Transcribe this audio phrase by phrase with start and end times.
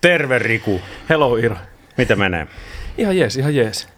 [0.00, 0.80] Terve Riku.
[1.08, 1.56] Hello Iro.
[1.98, 2.46] Mitä menee?
[2.98, 3.88] Ihan jees, ihan jees.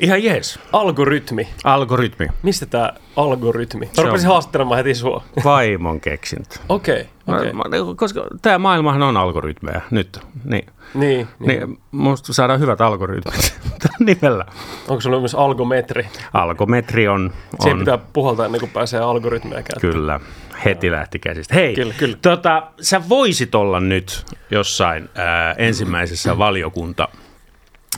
[0.00, 0.58] Ihan jees.
[0.72, 1.48] Algoritmi.
[1.64, 2.26] Algoritmi.
[2.42, 3.90] Mistä tämä algoritmi?
[3.96, 5.22] Mä rupesin haastattelemaan heti sua.
[5.44, 6.56] Vaimon keksintö.
[6.68, 7.06] Okei.
[7.26, 7.64] Mä- mä-
[7.96, 10.20] Koska tämä maailmahan on algoritmeja nyt.
[10.44, 11.48] Niin, Niin, niin.
[11.60, 13.54] niin musta saadaan hyvät algoritmit
[14.06, 14.44] nimellä.
[14.88, 16.08] Onko sulla myös algometri?
[16.32, 19.94] Algometri on, Siihen on pitää puhaltaa ennen kuin pääsee algoritmeja käyttämään.
[19.94, 20.20] kyllä,
[20.64, 21.54] heti lähti käsistä.
[21.54, 22.16] Hei, Kyllä, kyllä.
[22.22, 27.08] Tota, sä voisit olla nyt jossain ää, ensimmäisessä valiokunta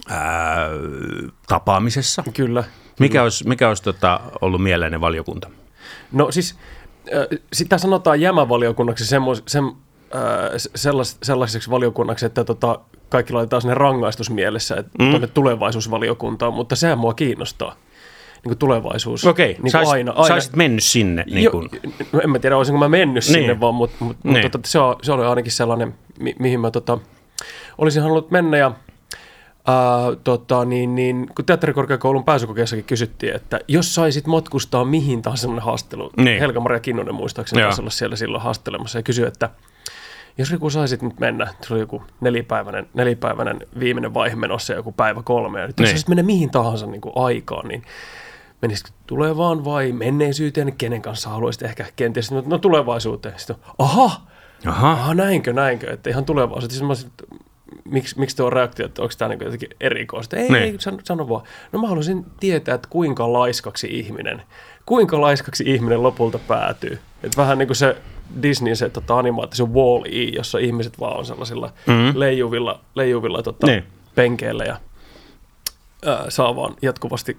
[0.08, 0.68] ää,
[1.48, 2.22] tapaamisessa.
[2.34, 2.64] Kyllä.
[2.98, 5.50] Mikä olisi, mikä olisi tota, ollut mieleinen valiokunta?
[6.12, 6.58] No siis,
[7.14, 9.72] äh, sitä sanotaan jämävaliokunnaksi semmos, sem, äh,
[11.22, 15.10] sellaiseksi valiokunnaksi, että tota, kaikki laitetaan sinne rangaistusmielessä että mm.
[15.10, 17.74] tuonne tulevaisuusvaliokuntaan, mutta sehän mua kiinnostaa.
[18.34, 19.26] Niin kuin tulevaisuus.
[19.26, 20.26] Okei, niin kuin aina, aina.
[20.28, 21.24] sä olisit mennyt sinne.
[21.26, 21.68] Niin Jo, kuin,
[22.12, 23.32] no en mä tiedä, olisinko mä mennyt Niin.
[23.34, 24.50] sinne vaan, mutta mut, mut, Niin.
[24.50, 26.98] tota, se, on, se oli ainakin sellainen, mi- mihin mä tota,
[27.78, 28.72] olisin halunnut mennä ja
[29.66, 29.76] ää,
[30.24, 36.10] tota, niin, niin, kun teatterikorkeakoulun pääsykokeessakin kysyttiin, että jos saisit matkustaa mihin tahansa semmoinen haastelu,
[36.16, 36.40] Niin.
[36.40, 39.50] Helga-Maria Kinnunen muistaakseni taisi olla siellä silloin haastelemassa ja kysyi, että
[40.40, 45.22] jos Riku saisit nyt mennä, se oli joku nelipäiväinen, nelipäiväinen viimeinen vaihe menossa, joku päivä
[45.22, 45.94] kolme, ja nyt jos Niin.
[45.96, 47.82] saisit mennä mihin tahansa niin kuin aikaan, niin
[48.62, 53.34] menisikö tulevaan vai menneisyyteen, kenen kanssa haluaisit ehkä kenties, no, no tulevaisuuteen.
[53.38, 54.20] Sitten, aha,
[54.66, 56.78] aha, aha, näinkö, näinkö, että ihan tulevaisuuteen.
[56.96, 57.30] Sitten mä
[57.84, 60.36] miksi, miksi tuo reaktio, että onko tämä niin jotenkin erikoista?
[60.36, 60.62] Ei, Niin.
[60.62, 61.42] ei sano, sano vaan.
[61.72, 64.42] No mä haluaisin tietää, että kuinka laiskaksi ihminen,
[64.86, 66.98] kuinka laiskaksi ihminen lopulta päätyy.
[67.22, 67.96] Että vähän niin kuin se
[68.42, 72.18] Disney se tota, animaatio, Wall-E, jossa ihmiset vaan on sellaisilla mm.
[72.20, 73.84] leijuvilla, leijuvilla tota, Niin.
[74.14, 74.76] penkeillä ja
[76.06, 77.36] ää, saa vaan jatkuvasti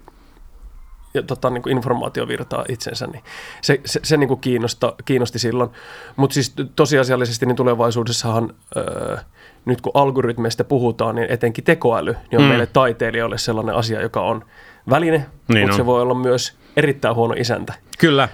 [1.14, 3.22] ja, tota, niin kuin informaatiovirtaa itsensä, niin
[3.62, 5.70] se, se, se niin kuin kiinnosta, kiinnosti silloin.
[6.16, 9.16] Mutta siis tosiasiallisesti niin tulevaisuudessahan, öö,
[9.64, 12.48] nyt kun algoritmeista puhutaan, niin etenkin tekoäly niin on mm.
[12.48, 14.44] meille taiteilijoille sellainen asia, joka on
[14.90, 17.74] väline, Niin mutta se voi olla myös erittäin huono isäntä.
[17.98, 18.28] Kyllä.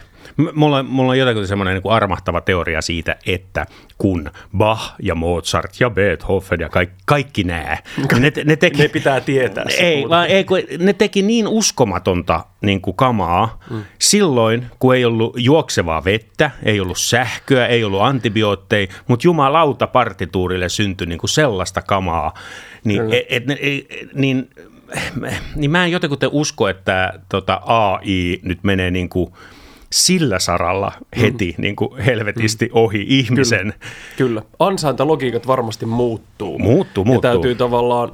[0.54, 3.66] Mulla, mulla on jotenkin semmoinen niin kuin armahtava teoria siitä, että
[3.98, 7.76] kun Bach ja Mozart ja Beethoven ja kaikki, kaikki nämä,
[8.18, 8.82] ne, ne teki...
[8.82, 13.82] Ne pitää tietää Ei, vaan ei, kun ne teki niin uskomatonta niin kuin kamaa mm.
[13.98, 20.68] silloin, kun ei ollut juoksevaa vettä, ei ollut sähköä, ei ollut antibiootteja, mutta jumalauta partituurille
[20.68, 22.34] syntyi niin kuin sellaista kamaa.
[22.84, 24.50] Niin, et, et, ne- ei- niin,
[25.54, 29.32] niin mä en jotenkin usko, että tota AI nyt menee niin kuin
[29.92, 33.74] sillä saralla heti niin kuin helvetisti ohi ihmisen.
[34.16, 34.42] Kyllä.
[34.58, 36.58] Ansaintalogiikat varmasti muuttuu.
[36.58, 37.30] Muuttuu, Ja muuttuu.
[37.30, 38.12] täytyy tavallaan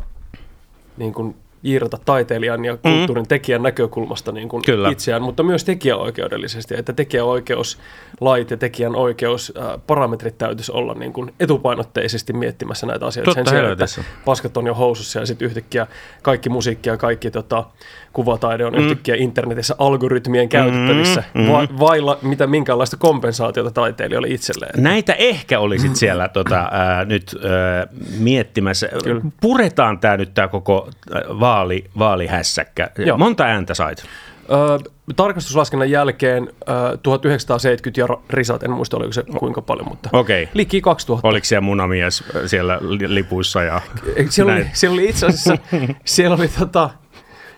[0.97, 4.65] niin kuin jiirata taiteilijan ja kulttuurin tekijän näkökulmasta niin kuin Mm.
[4.67, 4.89] Kyllä.
[4.91, 11.35] itseään, mutta myös tekijäoikeudellisesti, että tekijäoikeuslait ja tekijän oikeus, äh, parametrit täytyisi olla niin kuin
[11.41, 13.31] etupainotteisesti miettimässä näitä asioita.
[13.35, 13.85] Totta Sen sijaan, että
[14.25, 15.87] paskat on jo housussa ja sitten yhtäkkiä
[16.23, 17.65] kaikki musiikki ja kaikki tota,
[18.13, 18.79] kuvataide on mm.
[18.79, 24.83] yhtäkkiä internetissä algoritmien käytettävissä, mm, va- vailla mitä minkäänlaista kompensaatiota taiteilijoille itselleen.
[24.83, 27.87] Näitä ehkä olisit siellä tota, ää, nyt ää,
[28.19, 28.89] miettimässä.
[29.05, 29.21] Kyllä.
[29.41, 31.23] Puretaan tämä nyt tämä koko ää,
[31.55, 32.91] vaali, vaalihässäkkä.
[32.99, 33.19] Joo.
[33.19, 34.05] Monta ääntä sait?
[34.51, 34.79] Öö,
[35.17, 40.49] tarkastuslaskennan jälkeen öö, 1970 ja risat, en muista oliko se kuinka paljon, mutta Okei.
[40.55, 41.29] liki 2000.
[41.29, 43.63] Oliko siellä munamies siellä li- lipuissa?
[43.63, 43.81] Ja
[44.29, 45.59] Siellä oli, siellä oli itse asiassa,
[46.05, 46.91] siellä oli tota,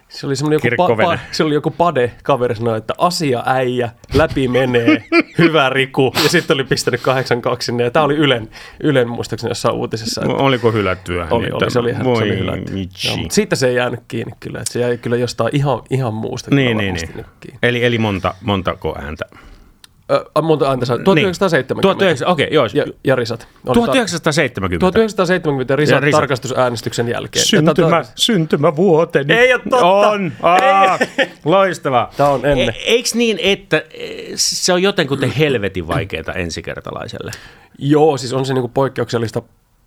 [0.09, 4.49] se oli joku, pa, pa, se oli joku pade, kaveri sanoi, että asia äijä, läpi
[4.49, 5.05] menee,
[5.39, 8.49] hyvä Riku, ja sitten oli pistänyt 82 sinne, ja tämä oli Ylen,
[8.81, 11.27] Ylen muistaakseni jossain uutisessa, että Oliko hylättyä?
[11.31, 12.73] oli, oli, se oli ihan, se oli hylätty.
[13.05, 16.15] Joo, mutta siitä se ei jäänyt kiinni kyllä, että se jäi kyllä jostain ihan, ihan
[16.15, 16.55] muusta.
[16.55, 17.27] Niin, niin, niin.
[17.63, 19.25] Eli, eli monta, montako ääntä?
[20.11, 20.99] Ö, monta sai?
[21.05, 21.89] 1970.
[21.89, 22.67] 19, okei, joo.
[22.75, 23.49] Ja, ja risat.
[23.67, 24.81] Oli 1970.
[24.81, 26.19] 1970 risat, Ja risat.
[26.21, 27.41] tarkastusäänestyksen jälkeen.
[27.41, 29.35] Ja Syntymä, tota- syntymävuoteni.
[29.35, 29.87] Ei oo totta.
[29.87, 30.33] On.
[30.43, 30.99] Aa,
[31.45, 32.11] loistavaa.
[32.17, 32.69] Tää on ennen.
[32.69, 37.31] E, eiks niin, että e, se on jotenkin helvetin vaikeaa ensikertalaiselle?
[37.79, 39.43] Joo, siis on se niinku poikkeuksellista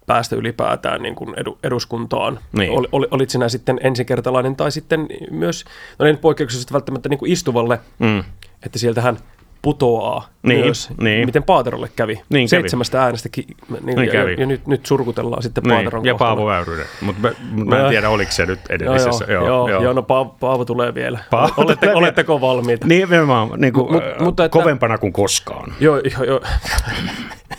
[0.06, 2.40] päästä ylipäätään niin kuin edu, eduskuntaan.
[2.52, 2.72] Niin.
[2.72, 5.66] Ol, ol, olit sinä sitten ensikertalainen tai sitten myös,
[6.00, 8.24] no ei nyt poikkeuksellisesti välttämättä niin kuin istuvalle, Mm.
[8.66, 9.18] että sieltähän
[9.62, 11.26] putoaa Niin, myös, niin.
[11.26, 12.14] miten Paaterolle kävi.
[12.14, 12.48] Niin kävi.
[12.48, 14.36] Seitsemästä äänestäkin, niin, Niin ja, kävi.
[14.40, 16.16] ja, nyt, nyt surkutellaan sitten Niin, Paateron ja.
[16.16, 17.90] Paavo Väyrynen, mutta mä, mut mä en No.
[17.90, 19.26] tiedä, oliko se nyt Joo, edellisessä.
[19.30, 21.20] joo, joo, joo, joo, no Paavo, Paavo tulee vielä.
[21.30, 21.98] Paavo Olette, tulee vielä.
[21.98, 22.88] oletteko valmiita?
[22.88, 25.74] Niin, nimenomaan, niin kuin, Mut- Mut, mutta että- kovempana kuin koskaan.
[25.80, 26.42] Joo, joo, joo.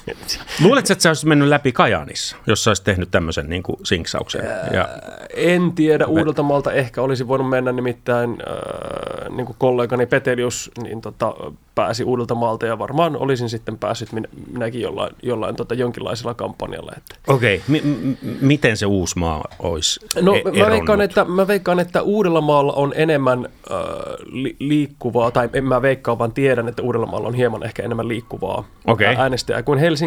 [0.62, 4.44] Luuletko, että sä olisit mennyt läpi Kajaanissa, jos sä olisit tehnyt tämmöisen niin kuin sinksauksen?
[4.72, 4.88] Ja,
[5.36, 11.34] En tiedä, Uudeltamaalta ehkä olisi voinut mennä nimittäin äh, niin kuin kollegani Petelius niin tota,
[11.74, 16.92] pääsi uudelta maalta ja varmaan olisin sitten päässyt minä, minäkin jollain, jollain tota, jonkinlaisella kampanjalla.
[16.96, 17.14] Että.
[17.28, 17.80] Okei, okay.
[17.80, 22.02] M- m- miten se uusi maa olisi No e- mä veikkaan, että, mä veikkaan, että
[22.02, 23.78] Uudellamaalla on enemmän äh,
[24.24, 28.64] li- liikkuvaa, tai en mä veikkaa, vaan tiedän, että Uudellamaalla on hieman ehkä enemmän liikkuvaa
[28.86, 29.99] ää- äänestäjää kuin Helsingissä.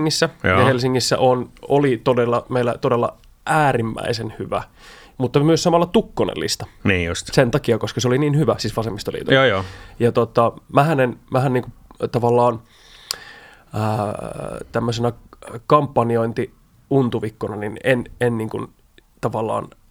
[0.43, 0.59] Joo.
[0.59, 4.63] Ja Helsingissä on, oli todella, meillä todella äärimmäisen hyvä,
[5.17, 6.65] mutta myös samalla tukkonen lista.
[6.83, 7.27] Niin just.
[7.31, 9.35] Sen takia, koska se oli niin hyvä, siis vasemmistoliiton.
[9.35, 9.65] Joo, joo.
[9.99, 11.73] Ja tota, mähän, en, mähän niin kuin,
[12.11, 12.61] tavallaan
[13.73, 14.13] ää,
[14.71, 15.11] tämmöisenä
[15.67, 16.53] kampanjointi
[16.89, 18.67] untuvikkona, niin en, en niin kuin,
[19.21, 19.82] tavallaan äh,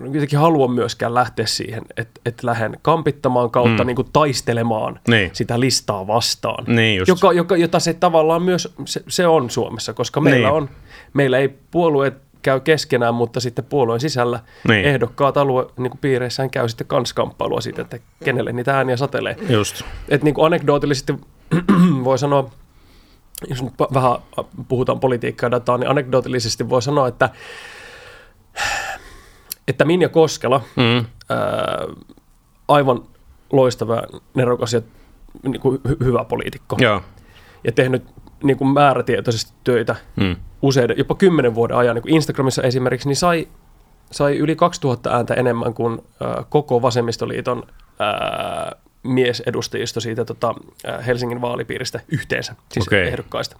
[0.00, 3.86] jotenkin halua myöskään lähteä siihen, että, että lähden kampittamaan kautta mm.
[3.86, 5.30] niin kuin taistelemaan Niin.
[5.32, 7.08] sitä listaa vastaan, Niin just.
[7.08, 10.56] joka, joka, jota se tavallaan myös se, se on Suomessa, koska meillä, Niin.
[10.56, 10.68] on,
[11.14, 14.84] meillä ei puolueet käy keskenään, mutta sitten puolueen sisällä Niin.
[14.84, 19.36] ehdokkaat alue niin kuin piireissään käy sitten kans kamppailua siitä, että kenelle niitä ääniä satelee.
[19.48, 19.82] Just.
[20.08, 21.14] Että niin kuin anekdootillisesti
[22.04, 22.50] voi sanoa,
[23.48, 24.16] jos nyt vähän
[24.68, 27.30] puhutaan politiikkaa dataa, niin anekdootillisesti voi sanoa, että,
[29.68, 31.04] että Minja Koskela, Mm.
[31.28, 31.78] ää,
[32.68, 33.02] aivan
[33.52, 34.02] loistava,
[34.34, 34.80] nerokas ja
[35.42, 37.02] niin kuin hy- hyvä poliitikko, Joo.
[37.64, 38.02] ja tehnyt
[38.42, 40.36] niin kuin määrätietoisesti töitä Mm.
[40.62, 43.48] useiden, jopa kymmenen vuoden ajan, niin kuin Instagramissa esimerkiksi, niin sai,
[44.10, 45.92] sai yli 2000 ääntä enemmän kuin
[46.38, 50.54] äh, koko vasemmistoliiton äh, miesedustajisto siitä tota,
[50.88, 52.98] äh, Helsingin vaalipiiristä yhteensä, siis okay.
[52.98, 53.56] ehdokkaista.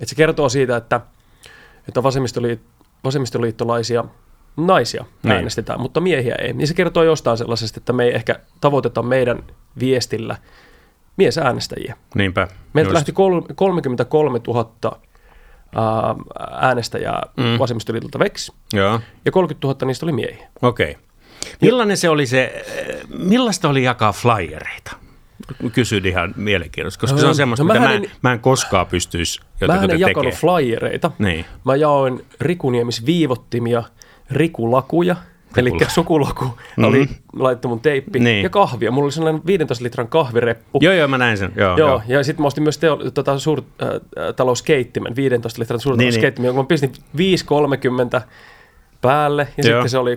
[0.00, 1.00] Et se kertoo siitä, että,
[1.88, 2.60] että vasemmistoliit,
[3.04, 4.04] vasemmistoliittolaisia
[4.56, 5.32] naisia Niin.
[5.32, 6.52] äänestetään, mutta miehiä ei.
[6.52, 9.42] Niin se kertoo jostain sellaisesta, että me ei ehkä tavoiteta meidän
[9.80, 10.36] viestillä
[11.16, 11.96] miesäänestäjiä.
[12.14, 12.48] Niinpä.
[12.72, 12.94] Meiltä Just.
[12.94, 15.00] lähti kol- 33 000
[15.74, 16.14] ää,
[16.60, 17.44] äänestäjää Mm.
[17.44, 17.58] mm.
[17.58, 19.00] vasemmistoliitolta veksi, Joo.
[19.24, 20.48] ja 30 000 niistä oli miehiä.
[20.62, 20.90] Okei.
[20.90, 21.02] Okay.
[21.60, 24.92] Millainen se oli se, eh, millaista oli jakaa flyereita?
[25.72, 28.40] Kysyn ihan mielenkiintoista, koska se No, on semmoista, no mitä mä en, en- mä en
[28.40, 30.56] koskaan pystyisi Mä jotenkin en jakanut tekemään.
[30.60, 31.10] flyereita.
[31.18, 31.44] Niin.
[31.64, 33.82] Mä jaoin Rikuniemis viivottimia,
[34.30, 35.16] Rikulakuja,
[35.56, 36.84] eli sukulaku Mhm.
[36.86, 38.42] oli laittu mun teippi, Niin.
[38.42, 38.90] ja kahvia.
[38.90, 40.78] Mulla oli sellainen 15 litran kahvireppu.
[40.82, 41.52] Joo, joo, mä näin sen.
[41.56, 42.02] Joo, Joo, joo.
[42.08, 48.22] ja sitten mä ostin myös teo, tota, suurtalouskeittimen, 15 litran suurtalouskeittimen, jonka mä pistin 5,30
[49.08, 49.76] päälle, ja Joo.
[49.80, 50.14] sitten se oli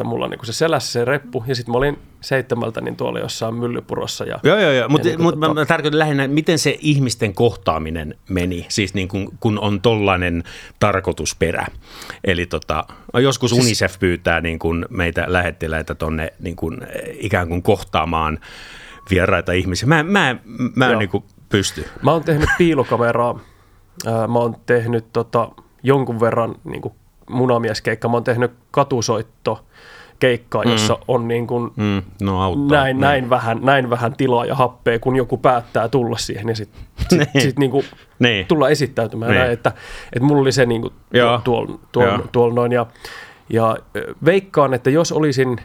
[0.00, 3.54] 6,30 mulla niin se selässä se reppu, ja sitten mä olin seitsemältä niin tuolla jossain
[3.54, 4.24] myllypurossa.
[4.24, 4.88] Ja, Joo, joo, joo.
[4.88, 9.28] mutta niin mut tota- mä tarkoitan lähinnä, miten se ihmisten kohtaaminen meni, siis niin kun,
[9.40, 10.42] kun on tollainen
[10.80, 11.66] tarkoitusperä.
[12.24, 12.84] Eli tota,
[13.22, 18.38] joskus Siis- UNICEF pyytää niin kun meitä lähettiläitä tonne niin kun, eh, ikään kuin kohtaamaan
[19.10, 19.88] vieraita ihmisiä.
[19.88, 20.36] Mä, mä,
[20.76, 21.10] mä en niin
[21.48, 21.84] pysty.
[22.02, 23.40] Mä oon tehnyt piilokameraa,
[24.28, 25.48] mä oon tehnyt tota,
[25.82, 26.94] jonkun verran niin kuin
[27.30, 29.64] munamieskeikka, mä oon tehnyt katusoitto
[30.18, 32.78] keikkaa, jossa on niin kuin Mm, no auttaa.
[32.78, 36.80] näin, näin, vähän, näin vähän tilaa ja happea, kun joku päättää tulla siihen ja sitten
[37.10, 37.42] sit, Niin.
[37.42, 37.84] sit niinku
[38.18, 38.46] Niin.
[38.46, 39.30] tulla esittäytymään.
[39.30, 39.38] Niin.
[39.40, 39.72] Näin, että,
[40.12, 41.40] että mulla oli se niinku Joo.
[41.44, 42.72] tuolla tuol, tuol, tuol noin.
[42.72, 42.86] Ja,
[43.50, 43.76] ja
[44.24, 45.60] veikkaan, että jos olisin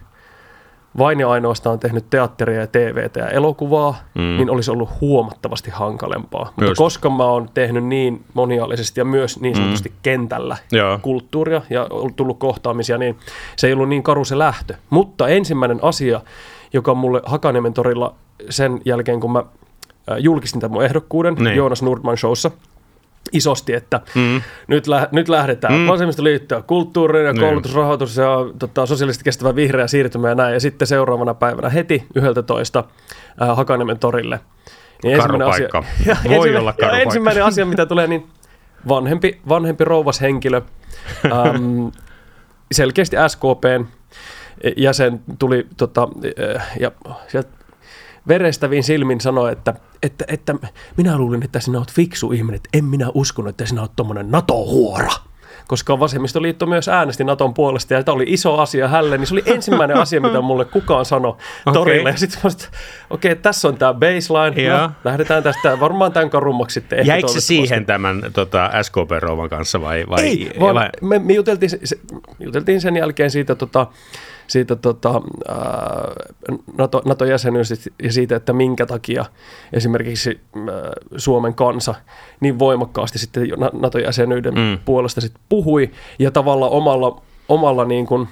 [0.98, 4.22] vain ja ainoastaan tehnyt teatteria ja TVtä ja elokuvaa, Mm.
[4.22, 4.38] mm.
[4.38, 6.46] niin olisi ollut huomattavasti hankalempaa.
[6.46, 6.78] Mutta Just.
[6.78, 9.96] koska mä oon tehnyt niin moniaalisesti ja myös niin sanotusti mm.
[10.04, 11.00] kentällä Joo.
[11.02, 13.18] kulttuuria ja on tullut kohtaamisia, niin
[13.56, 14.74] se ei ollut niin karu se lähtö.
[14.90, 16.22] Mutta ensimmäinen asia,
[16.74, 18.14] joka mulle Hakaniemen torilla
[18.50, 21.56] sen jälkeen, kun mä äh, julkistin tämän mun ehdokkuuden Niin.
[21.56, 22.52] Joonas Nordman showssa,
[23.32, 24.42] isosti, että Mm.
[24.68, 25.74] nyt, lä- nyt lähdetään.
[25.74, 25.80] Mm.
[25.80, 25.88] Mm.
[25.88, 27.42] Vasemmistoliitto, kulttuuri ja Niin.
[27.42, 28.28] koulutusrahoitus ja
[28.60, 30.54] tota, sosiaalisesti kestävä vihreä siirtymä ja näin.
[30.54, 32.84] Ja sitten seuraavana päivänä heti 11
[33.42, 34.40] äh, Hakaniemen torille.
[35.04, 35.68] Niin ensimmäinen asia,
[36.06, 38.28] ja Voi ensimmäinen- olla ja ensimmäinen asia, mitä tulee, niin
[38.88, 40.62] vanhempi, vanhempi rouvas henkilö,
[41.26, 41.88] ähm,
[42.72, 43.86] selkeästi SKPn
[44.78, 46.08] jäsen tuli tota,
[46.56, 46.92] äh, ja
[47.28, 47.50] sieltä
[48.28, 49.74] verestäviin silmin sanoi, että,
[50.04, 50.56] että, että
[50.98, 54.32] minä luulin, että sinä olet fiksu ihminen, että en minä uskonut, että sinä olet tuommoinen
[54.32, 55.12] NATO-huora.
[55.68, 59.44] Koska vasemmistoliitto myös äänesti Naton puolesta ja tämä oli iso asia hälle, niin se oli
[59.46, 61.74] ensimmäinen asia, mitä mulle kukaan sanoi Okei.
[61.74, 62.10] torille.
[62.10, 62.50] Ja sitten mä
[63.10, 64.78] okei, tässä on tämä baseline, Joo.
[64.80, 67.00] no, lähdetään tästä varmaan tämän karummaksi sitten.
[67.00, 70.06] ehkä Jäikö se siihen tämän tota, SKP-rouvan kanssa vai?
[70.10, 70.90] vai Ei, vaan vai?
[71.02, 72.00] me, me juteltiin, se,
[72.40, 73.88] juteltiin sen jälkeen siitä, tota,
[74.52, 75.22] siitä tota,
[76.78, 79.26] NATO, NATO-jäsenyydestä ja siitä, että minkä takia
[79.74, 80.40] esimerkiksi
[81.18, 81.96] Suomen kansa
[82.40, 83.44] niin voimakkaasti sitten
[83.74, 84.60] NATO-jäsenyyden Mm.
[84.60, 84.80] mm.
[84.86, 88.28] puolesta sitten puhui ja tavallaan omalla, omalla niin kuin,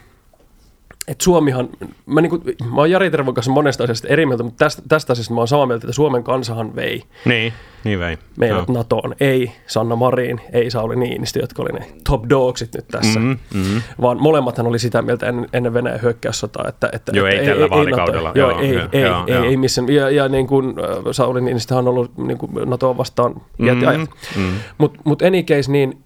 [1.10, 1.70] että Suomihan,
[2.06, 2.42] mä, niin kuin,
[2.74, 5.48] mä oon Jari Tervon kanssa monesta asiasta eri mieltä, mutta tästä, tästä asiasta mä oon
[5.48, 8.18] samaa mieltä, että Suomen kansahan vei Niin, niin vei.
[8.38, 8.74] meidät no.
[8.74, 9.16] NATOon.
[9.20, 13.82] Ei Sanna Marin, ei Sauli Niinistö, jotka oli ne top dogsit nyt tässä, Mm, mm.
[14.02, 17.70] vaan molemmathan oli sitä mieltä ennen, ennen Venäjän hyökkäyssotaa, että, että Joo, että ei tällä
[17.70, 18.28] vaalikaudella.
[18.30, 19.44] NATO, joo, Joo, ei, joo, ei, joo, ei, joo.
[19.44, 19.90] ei missään.
[19.90, 23.90] Ja, ja niin kuin äh, Sauli Niinistö on ollut niin kuin NATOa vastaan iät ja
[23.90, 24.10] ajat.
[24.38, 24.52] mm.
[24.78, 26.04] Mutta mut any case, niin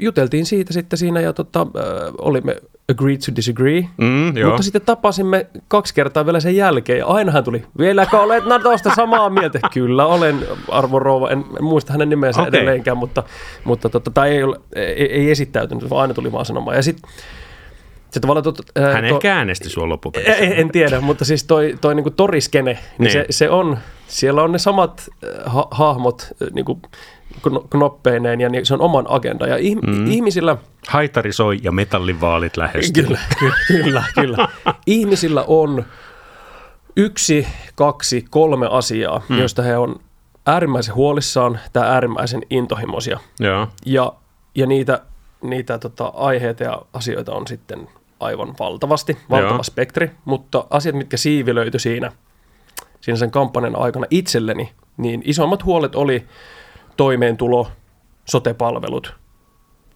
[0.00, 1.84] juteltiin siitä sitten siinä ja tota, äh,
[2.18, 2.56] olimme
[2.90, 3.88] agreed to disagree.
[3.96, 4.50] Mm, joo.
[4.50, 9.30] Mutta sitten tapasimme kaksi kertaa vielä sen jälkeen ja ainahan tuli, vieläkö olet Natosta samaa
[9.30, 9.60] mieltä?
[9.74, 12.48] Kyllä olen, arvon rouva, en, en muista hänen nimensä okay.
[12.48, 13.22] edelleenkään, mutta,
[13.64, 16.76] mutta tota, tai ei, ole, ei, ei esittäytynyt, vaan aina tuli vaan sanomaan.
[16.76, 17.10] Ja sitten
[18.10, 18.44] se tavallaan...
[18.44, 20.36] Tot, ää, Hän to- ehkä äänesti sua loppupeleissä.
[20.36, 23.12] en, en tiedä, mutta siis toi, toi niinku toriskene, niin, Niin.
[23.12, 25.08] Se, se on, siellä on ne samat
[25.44, 26.80] ha- hahmot niinku
[27.70, 29.46] knoppeineen ja niin, se on oman agenda.
[29.46, 30.10] Ja ih- mm.
[30.10, 30.56] ihmisillä,
[30.88, 33.04] Haitari soi ja metallivaalit lähestyy.
[33.04, 34.48] kyllä, ky- kyllä, kyllä,
[34.86, 35.84] ihmisillä on
[36.96, 39.38] yksi, kaksi, kolme asiaa, mm.
[39.38, 40.00] joista he on
[40.46, 43.18] äärimmäisen huolissaan tai äärimmäisen intohimoisia.
[43.40, 43.68] Joo.
[43.86, 44.12] Ja,
[44.54, 45.00] ja niitä,
[45.42, 47.88] niitä tota, aiheita ja asioita on sitten
[48.20, 49.62] aivan valtavasti, valtava Joo.
[49.62, 52.12] spektri, mutta asiat, mitkä siivilöity siinä,
[53.00, 56.26] siinä sen kampanjan aikana itselleni, niin isommat huolet oli
[57.00, 57.68] toimeentulo,
[58.24, 59.14] sotepalvelut,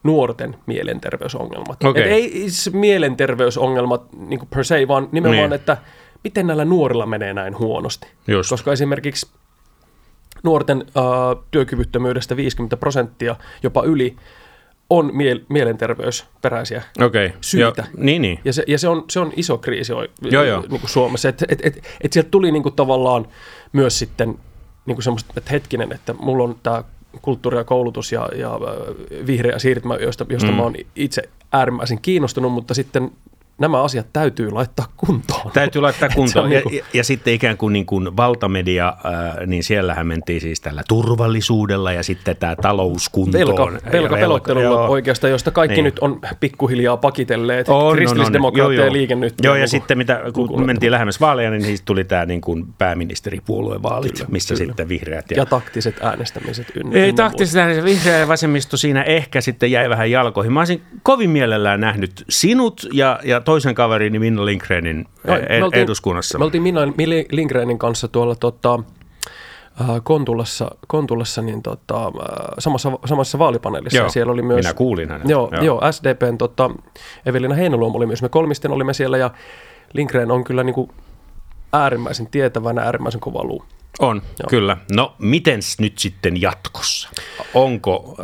[0.02, 1.84] nuorten mielenterveysongelmat.
[1.84, 2.02] Okei.
[2.02, 5.52] Et ei se mielenterveysongelmat niin per se, vaan nimenomaan, Niin.
[5.60, 5.76] että
[6.24, 8.06] miten näillä nuorilla menee näin huonosti.
[8.28, 8.50] Just.
[8.50, 9.26] Koska esimerkiksi
[10.42, 14.16] nuorten äh, työkyvyttömyydestä 50 prosenttia, jopa yli,
[14.90, 17.32] on miel- mielenterveysperäisiä Okei.
[17.40, 17.82] syitä.
[17.82, 18.40] Joo, Niin, niin.
[18.44, 20.60] Ja se, ja se, on, se on iso kriisi oi- Joo, joo.
[20.70, 21.28] Niin kuin Suomessa.
[21.28, 23.26] Että et, et, et sieltä tuli niin kuin tavallaan
[23.72, 24.38] myös sitten
[24.86, 26.84] niin kuin semmoista, että hetkinen, että mulla on tämä
[27.22, 28.60] kulttuuri ja koulutus ja, ja
[29.26, 30.56] vihreä siirtymä, josta, josta mm.
[30.56, 33.10] mä oon itse äärimmäisen kiinnostunut, mutta sitten
[33.58, 35.52] nämä asiat täytyy laittaa kuntoon.
[35.52, 36.44] Täytyy laittaa kuntoon.
[36.44, 40.40] on Ja, niinku- ja, ja sitten ikään kuin, niin kuin valtamedia, ää, niin siellähän mentiin
[40.40, 43.46] siis tällä turvallisuudella ja sitten tämä talouskuntoon.
[43.46, 44.86] Velka, velkapelottelulla joo.
[44.88, 45.84] oikeastaan, josta kaikki Niin.
[45.84, 47.68] nyt on pikkuhiljaa pakitelleet.
[47.68, 47.96] On.
[47.96, 48.92] Kristillisdemokraatteja Joo, ja joo.
[48.92, 49.34] liike nyt.
[49.42, 52.26] Joo, on ja niinku sitten mitä, kun lukuun mentiin lähemmäs vaaleja, niin siis tuli tämä
[52.26, 54.66] niin kuin pääministeripuoluevaalit, Kyllä, missä kyllä.
[54.66, 56.66] sitten vihreät ja, ja, taktiset äänestämiset.
[56.76, 60.52] Ynnä, ei ynnä taktisesti äänestä, vihreä ja vasemmisto siinä ehkä sitten jäi vähän jalkoihin.
[60.52, 65.64] Mä olisin kovin mielellään nähnyt sinut ja, ja toisen kaverini Minna Lindgrenin Joo, e- me
[65.64, 66.38] oltiin- eduskunnassa.
[66.38, 66.80] Me oltiin Minna
[67.30, 68.78] Lindgrenin kanssa tuolla tota,
[69.80, 72.10] äh, Kontulassa, Kontulassa niin tota, äh,
[72.58, 73.98] samassa, samassa vaalipaneelissa.
[73.98, 75.28] Joo, siellä oli myös, minä kuulin hänet.
[75.28, 75.62] Joo, Joo.
[75.64, 75.80] joo.
[75.92, 76.70] SDPn tota,
[77.26, 78.22] Evelina Heinoluoma oli myös.
[78.22, 79.30] Me kolmisten olimme siellä ja
[79.92, 80.90] Lindgren on kyllä niin kuin
[81.72, 83.64] äärimmäisen tietävänä, äärimmäisen kova luu.
[83.98, 84.46] On, Joo.
[84.48, 84.76] kyllä.
[84.92, 87.08] No, miten's nyt sitten jatkossa?
[87.54, 88.16] Onko,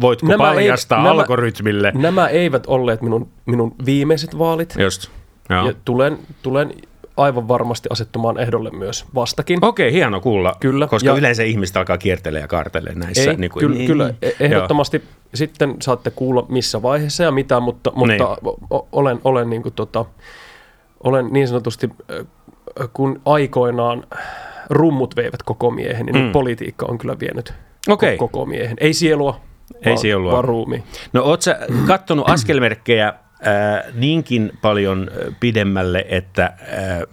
[0.00, 1.92] voitko Nämä paljastaa ei- nämä- algoritmille?
[1.94, 4.74] Nämä eivät olleet minun, minun viimeiset vaalit.
[4.78, 5.10] Just,
[5.50, 5.66] joo.
[5.66, 6.72] Ja tulen, tulen
[7.16, 9.64] aivan varmasti asettumaan ehdolle myös vastakin.
[9.64, 13.30] Okei, hieno kuulla, Kyllä, koska ja- yleensä ihmiset alkaa kiertelee ja kaartelee näissä.
[13.30, 14.16] Ei, niin kuin, kyllä, niin, kyllä niin.
[14.22, 15.02] e- ehdottomasti
[15.34, 18.82] sitten saatte kuulla missä vaiheessa ja mitä, mutta, mutta Niin.
[18.92, 20.04] olen, olen, niin kuin tota,
[21.04, 21.90] olen niin sanotusti,
[22.92, 24.04] kun aikoinaan
[24.70, 26.32] rummut veivät koko miehen, niin Mm.
[26.32, 27.54] politiikka on kyllä vienyt
[27.90, 28.76] ko- koko miehen.
[28.80, 29.40] Ei sielua,
[29.74, 30.32] Ei vaan, sielua.
[30.32, 30.82] vaan ruumi.
[31.12, 36.56] No oot sä kattonut askelmerkkejä ää, niinkin paljon ä, pidemmälle, että ää,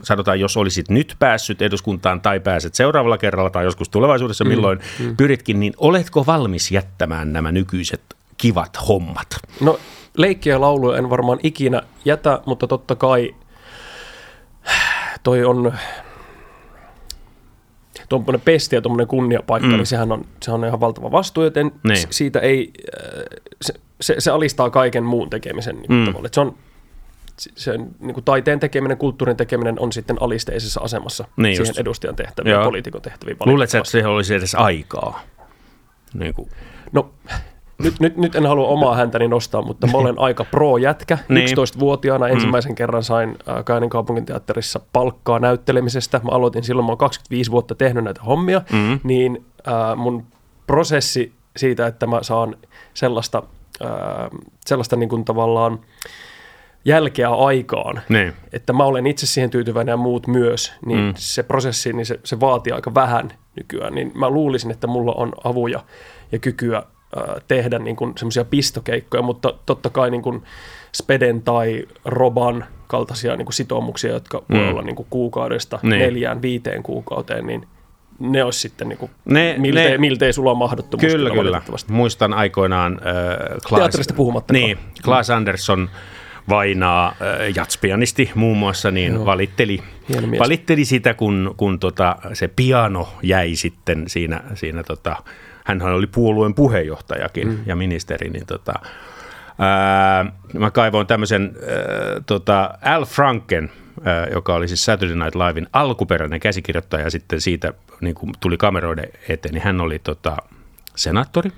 [0.02, 4.80] sanotaan, jos olisit nyt päässyt eduskuntaan tai pääset seuraavalla kerralla tai joskus tulevaisuudessa, Mm, milloin
[5.18, 8.02] pyritkin, niin oletko valmis jättämään nämä nykyiset
[8.38, 9.28] kivat hommat?
[9.62, 9.80] No
[10.18, 13.36] leikkiä ja lauluja en varmaan ikinä jätä, mutta totta kai
[15.24, 15.74] toi on
[18.10, 19.74] tuommoinen pesti ja tuommoinen kunniapaikka, Mm.
[19.76, 21.98] niin sehän on, se on ihan valtava vastuu, joten Niin.
[22.10, 22.72] siitä ei,
[23.04, 23.24] äh,
[23.62, 26.06] se, se, se alistaa kaiken muun tekemisen niin Mm.
[26.06, 26.26] tavallaan.
[26.26, 26.56] Et Se on
[27.56, 31.80] se- niin kuin taiteen tekeminen, kulttuurin tekeminen on sitten alisteisessa asemassa Niin siihen just.
[31.80, 33.38] edustajan tehtäviin ja poliitikon tehtäviin.
[33.46, 35.22] Luuletko, että siihen olisi edes aikaa?
[36.14, 36.50] Niin kuin.
[36.92, 37.10] No,
[37.84, 41.18] nyt, nyt, nyt en halua omaa häntäni nostaa, mutta mä olen aika pro-jätkä.
[41.30, 41.50] Niin.
[41.50, 46.22] 11-vuotiaana ensimmäisen kerran sain äh, Kaanin kaupunginteatterissa palkkaa näyttelemisestä.
[46.24, 49.00] Mä aloitin silloin, mä oon 25 vuotta tehnyt näitä hommia, Mm.
[49.04, 50.24] niin äh, mun
[50.68, 52.56] prosessi siitä, että mä saan
[52.94, 53.44] sellaista,
[53.86, 53.90] äh,
[54.66, 55.80] sellaista niin kuin tavallaan
[56.86, 58.34] jälkeä aikaan, Niin.
[58.54, 61.06] että mä olen itse siihen tyytyväinen ja muut myös, niin Mm.
[61.06, 61.14] mm.
[61.18, 63.96] se prosessi, niin se, se vaatii aika vähän nykyään.
[63.96, 65.80] Niin mä luulisin, että mulla on avuja
[66.32, 66.84] ja kykyä
[67.48, 70.44] tehdä niin semmoisia pistokeikkoja, mutta totta kai niin kuin
[70.96, 74.70] Speden tai Roban kaltaisia niin kuin sitoumuksia, jotka voi Mm.
[74.70, 76.00] olla niin kuin kuukaudesta Niin.
[76.00, 77.68] neljään, viiteen kuukauteen, niin
[78.20, 81.12] ne olisi sitten niin kuin Ne- miltei, ne- miltei sulla mahdottomuus.
[81.14, 81.62] Kyllä, kyllä.
[81.90, 84.62] Muistan aikoinaan äh, Klaas, Teatterista puhumattakaan.
[84.62, 85.90] Niin, Klaas Andersson
[86.50, 87.16] Vainaa, äh,
[87.56, 89.26] jatspianisti muun muassa, niin Joo.
[89.26, 89.80] valitteli,
[90.40, 95.16] valitteli sitä, kun, kun tota, se piano jäi sitten siinä, siinä tota,
[95.66, 97.58] hänhän oli puolueen puheenjohtajakin mm.
[97.66, 98.74] ja ministeri, niin tota,
[99.60, 101.76] ää, mä kaivoin tämmöisen ää,
[102.26, 103.72] tota, Al Franken,
[104.04, 108.58] ää, joka oli siis Saturday Night Livein alkuperäinen käsikirjoittaja ja sitten siitä niin kun tuli
[108.58, 110.38] kameroiden eteen, niin hän oli tota,
[110.96, 111.52] senaattori.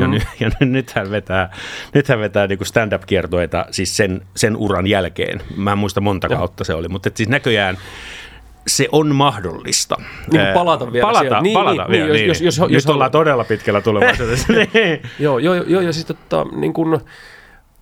[0.00, 0.10] Ja, mm.
[0.10, 1.50] nyt, ja nyt hän vetää,
[1.94, 5.40] nyt hän vetää niin stand-up-kiertoita siis sen, sen uran jälkeen.
[5.56, 7.78] Mä en muista monta kautta se oli, mutta et siis näköjään
[8.68, 9.96] se on mahdollista.
[9.98, 11.40] Niin kuin palata vielä palata.
[11.40, 12.28] Niin, palata niin, vielä, niin, niin.
[12.28, 13.10] jos- jos- Nyt jos ollaan haluaa.
[13.10, 14.52] todella pitkällä tulevaisuudessa.
[14.52, 15.02] Niin.
[15.18, 16.94] Joo, joo, joo, ja siis tota, niin kun,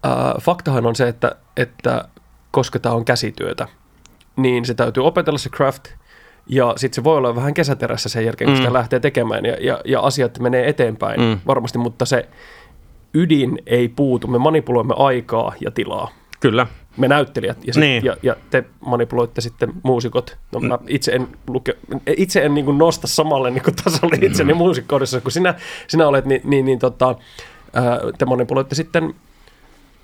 [0.07, 2.05] äh, faktahan on se, että, että
[2.51, 3.69] koska tämä on käsityötä,
[4.37, 5.85] niin se täytyy opetella se craft,
[6.49, 8.61] ja sitten se voi olla vähän kesäterässä sen jälkeen, kun Mm.
[8.63, 11.39] sitä lähtee tekemään, ja, ja, ja asiat menee eteenpäin Mm.
[11.47, 12.29] varmasti, mutta se
[13.15, 14.27] ydin ei puutu.
[14.29, 16.11] Me manipuloimme aikaa ja tilaa.
[16.51, 16.67] Kyllä.
[16.97, 18.05] Me näyttelijät ja, sit, Niin.
[18.05, 20.37] ja, ja te manipuloitte sitten muusikot.
[20.53, 21.77] No, mä itse en, luke,
[22.17, 24.57] itse en niin nosta samalle niin tasolle itseni mm.
[24.57, 25.55] muusikkoudessa, kun sinä,
[25.89, 27.15] sinä olet, niin, niin, niin tota,
[27.73, 29.15] ää, te manipuloitte sitten,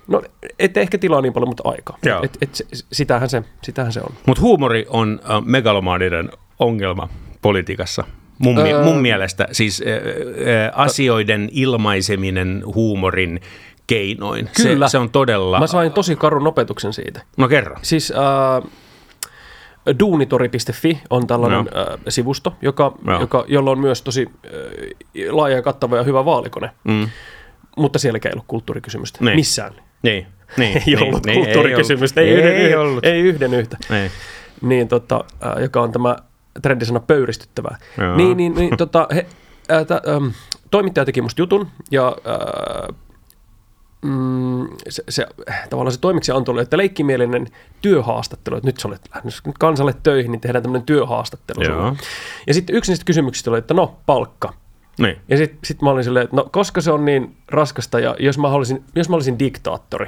[0.07, 0.21] no
[0.59, 1.97] ette ehkä tilaa niin paljon, mutta aikaa.
[2.23, 4.13] Et, et, sitähän, se, sitähän se on.
[4.27, 7.09] Mutta huumori on äh, megalomaaninen ongelma
[7.41, 8.03] politiikassa.
[8.39, 8.83] Mun, öö, Öö.
[8.83, 13.41] mun mielestä siis äh, äh, asioiden ilmaiseminen huumorin
[13.87, 14.49] keinoin.
[14.57, 14.87] Kyllä.
[14.87, 15.59] Se, se on todella...
[15.59, 17.21] Mä sain tosi karun opetuksen siitä.
[17.37, 17.75] No kerro.
[17.81, 18.71] Siis äh,
[19.99, 21.81] duunitori.fi on tällainen Joo.
[21.81, 23.19] äh, sivusto, joka, Joo.
[23.19, 24.51] joka, jolla on myös tosi äh,
[25.29, 26.69] laaja ja kattava ja hyvä vaalikone.
[26.83, 27.09] Mm.
[27.77, 29.19] Mutta sielläkään ei ollut kulttuurikysymystä.
[29.21, 29.35] Niin.
[29.35, 29.73] Missään.
[30.01, 30.27] Niin.
[30.57, 32.21] Niin, Ei niin, ollut niin, kulttuurikysymystä.
[32.21, 33.05] Ei, Ei, yhden, ei ollut.
[33.05, 33.77] ei yhden yhtä.
[33.91, 34.11] Ei.
[34.61, 36.15] Niin, tota, äh, joka on tämä
[36.61, 37.77] trendisana pöyristyttävää.
[37.97, 38.15] Joo.
[38.15, 39.25] Niin, niin, niin tota, he,
[39.71, 40.27] äh, tä, ähm,
[40.71, 42.95] toimittaja teki musta jutun ja äh,
[44.03, 45.27] mm, se, se,
[45.69, 47.47] tavallaan se toimiksianto oli, että leikkimielinen
[47.81, 51.63] työhaastattelu, että nyt sä olet lähdössä kansalle töihin, niin tehdään tämmöinen työhaastattelu.
[51.63, 51.95] Joo.
[52.47, 54.53] Ja sitten yksi niistä kysymyksistä oli, että no, palkka.
[54.99, 55.17] Niin.
[55.29, 58.37] Ja sitten sit mä olin silleen, että no koska se on niin raskasta ja jos
[58.37, 60.07] mä olisin, jos mä olisin diktaattori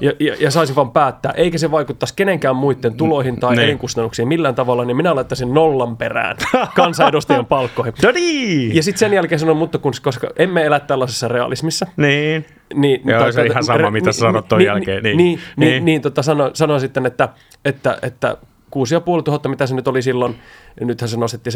[0.00, 3.64] ja, ja, ja saisin vaan päättää, eikä se vaikuttaisi kenenkään muiden tuloihin tai Niin.
[3.64, 6.36] elinkustannuksiin millään tavalla, niin minä laittaisin nollan perään
[6.76, 7.94] kansanedustajan palkkoihin.
[8.02, 8.76] No niin.
[8.76, 12.46] Ja sitten sen jälkeen sanoin, mutta kun, koska emme elä tällaisessa realismissa, Niin.
[12.74, 15.16] niin, Joo, se on ihan sama, mitä sä sanot ton jälkeen, niin.
[15.16, 15.70] Niin, niin, Niin.
[15.70, 17.28] niin, niin tota, sano, sanoin sitten, että,
[17.64, 18.36] että, että
[18.72, 20.38] 6500, mitä se nyt oli silloin,
[20.80, 21.54] ja nythän se nostettiin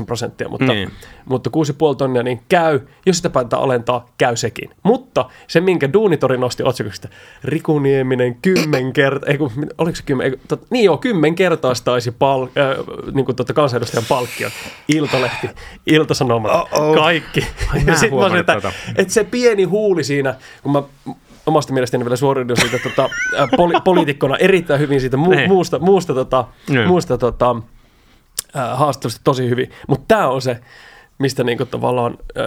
[0.00, 0.90] 7,9 prosenttia, mutta, Niin.
[1.24, 1.50] mutta
[1.92, 4.70] 6,5 tonnia, niin käy, jos sitä päätetään alentaa, käy sekin.
[4.82, 10.02] Mutta se, minkä Duunitori nosti otsikoksi, että Riku Nieminen kymmen kertaa, ei kun, oliko se
[10.02, 12.50] kymmen, ei, tot, niin joo, kymmen kertaistaisi pal, äh,
[13.14, 14.50] niin kuin tota kansanedustajan palkkion,
[14.88, 15.48] Iltalehti,
[15.86, 16.94] Iltasanomat, Oh-oh.
[16.94, 17.46] kaikki.
[17.72, 20.82] Ai, mä en Sitten mä sanoin, että, huomannut että se pieni huuli siinä, kun mä
[21.46, 23.10] omasta mielestäni vielä suoriudun siitä tota,
[23.56, 25.48] poli, poliitikkona erittäin hyvin siitä mu, Niin.
[25.50, 26.88] muusta, muusta, tota, Niin.
[26.88, 27.56] muusta tota,
[28.74, 29.70] haastattelusta tosi hyvin.
[29.88, 30.60] Mutta tämä on se,
[31.18, 32.44] mistä niinku tavallaan ää,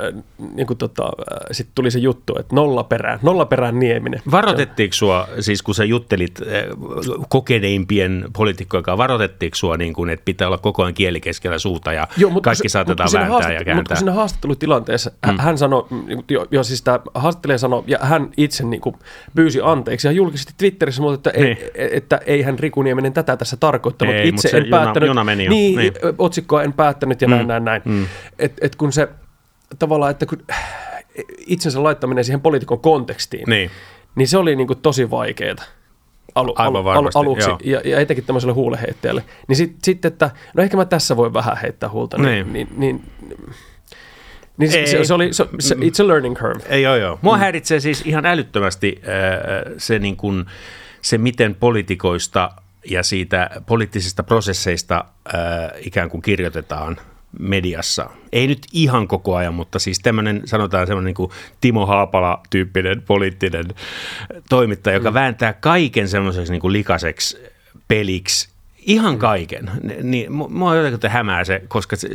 [0.56, 4.22] niinku tota, ää, sit tuli se juttu, että nolla perään, nolla perään nieminen.
[4.32, 6.64] Varoitettiinko sua, siis kun sä juttelit eh,
[7.30, 11.94] kokeneimpien poliitikkojen kanssa, varoitettiinko sua, niin kuin, että pitää olla koko ajan kieli keskellä suuta
[11.94, 13.98] ja Joo, mutta kaikki kun se- saatetaan mutta kun vääntää ja haastattelu- Mutta kun kääntää?
[13.98, 15.38] siinä haastattelutilanteessa mm.
[15.38, 18.96] hän sanoi, mm, jo, jo siis tämä haastattelija sanoi, ja hän itse niin kuin
[19.36, 21.58] pyysi anteeksi, ja julkisesti Twitterissä, mutta että, Niin.
[21.76, 24.16] ei, että ei hän Riku Nieminen tätä tässä tarkoittanut.
[24.16, 25.94] Ei, itse mutta se en juna- päättänyt, juna meni jo, Niin, niin.
[26.18, 27.82] otsikkoa en päättänyt ja näin, näin, näin.
[27.86, 28.06] mm.
[28.40, 29.08] Et, et kun se
[29.80, 30.38] tavallaan, että kun
[31.46, 33.72] itsensä laittaminen siihen poliitikon kontekstiin, Niin.
[34.16, 35.56] niin se oli niin kuin tosi vaikeaa.
[36.36, 37.60] Alu, Aivan alu, alu, aluksi joo.
[37.64, 39.24] ja, ja etenkin tämmöiselle huuleheittäjälle.
[39.48, 42.18] Niin sitten, sit, että no ehkä mä tässä voin vähän heittää huulta.
[42.18, 42.54] Niin.
[42.54, 43.04] Niin, niin, niin,
[44.58, 44.88] niin se, Ei.
[44.88, 46.64] se, se, oli, se, se, it's a learning curve.
[46.70, 47.20] Ei, joo, joo.
[47.22, 47.40] Mua mm.
[47.40, 50.46] häiritsee siis ihan älyttömästi äh, se, niin kuin,
[51.02, 52.52] se, miten poliitikoista
[52.86, 55.42] ja siitä poliittisista prosesseista äh,
[55.80, 56.98] ikään kuin kirjoitetaan
[57.40, 58.10] mediassa.
[58.32, 63.66] Ei nyt ihan koko ajan, mutta siis tämmöinen, sanotaan semmoinen niin kuin Timo Haapala-tyyppinen poliittinen
[64.50, 65.14] toimittaja, joka mm.
[65.14, 67.38] vääntää kaiken semmoiseksi niin likaseksi
[67.88, 68.50] peliksi,
[68.86, 69.72] Ihan kaiken.
[70.04, 72.10] Niin, mua jotenkin hämää se, koska se,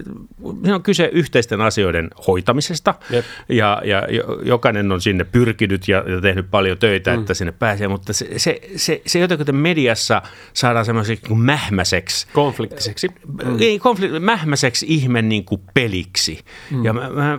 [0.74, 3.24] on kyse yhteisten asioiden hoitamisesta Jep.
[3.48, 7.20] ja, ja jo- jokainen on sinne pyrkinyt ja, ja tehnyt paljon töitä, mm.
[7.20, 10.22] että sinne pääsee, mutta se, se, se, se jotenkin mediassa
[10.52, 13.08] saadaan semmoiseksi niin mähmäiseksi Konfliktiseksi.
[13.08, 13.56] mm.
[13.60, 16.38] ei, konflikti, mähmäiseksi ihmen niin kuin peliksi.
[16.70, 16.84] Mm.
[16.84, 17.38] Ja mä, mä,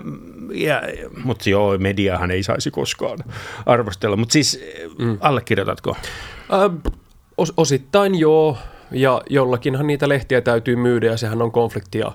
[0.54, 0.82] ja,
[1.24, 3.20] mutta joo, mediahan ei saisi koskaan
[3.66, 4.16] arvostella.
[4.16, 4.60] Mutta siis
[5.00, 5.18] mm.
[5.20, 5.98] allekirjoitatko?
[6.54, 6.94] Äh,
[7.38, 8.58] os, osittain joo,
[8.92, 12.12] ja jollakinhan niitä lehtiä täytyy myydä, ja sehän on konfliktia.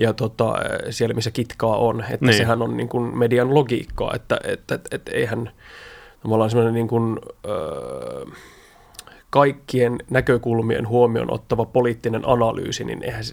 [0.00, 0.54] Ja tota,
[0.90, 2.36] siellä, missä kitkaa on, että Niin.
[2.36, 5.50] sehän on niin kuin median logiikkaa, että et, et, et eihän
[6.22, 8.24] tavallaan semmoinen niin kuin, öö,
[9.30, 13.24] kaikkien näkökulmien huomioon ottava poliittinen analyysi, niin eihän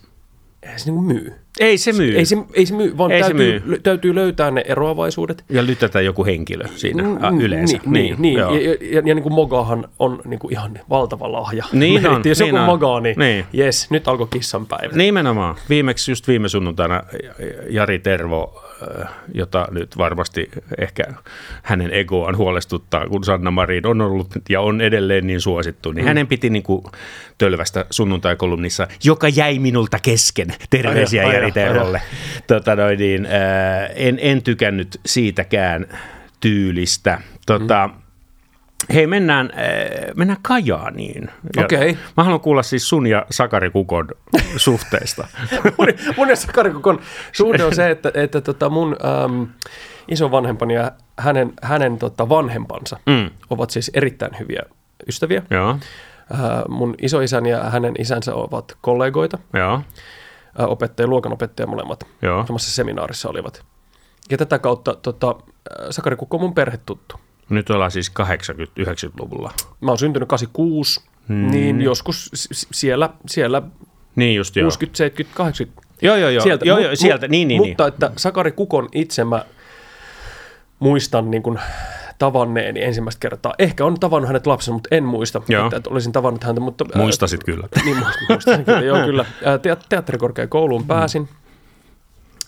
[0.66, 1.34] eihän se niin myy.
[1.60, 2.18] Ei se myy.
[2.18, 3.76] Ei se, ei se myy, vaan Ei se täytyy, myy.
[3.78, 5.44] lö- täytyy löytää ne eroavaisuudet.
[5.50, 7.78] Ja lytätä joku henkilö siinä mm, yleensä.
[7.78, 8.38] Niin, niin, niin.
[8.38, 8.56] joo.
[8.56, 11.66] Ja, ja, ja, ja niin kuin Mogahan on niin kuin ihan valtava lahja.
[11.74, 12.66] Niin Me on, Jos niin joku on.
[12.66, 13.46] Mogaa, niin, Niin.
[13.54, 14.96] jes, nyt alkoi kissan päivä.
[14.98, 15.56] Nimenomaan.
[15.70, 17.02] Viimeksi just viime sunnuntaina
[17.70, 18.64] Jari Tervo,
[19.34, 21.04] jota nyt varmasti ehkä
[21.64, 26.08] hänen egoaan huolestuttaa, kun Sanna Marin on ollut ja on edelleen niin suosittu, niin mm.
[26.08, 26.84] hänen piti niin kuin
[27.38, 30.48] tölvästä sunnuntai-kolumnissa, joka jäi minulta kesken.
[30.70, 32.02] Terveisiä Ai ja, Jari Tervolle.
[32.48, 33.32] Tota noin, niin, äh,
[33.96, 35.86] en, en tykännyt siitäkään
[36.40, 37.22] tyylistä.
[37.46, 38.05] Tota, mm.
[38.94, 41.30] Hei, mennään, äh, mennään Kajaaniin.
[41.56, 41.98] Ja Okei.
[42.18, 44.08] Mä haluan kuulla siis sun ja Sakari Kukon
[44.58, 45.28] suhteesta.
[45.78, 47.00] mun, mun ja Sakarikukon
[47.32, 48.96] suhde on se, että, että tota mun
[49.26, 49.48] äm,
[50.08, 53.30] isovanhempani ja hänen, hänen tota vanhempansa Mm.
[53.50, 54.62] ovat siis erittäin hyviä
[55.08, 55.44] ystäviä.
[55.50, 55.78] Joo,
[56.34, 59.82] Äh, mun isoisäni ja hänen isänsä ovat kollegoita, joo, äh,
[60.70, 62.04] opettaja, luokanopettaja molemmat.
[62.22, 62.46] joo.
[62.48, 63.64] Samassa seminaarissa olivat.
[64.30, 67.16] Ja tätä kautta tota, äh, Sakari Kukko on mun perhetuttu.
[67.50, 69.52] Nyt ollaan siis 80-90-luvulla.
[69.82, 71.52] Mä oon syntynyt 86, hmm.
[71.52, 73.62] niin joskus siellä, siellä
[74.16, 74.66] Niin just joo.
[74.66, 75.82] 60, 70, 80.
[76.02, 76.44] Joo, joo, joo.
[76.44, 77.26] Sieltä, joo, joo sieltä.
[77.26, 79.46] mut- niin, niin, Mutta että Sakari Kukon itse mä
[80.80, 81.60] muistan niin kuin
[82.20, 83.54] tavanneeni ensimmäistä kertaa.
[83.60, 85.66] Ehkä on tavannut hänet lapsena, mutta en muista, Joo.
[85.66, 86.62] että, että olisin tavannut häntä.
[86.62, 86.98] Mutta, niin.
[86.98, 87.68] Muistasit kyllä.
[87.86, 87.98] Niin,
[88.30, 89.26] muistin kyllä, joo kyllä.
[89.46, 91.30] Ää, Te- teatterikorkeakouluun pääsin.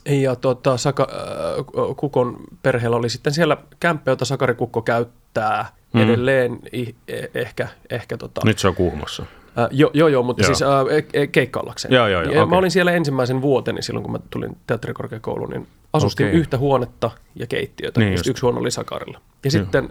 [0.07, 6.01] Ja tuota, Saka, äh, Kukon perheellä oli sitten siellä kämppä, jota Sakari Kukko käyttää Mm.
[6.01, 9.25] edelleen i- e- ehkä, ehkä tota, Nyt se on kuhmossa.
[9.59, 10.47] Äh, joo, joo, joo, mutta Joo.
[10.49, 10.55] joo.
[10.55, 11.93] siis äh, e- e- keikkaillakseen.
[11.93, 12.49] Joo, joo, joo, ja okei.
[12.49, 16.39] Mä olin siellä ensimmäisen vuoteni silloin, kun mä tulin teatterikorkeakouluun, niin asustin Okei.
[16.39, 17.99] yhtä huonetta ja keittiötä.
[17.99, 18.27] Niin just.
[18.27, 19.21] yksi huone oli Sakarilla.
[19.45, 19.89] Ja sitten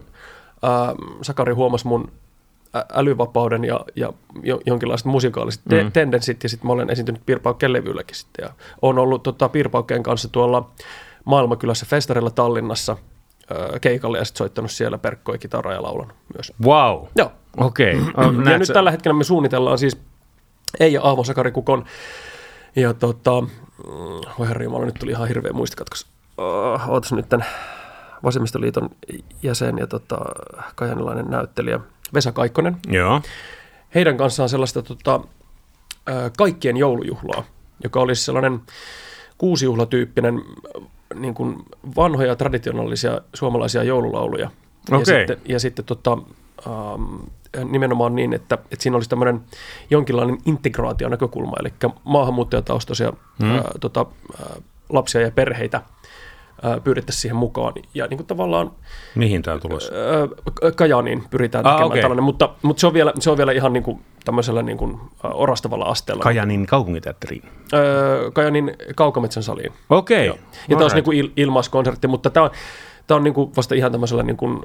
[0.64, 2.12] äh, Sakari huomasi mun
[2.94, 4.12] älyvapauden ja, ja
[4.42, 5.92] jo, jonkinlaiset musikaaliset te- Mm.
[5.92, 8.42] tendenssit, ja sitten mä olen esiintynyt Piirpaukkeen levyylläkin sitten.
[8.42, 10.70] Ja olen ollut tota, Piirpaukkeen kanssa tuolla
[11.24, 16.52] Maailmakylässä festarilla Tallinnassa äh, keikalla ja sitten soittanut siellä perkkoja, kitaraa ja laulanut myös.
[16.64, 17.04] Wow.
[17.16, 17.32] Joo.
[17.56, 17.98] Okei.
[17.98, 18.52] Okay.
[18.52, 19.98] Ja nyt tällä hetkellä me suunnitellaan siis
[20.80, 21.84] Eija Aavo Sakari Kukon
[22.76, 23.48] ja tota, mm,
[24.38, 26.06] voi herra Jumala, nyt tuli ihan hirveä muistikatkos.
[26.38, 27.46] Uh, ootas nyt tämän
[28.24, 28.90] Vasemmistoliiton
[29.42, 30.18] jäsen ja tota,
[30.74, 31.80] kajanilainen näyttelijä
[32.14, 32.76] Vesa Kaikkonen.
[32.88, 33.22] Joo.
[33.94, 35.20] Heidän kanssaan sellaista tota,
[36.38, 37.44] kaikkien joulujuhlaa,
[37.84, 38.60] joka olisi sellainen
[39.38, 40.42] kuusijuhlatyyppinen
[41.14, 41.56] niin kuin
[41.96, 44.50] vanhoja traditionaalisia suomalaisia joululauluja.
[44.90, 45.18] Ja Okei.
[45.18, 46.18] sitten, ja sitten tota,
[46.66, 47.14] ähm,
[47.70, 49.40] nimenomaan niin, että, että siinä olisi tämmöinen
[49.90, 51.72] jonkinlainen integraationäkökulma, eli
[52.04, 53.48] maahanmuuttajataustaisia Hmm.
[53.48, 53.54] mm.
[53.54, 54.06] ää, tota,
[54.88, 55.82] lapsia ja perheitä
[56.84, 57.72] pyydettäisiin siihen mukaan.
[57.94, 58.70] Ja niin kuin tavallaan
[59.14, 59.92] Mihin tämä on tulossa?
[59.94, 62.02] Ö, K- Kajaaniin pyritään Ah, tekemään okei.
[62.02, 65.00] tällainen, mutta, mutta se, on vielä, se on vielä ihan niin kuin tämmöisellä niin kuin
[65.24, 66.22] orastavalla asteella.
[66.22, 67.42] Kajanin kaupunginteatteriin.
[67.72, 69.72] Ö, Kajanin Kaukametsän saliin.
[69.90, 70.26] Okei.
[70.26, 70.34] Ja
[70.68, 72.50] tämä olisi niin kuin il, ilmaiskonsertti, mutta tämä on,
[73.06, 74.62] tämä on niin kuin vasta ihan tämmöisellä niin kuin,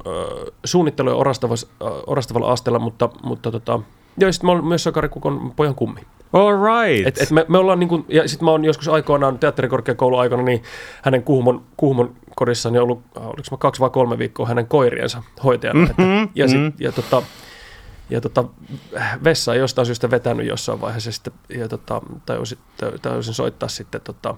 [0.66, 3.80] suunnittelu- ja orastavas, ö, orastavalla asteella, mutta, mutta tota,
[4.20, 6.02] ja sitten mä olen myös Sakari Kukon pojan kummi.
[6.34, 7.08] All right.
[7.08, 10.44] Et, et me, me ollaan niin kuin, ja sitten mä oon joskus aikoinaan teatterikorkeakoulun aikana,
[10.44, 10.64] niin
[11.02, 15.80] hänen Kuhmon, Kuhmon kodissani ollut, äh, oliko mä kaksi vai kolme viikkoa hänen koiriensa hoitajana.
[15.80, 16.04] Mhm, että,
[16.36, 16.72] ja, sit, mhm.
[16.80, 17.24] ja, tota,
[18.10, 18.44] ja tota,
[19.24, 22.58] Vessa ei jostain syystä vetänyt jossain vaiheessa sitten, ja tota, tajusin,
[23.02, 24.36] tajusin soittaa sitten tota,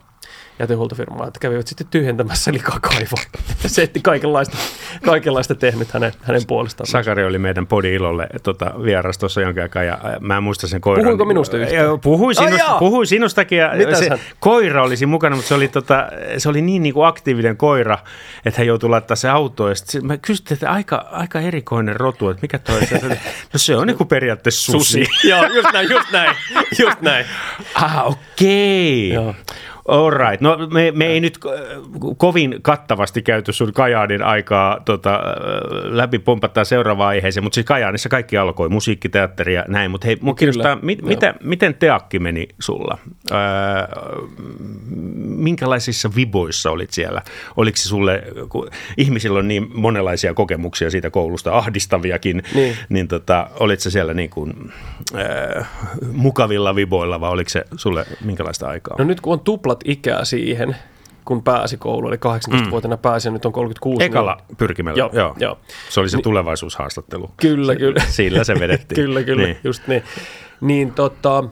[0.59, 3.23] jätehuoltofirmaa, että kävivät sitten tyhjentämässä likakaivoa.
[3.67, 4.57] Se etti kaikenlaista,
[5.05, 6.87] kaikenlaista tehnyt hänen, hänen puolestaan.
[6.87, 10.67] Sakari oli meidän podi ilolle tota, vieras tuossa jonkin aikaa ja ä, mä en muista
[10.67, 11.03] sen koiran.
[11.03, 11.99] Puhuinko minusta yhtään?
[11.99, 12.79] Puhuin, Ai sinusta, jaa!
[12.79, 16.07] puhuin sinustakin ja Mitäs se hän- koira olisi mukana, mutta se oli, tota,
[16.37, 17.97] se oli niin, niin kuin aktiivinen koira,
[18.45, 19.69] että hän joutui laittaa se autoon.
[19.71, 22.99] Ja sit se- mä kysyin, että aika, aika erikoinen rotu, että mikä toi se.
[23.53, 25.07] No se on niin kuin periaatteessa susi.
[25.23, 26.35] Joo, just näin, just näin,
[26.79, 27.25] just näin.
[27.75, 29.09] Ah, okei.
[29.13, 29.35] Joo.
[29.87, 30.41] All right.
[30.41, 31.49] No me, me ei nyt ko-
[32.17, 35.21] kovin kattavasti käyty sun Kajaanin aikaa tota, äh,
[35.83, 40.17] läpi pompattaa seuraavaan aiheeseen, mutta siis Kajaanissa kaikki alkoi, musiikki, teatteri ja näin, mutta hei,
[40.21, 42.97] mun kiinnostaa, mit, mitä, miten teakki meni sulla?
[43.31, 43.37] Öö,
[45.25, 47.21] minkälaisissa viboissa olit siellä?
[47.57, 48.67] Oliko se sulle, kun
[48.97, 52.75] ihmisillä on niin monenlaisia kokemuksia siitä koulusta, ahdistaviakin, Niin.
[52.89, 54.53] niin tota, olit se siellä niin kuin,
[55.15, 55.61] öö,
[56.11, 58.95] mukavilla viboilla vai oliko se sulle minkälaista aikaa?
[58.99, 59.39] No nyt kun on
[59.75, 60.75] tuplat ikää siihen,
[61.25, 62.19] kun pääsi kouluun, eli
[62.65, 63.99] 18-vuotiaana pääsi ja nyt on 36.
[63.99, 64.05] Mm.
[64.05, 65.35] Ekalla pyrkimällä, Joo, joo.
[65.39, 65.57] joo.
[65.89, 67.25] Se oli se tulevaisuushaastattelu.
[67.25, 68.03] Niin, kyllä, kyllä.
[68.07, 68.95] Sillä se vedettiin.
[69.05, 69.53] kyllä, kyllä, Niin.
[69.53, 69.61] niin.
[69.63, 70.03] just niin.
[70.61, 71.43] Niin tota,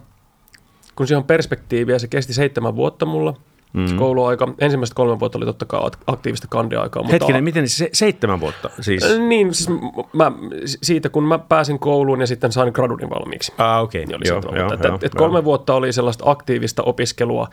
[0.96, 3.34] kun siihen on perspektiiviä, se kesti seitsemän vuotta mulla,
[3.74, 3.98] Mm.
[3.98, 7.04] Kouluaika, ensimmäiset kolme vuotta oli totta kai aktiivista kandiaikaa.
[7.04, 9.04] Mutta Hetkinen, miten se seitsemän vuotta siis?
[9.28, 9.70] Niin, siis
[10.14, 10.32] mä,
[10.66, 13.54] siitä kun mä pääsin kouluun ja sitten sain gradunin valmiiksi.
[13.58, 14.04] Ah, okei.
[14.04, 14.08] Okay.
[14.08, 15.44] Niin oli joo, joo, joo, et, joo, et kolme joo.
[15.44, 17.48] vuotta oli sellaista aktiivista opiskelua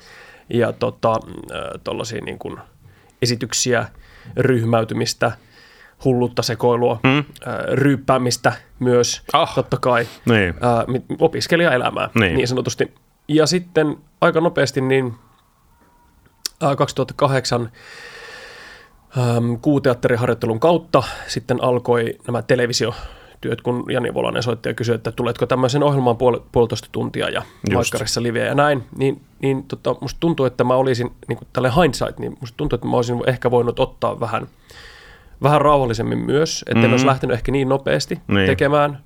[0.48, 2.58] ja tota, äh, niin kuin
[3.22, 3.88] esityksiä,
[4.36, 5.32] ryhmäytymistä,
[6.04, 7.24] hullutta sekoilua, mm.
[7.72, 10.48] ryyppäämistä myös, ah, totta kai, niin.
[10.48, 12.36] äh, opiskelijaelämää niin.
[12.36, 12.94] niin sanotusti.
[13.28, 15.14] Ja sitten aika nopeasti niin
[16.76, 17.72] 2008
[19.18, 22.42] ähm, kuuteatteriharjoittelun kautta sitten alkoi nämä
[23.40, 27.42] televisiotyöt, kun Jani Volanen soitti ja kysyi, että tuletko tämmöisen ohjelmaan puol- puolitoista tuntia ja
[27.72, 31.72] Maikkarissa liveä ja näin, niin, niin tota, musta tuntuu, että mä olisin, niin kuin tälle
[31.82, 34.46] hindsight, niin musta tuntuu, että mä olisin ehkä voinut ottaa vähän,
[35.42, 36.84] vähän rauhallisemmin myös, että mm-hmm.
[36.84, 38.46] en olisi lähtenyt ehkä niin nopeasti niin.
[38.46, 38.98] tekemään,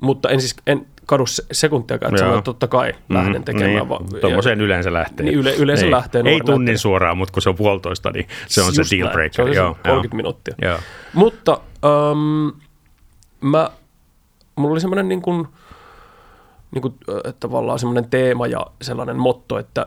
[0.00, 3.70] mutta en siis en kadu sekuntiakaan, että sanoin, että totta kai mm, lähden tekemään.
[3.70, 5.26] Niin, va- Tuommoiseen yleensä lähtee.
[5.26, 5.90] Niin yle, yleensä niin.
[5.90, 6.22] lähtee.
[6.24, 6.76] Ei tunnin lähtee.
[6.76, 9.34] suoraan, mutta kun se on puolitoista, niin se on Just se deal breaker.
[9.34, 10.16] Se on se joo, 30 joo.
[10.16, 10.54] minuuttia.
[10.62, 10.78] Joo.
[11.14, 11.60] Mutta
[12.12, 12.52] um,
[13.40, 13.70] mä,
[14.56, 15.48] mulla oli semmoinen niin kuin,
[16.70, 16.94] niin kuin,
[17.40, 19.86] tavallaan semmoinen teema ja sellainen motto, että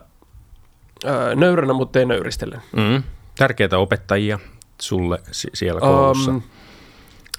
[1.36, 2.62] nöyränä, mutta ei nöyristellen.
[2.76, 3.04] Mm.
[3.38, 4.40] Tärkeitä opettajia
[4.82, 6.32] sulle siellä koulussa.
[6.32, 6.42] Um,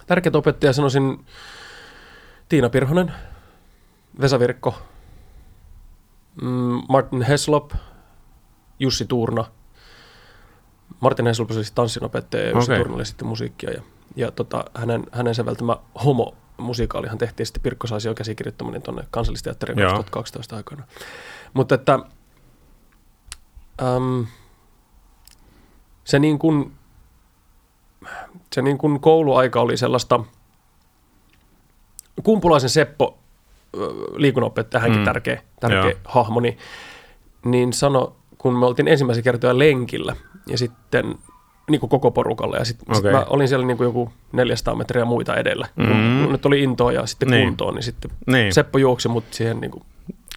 [0.06, 1.26] tärkeitä opettajia sanoisin
[2.48, 3.12] Tiina Pirhonen,
[4.20, 4.74] Vesa Virkko,
[6.42, 7.72] mm, Martin Heslop,
[8.78, 9.44] Jussi Tuurna.
[11.00, 12.76] Martin Heslop oli siis tanssinopettaja ja Jussi okay.
[12.76, 13.70] Tuurna oli sitten musiikkia.
[13.70, 13.82] Ja,
[14.16, 20.56] ja tota, hänen, hänen säveltämä homo musikaalihan tehtiin sitten Pirkko Saisio käsikirjoittaminen tuonne kansallisteatterin 2012
[20.56, 20.82] aikana.
[21.54, 21.98] Mutta että
[23.82, 24.26] äm,
[26.04, 26.72] se niin kuin,
[28.52, 30.20] se niin kuin kouluaika oli sellaista,
[32.22, 33.18] Kumpulaisen Seppo
[34.16, 35.04] liikunnanopettaja, hänkin mm.
[35.04, 36.58] tärkeä, tärkeä hahmo, niin,
[37.44, 41.18] niin sano, kun me oltiin ensimmäisen kertoja lenkillä ja sitten
[41.72, 42.56] niin kuin koko porukalle.
[42.56, 43.02] Ja sitten okay.
[43.02, 45.68] sit mä olin siellä niin kuin joku 400 metriä muita edellä.
[45.76, 46.22] Mm.
[46.22, 47.48] Kun nyt oli intoa ja sitten niin.
[47.48, 48.52] kuntoon, niin sitten niin.
[48.52, 49.82] Seppo juoksi mut siihen niin kuin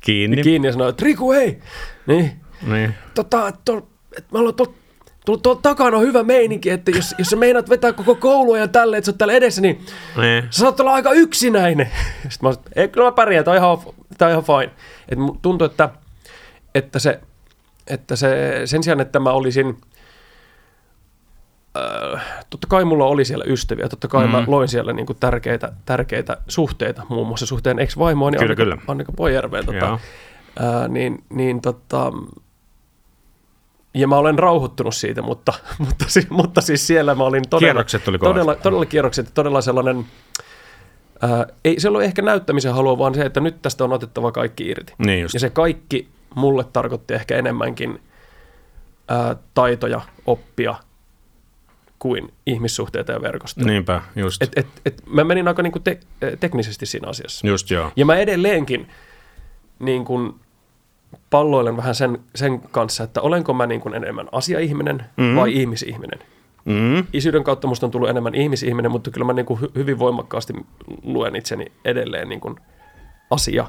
[0.02, 0.43] kiinni.
[0.43, 1.60] kiinni ja sanoi, että Riku, hei!
[2.08, 2.32] Niin.
[2.67, 2.93] niin.
[3.13, 4.74] Tota, to, et mä haluan tuolla
[5.26, 9.06] tuolla takana on hyvä meininki, että jos, jos sä meinaat vetää koko kouluajan tälle, että
[9.06, 9.86] sä oot täällä edessä, niin
[10.17, 10.43] ne.
[10.50, 11.91] sä saat olla aika yksinäinen.
[12.30, 13.78] Sitten mä sanoin, ei, kyllä mä pärjään, tää on ihan,
[14.17, 14.71] tää on ihan fine.
[15.10, 15.89] Et tuntuu, että,
[16.76, 17.19] että, se,
[17.88, 19.78] että se, sen sijaan, että mä olisin,
[21.77, 24.31] äh, totta kai mulla oli siellä ystäviä, totta kai mm.
[24.31, 28.77] mä loin siellä niinku tärkeitä, tärkeitä suhteita, muun muassa suhteen ex-vaimoani kyllä, Annika, kyllä.
[28.88, 32.11] Annika Pojärveen, tota, äh, niin, niin tota,
[33.95, 35.53] ja mä olen rauhoittunut siitä, mutta,
[35.85, 37.67] mutta, mutta siis siellä mä olin todella...
[37.67, 40.05] Kierrokset oli todella, todella kierrokset, todella sellainen...
[41.21, 44.67] Ää, ei se ollut ehkä näyttämisen halua, vaan se, että nyt tästä on otettava kaikki
[44.67, 44.93] irti.
[44.97, 45.33] Niin just.
[45.33, 48.01] Ja se kaikki mulle tarkoitti ehkä enemmänkin
[49.07, 50.75] ää, taitoja, oppia
[52.05, 53.67] kuin ihmissuhteita ja verkostoja.
[53.67, 54.41] Niinpä, just.
[54.41, 55.99] Et, et, et mä menin aika niinku te-
[56.39, 57.47] teknisesti siinä asiassa.
[57.47, 57.91] Just joo.
[57.95, 58.87] Ja mä edelleenkin
[59.79, 60.33] niin kuin,
[61.29, 65.35] palloilen vähän sen, sen kanssa, että olenko mä niin kuin enemmän asiaihminen mm.
[65.35, 66.19] vai ihmisihminen.
[66.65, 67.07] Mm.
[67.13, 70.53] Isyyden kautta musta on tullut enemmän ihmisihminen, mutta kyllä mä niin kuin hyvin voimakkaasti
[71.03, 72.55] luen itseni edelleen niin kuin
[73.29, 73.67] asia,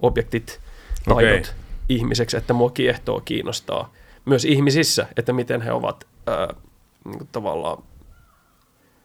[0.00, 0.60] objektit,
[1.08, 1.54] taidot okay.
[1.88, 3.92] ihmiseksi, että mua kiehtoo, kiinnostaa.
[4.24, 6.06] Myös ihmisissä, että miten he ovat
[7.06, 7.82] niin kuin tavallaan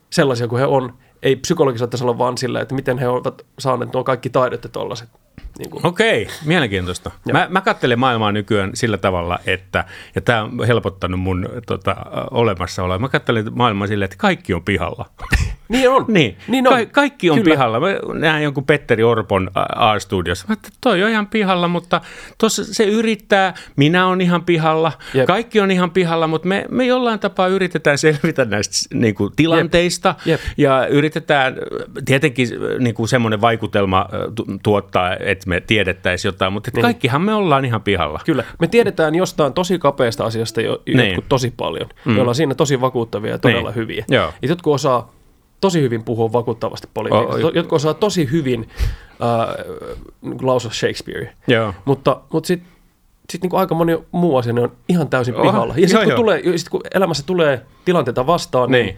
[0.10, 0.98] sellaisia kuin he on.
[1.23, 5.10] Ei psykologisella tasolla vaan sillä, että miten he ovat saaneet nuo kaikki taidot ja tollaset
[5.60, 5.86] niin kuin.
[5.86, 7.12] Okei, mielenkiintoista.
[7.34, 11.95] Mä, mä katselen maailmaa nykyään sillä tavalla, että, ja tämä on helpottanut mun tota,
[12.31, 15.10] olemassaoloa, mä katselen maailmaa sillä, että kaikki on pihalla.
[15.71, 16.05] Niin on.
[16.17, 16.38] niin.
[16.47, 16.73] niin on.
[16.73, 17.53] Ka- kaikki on Kyllä.
[17.53, 17.79] pihalla.
[17.79, 17.88] Mä
[18.19, 20.45] näen jonkun Petteri Orpon A-studiossa.
[20.47, 22.01] Mä että toi on ihan pihalla, mutta
[22.38, 23.53] tuossa se yrittää.
[23.75, 24.91] Minä on ihan pihalla.
[25.13, 25.27] Jep.
[25.27, 30.15] Kaikki on ihan pihalla, mutta me, me jollain tapaa yritetään selvitä näistä niin kuin, tilanteista.
[30.25, 30.39] Jep.
[30.39, 30.53] Jep.
[30.57, 31.11] Ja yritetään
[32.06, 34.06] tietenkin niin kuin semmoinen vaikutelma
[34.63, 36.82] tuottaa, että me tiedettäisiin jotain, mutta niin.
[36.82, 38.19] kaikkihan me ollaan ihan pihalla.
[38.26, 38.43] Kyllä.
[38.60, 41.24] Me tiedetään jostain tosi kapeasta asiasta jo, niin.
[41.30, 41.89] tosi paljon.
[42.06, 42.12] Mm.
[42.12, 43.76] Me ollaan siinä tosi vakuuttavia ja todella niin.
[43.76, 44.06] hyviä.
[44.10, 44.34] Joo.
[44.41, 45.12] Ja jotkut osaa
[45.62, 47.47] tosi hyvin puhua vakuuttavasti politiikasta.
[47.47, 48.69] Oh, jotkut osaa tosi hyvin
[49.12, 49.65] äh,
[50.41, 51.34] lausua Shakespeare.
[51.47, 51.74] Joo.
[51.86, 52.71] Mutta, mutta sitten
[53.32, 55.74] sit niin aika moni muu asia on ihan täysin Oha, pihalla.
[55.78, 58.97] Ja sitten kun, tulee, sit kun elämässä tulee tilanteita vastaan, niin, niin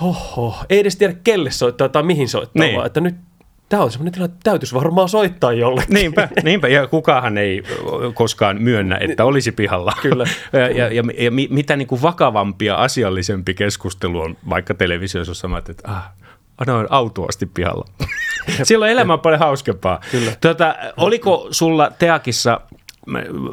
[0.00, 2.76] hoho, ei edes tiedä kelle soittaa tai mihin soittaa, niin.
[2.76, 3.14] vaan että nyt
[3.68, 5.94] Tämä on semmoinen tilanne, että täytyisi varmaan soittaa jollekin.
[5.94, 7.62] Niinpä, niinpä, ja kukaan ei
[8.14, 9.92] koskaan myönnä, että olisi pihalla.
[10.02, 10.24] Kyllä.
[10.52, 15.68] ja, ja, ja, ja mitä niin kuin vakavampia, asiallisempi keskustelu on vaikka televisiossa, jos sanot,
[15.68, 16.12] että ah,
[16.66, 17.84] no, on autuasti pihalla.
[18.62, 20.00] Silloin elämä on paljon hauskempaa.
[20.10, 20.32] Kyllä.
[20.40, 22.60] Tota, oliko sulla Teakissa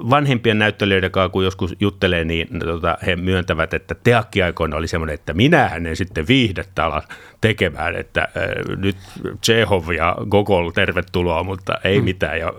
[0.10, 5.34] vanhempien näyttelijöiden kanssa, kun joskus juttelee, niin tota, he myöntävät, että teakkiaikoina oli semmoinen, että
[5.34, 7.04] minähän en sitten viihdettä ala
[7.42, 8.98] tekemään, että äh, nyt
[9.42, 12.04] Tsehov ja Gogol tervetuloa, mutta ei mm.
[12.04, 12.40] mitään.
[12.40, 12.54] Ja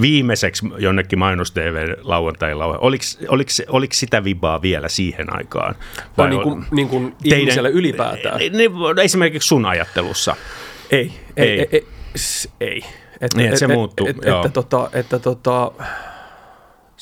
[0.00, 5.74] viimeiseksi jonnekin mainos TV lauantailla, oliko, oliko, oliko sitä vibaa vielä siihen aikaan?
[6.18, 8.38] Vai niin kuin, niin kuin teidän, ihmiselle ylipäätään?
[8.38, 10.36] Niin, esimerkiksi sun ajattelussa.
[10.90, 11.58] Ei, ei, ei.
[11.58, 11.86] ei, ei,
[12.60, 12.82] ei.
[13.22, 14.06] Et, niin, että se et, muuttuu.
[14.06, 15.72] Et, et, että, tota, että tota,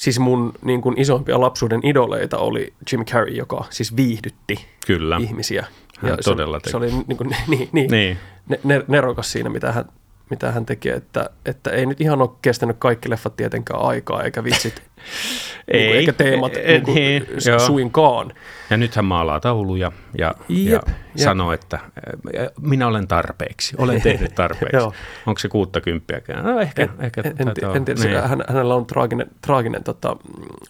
[0.00, 5.16] siis mun niin kuin isoimpia lapsuuden idoleita oli Jim Carrey, joka siis viihdytti Kyllä.
[5.20, 5.66] ihmisiä.
[5.98, 8.18] Hän ja todella se, se oli niin, kuin, niin, niin, niin.
[8.64, 9.84] Ne, nerokas siinä, mitä hän,
[10.30, 14.44] mitä hän teki, että, että ei nyt ihan ole kestänyt kaikki leffat tietenkään aikaa, eikä
[14.44, 14.74] vitsit,
[15.68, 17.26] ei, niin kuin, eikä teemat e, niin kuin, niin,
[17.66, 18.32] suinkaan.
[18.70, 21.24] Ja nyt hän maalaa tauluja ja, jep, ja jep.
[21.24, 21.78] sanoo, että
[22.60, 24.86] minä olen tarpeeksi, olen tehnyt tarpeeksi.
[25.26, 26.44] Onko se kuutta kymppiäkään?
[26.44, 28.28] No, ehkä, en, ehkä en, en, tiedä, niin.
[28.28, 30.16] hän, hänellä on traaginen, traaginen tota,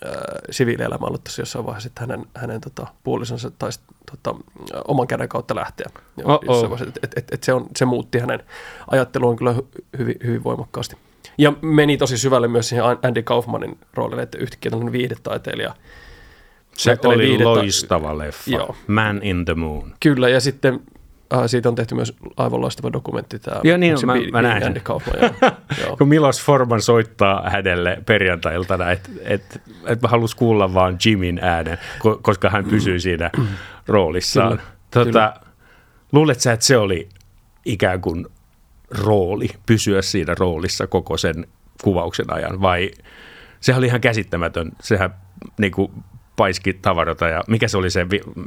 [0.07, 0.12] äh,
[0.50, 4.38] siviilielämä ollut tässä jossain vaiheessa, että hänen, hänen tota, puolisonsa taisi tota,
[4.88, 5.90] oman käden kautta lähteä.
[6.24, 8.42] Vaiheessa, et, et, et, et se, on, se muutti hänen
[8.90, 9.55] ajatteluun kyllä
[9.98, 10.96] hyvin, hyvin voimakkaasti.
[11.38, 15.74] Ja meni tosi syvälle myös siihen Andy Kaufmanin roolille, että yhtäkkiä tämmöinen viihdetaiteilija–
[16.77, 17.45] se oli viidettä.
[17.45, 18.77] loistava leffa, Joo.
[18.87, 19.95] Man in the Moon.
[20.01, 20.81] Kyllä, ja sitten
[21.35, 23.39] äh, siitä on tehty myös aivan loistava dokumentti.
[23.39, 25.17] Tämä, Joo, niin, mä, bi- mä Andy Kaufman,
[25.81, 25.97] joo.
[25.99, 31.79] Kun Milos Forman soittaa hänelle perjantailtana, että et, et mä halus kuulla vaan Jimin äänen,
[32.23, 33.01] koska hän pysyy mm.
[33.01, 33.31] siinä
[33.87, 34.49] roolissaan.
[34.59, 35.33] Kyllä, tota, kyllä.
[36.13, 37.09] Luulet sä, että se oli
[37.65, 38.27] ikään kuin
[38.91, 41.47] rooli, pysyä siinä roolissa koko sen
[41.83, 42.91] kuvauksen ajan, vai
[43.61, 45.15] sehän oli ihan käsittämätön, sehän
[45.59, 45.93] niin kuin
[46.40, 48.07] paiski tavarota ja mikä se oli se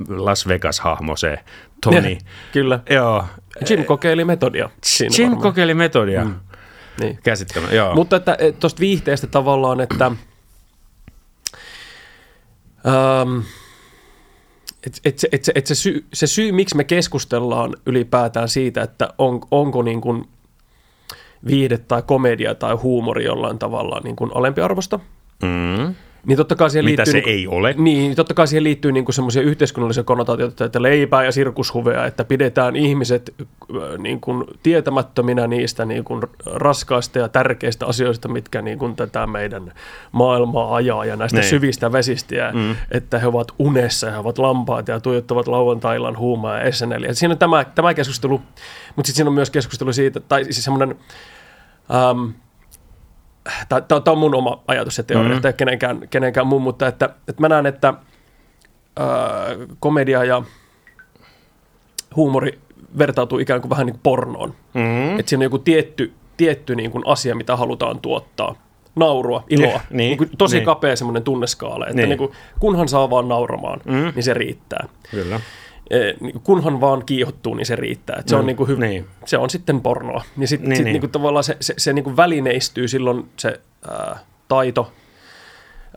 [0.09, 1.39] Las Vegas-hahmo, se
[1.83, 2.09] Tony.
[2.09, 2.17] Ja,
[2.53, 2.79] kyllä.
[2.89, 3.25] Joo.
[3.69, 4.69] Jim kokeili metodia.
[4.83, 5.41] Siinä Jim varmaan.
[5.41, 6.25] kokeili metodia.
[6.25, 6.35] Mm.
[6.99, 7.19] Niin.
[7.23, 7.95] Käsittämä, joo.
[7.95, 10.17] Mutta että tuosta viihteestä tavallaan, että um,
[14.87, 18.81] et, et, se, et, se, et se, syy, se syy, miksi me keskustellaan ylipäätään siitä,
[18.81, 20.29] että on, onko niin kuin
[21.47, 24.99] viihde tai komedia tai huumori jollain tavalla niin kuin alempiarvosta,
[25.43, 25.95] mm.
[26.25, 27.75] Niin totta kai siihen Mitä liittyy, se niin, ei ole.
[27.77, 32.75] Niin, totta kai siihen liittyy niin semmoisia yhteiskunnallisia konnotaatioita, että leipää ja sirkushuveja, että pidetään
[32.75, 38.95] ihmiset äh, niin kuin tietämättöminä niistä niin kuin raskaista ja tärkeistä asioista, mitkä niin kuin
[38.95, 39.73] tätä meidän
[40.11, 41.49] maailmaa ajaa ja näistä Nein.
[41.49, 42.75] syvistä vesistä, ja mm.
[42.91, 47.03] että he ovat unessa ja he ovat lampaat ja tuijottavat lauantailan huumaa ja SNL.
[47.03, 48.37] Ja siinä on tämä, tämä keskustelu,
[48.95, 50.95] mutta sitten siinä on myös keskustelu siitä, tai siis semmoinen...
[51.93, 52.42] Ähm,
[53.87, 55.53] tämä on mun oma ajatus ja teoria, mm-hmm.
[55.57, 57.93] kenenkään, kenenkään mun, mutta että, että mä näen, että
[58.97, 59.07] ää,
[59.79, 60.43] komedia ja
[62.15, 62.59] huumori
[62.97, 64.49] vertautuu ikään kuin vähän niin kuin pornoon.
[64.73, 65.19] Mm-hmm.
[65.19, 68.55] Että siinä on joku tietty, tietty niin kuin asia, mitä halutaan tuottaa.
[68.95, 69.67] Naurua, iloa.
[69.67, 70.65] Yeah, niin, niin kuin tosi niin.
[70.65, 72.09] kapea semmoinen tunneskaala, että niin.
[72.09, 74.11] Niin kuin, kunhan saa vaan nauramaan, mm-hmm.
[74.15, 74.87] niin se riittää.
[75.11, 75.39] Kyllä.
[75.89, 78.15] Eh, niin kunhan vaan kiihottuu, niin se riittää.
[78.19, 79.07] Et se, no, on niin kuin hy- niin.
[79.25, 80.23] se on sitten pornoa.
[80.37, 80.93] Ja sitten niin, sit niin.
[80.93, 84.91] Niin kuin tavallaan se, se, se niin kuin välineistyy silloin se ää, taito.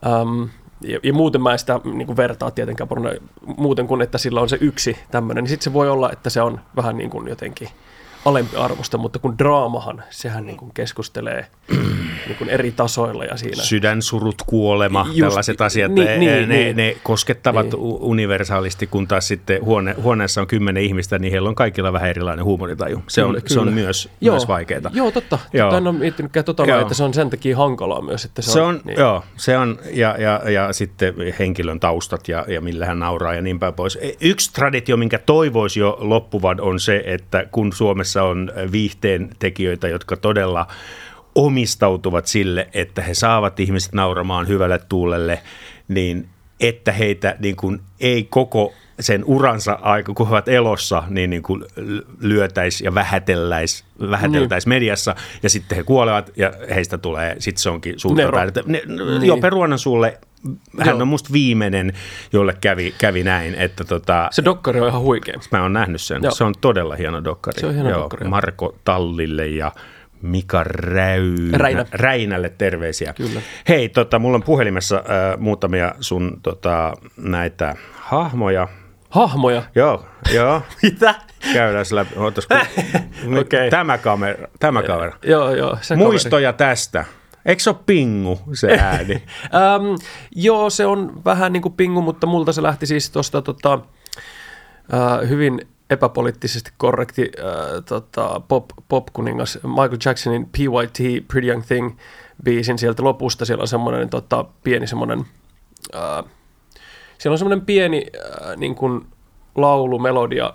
[0.05, 0.49] Äm,
[0.81, 3.11] ja, ja muuten mä en sitä niin kuin vertaa tietenkään pornoa
[3.57, 5.43] muuten kuin, että sillä on se yksi tämmöinen.
[5.43, 7.69] Niin sitten se voi olla, että se on vähän niin kuin jotenkin–
[8.27, 11.45] alempi arvosta, mutta kun draamahan, sehän niin kuin keskustelee
[12.27, 13.63] niin kuin eri tasoilla ja siinä.
[13.63, 16.77] Sydänsurut, kuolema, Just, tällaiset asiat, niin, ne, niin, ne, niin.
[16.77, 17.75] ne koskettavat niin.
[17.79, 22.45] universaalisti, kun taas sitten huone, huoneessa on kymmenen ihmistä, niin heillä on kaikilla vähän erilainen
[22.45, 23.03] huumoritaju.
[23.07, 24.91] Se on, kyllä, se on myös, joo, myös vaikeaa.
[24.93, 25.39] Joo, totta.
[25.53, 25.65] Joo.
[25.65, 26.81] Totta en ole miettinytkään tota, joo.
[26.81, 28.25] että se on sen takia hankalaa myös.
[28.25, 28.99] Että se, se on, on niin.
[28.99, 33.41] Joo, se on, ja, ja, ja sitten henkilön taustat ja, ja millä hän nauraa ja
[33.41, 33.97] niin päin pois.
[34.01, 39.29] E, yksi traditio, minkä toivoisi jo loppuvan, on se, että kun Suomessa Suomessa on viihteen
[39.39, 40.67] tekijöitä, jotka todella
[41.35, 45.41] omistautuvat sille, että he saavat ihmiset nauramaan hyvälle tuulelle,
[45.87, 51.29] niin että heitä niin kuin ei koko sen uransa aika, kun he ovat elossa, niin,
[51.29, 51.65] niin kuin
[52.21, 54.75] lyötäisi ja vähätelläisi, vähäteltäisi niin.
[54.75, 58.37] mediassa, ja sitten he kuolevat, ja heistä tulee, sitten se onkin suurta Nero.
[58.65, 59.25] Ne, niin.
[59.25, 60.19] Joo, Peruanan sulle
[60.79, 61.01] hän Joo.
[61.01, 61.93] on musta viimeinen,
[62.33, 63.55] jolle kävi, kävi näin.
[63.55, 65.39] Että tota, se dokkari on ihan huikea.
[65.51, 66.23] Mä oon nähnyt sen.
[66.23, 66.31] Joo.
[66.31, 67.59] Se on todella hieno dokkari.
[67.59, 68.27] Se on hieno Joo, dokkari.
[68.27, 69.71] Marko Tallille ja
[70.21, 71.85] Mika Räynä, Räinä.
[71.91, 73.13] Räinälle terveisiä.
[73.13, 73.41] Kyllä.
[73.67, 78.67] Hei, tota, mulla on puhelimessa äh, muutamia sun tota, näitä hahmoja.
[79.09, 79.63] Hahmoja?
[79.75, 80.61] Joo, joo.
[80.83, 81.15] Mitä?
[81.53, 82.19] Käydään läpi.
[82.19, 82.57] Ootas, kun...
[83.41, 83.69] okay.
[83.69, 84.47] Tämä kamera.
[84.59, 85.17] Tämä kamera.
[85.23, 85.77] Joo, joo.
[85.81, 86.69] Se Muistoja kaveri.
[86.69, 87.05] tästä.
[87.45, 89.13] Eikö se ole pingu se ääni?
[89.15, 89.97] um,
[90.35, 95.29] joo, se on vähän niin kuin pingu, mutta multa se lähti siis tuosta tota, uh,
[95.29, 101.97] hyvin epäpoliittisesti korrekti uh, tota, pop, pop-kuningas Michael Jacksonin PYT, Pretty Young Thing
[102.43, 103.45] biisin sieltä lopusta.
[103.45, 105.25] Siellä on semmoinen tota, pieni semmoinen,
[105.93, 106.23] ää,
[107.17, 108.05] siellä on semmoinen pieni
[108.41, 109.05] ää, niin kuin
[109.55, 110.53] laulumelodia,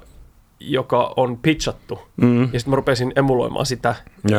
[0.61, 1.99] joka on pitchattu.
[2.17, 2.43] Mm.
[2.43, 3.95] Ja sitten mä rupesin emuloimaan sitä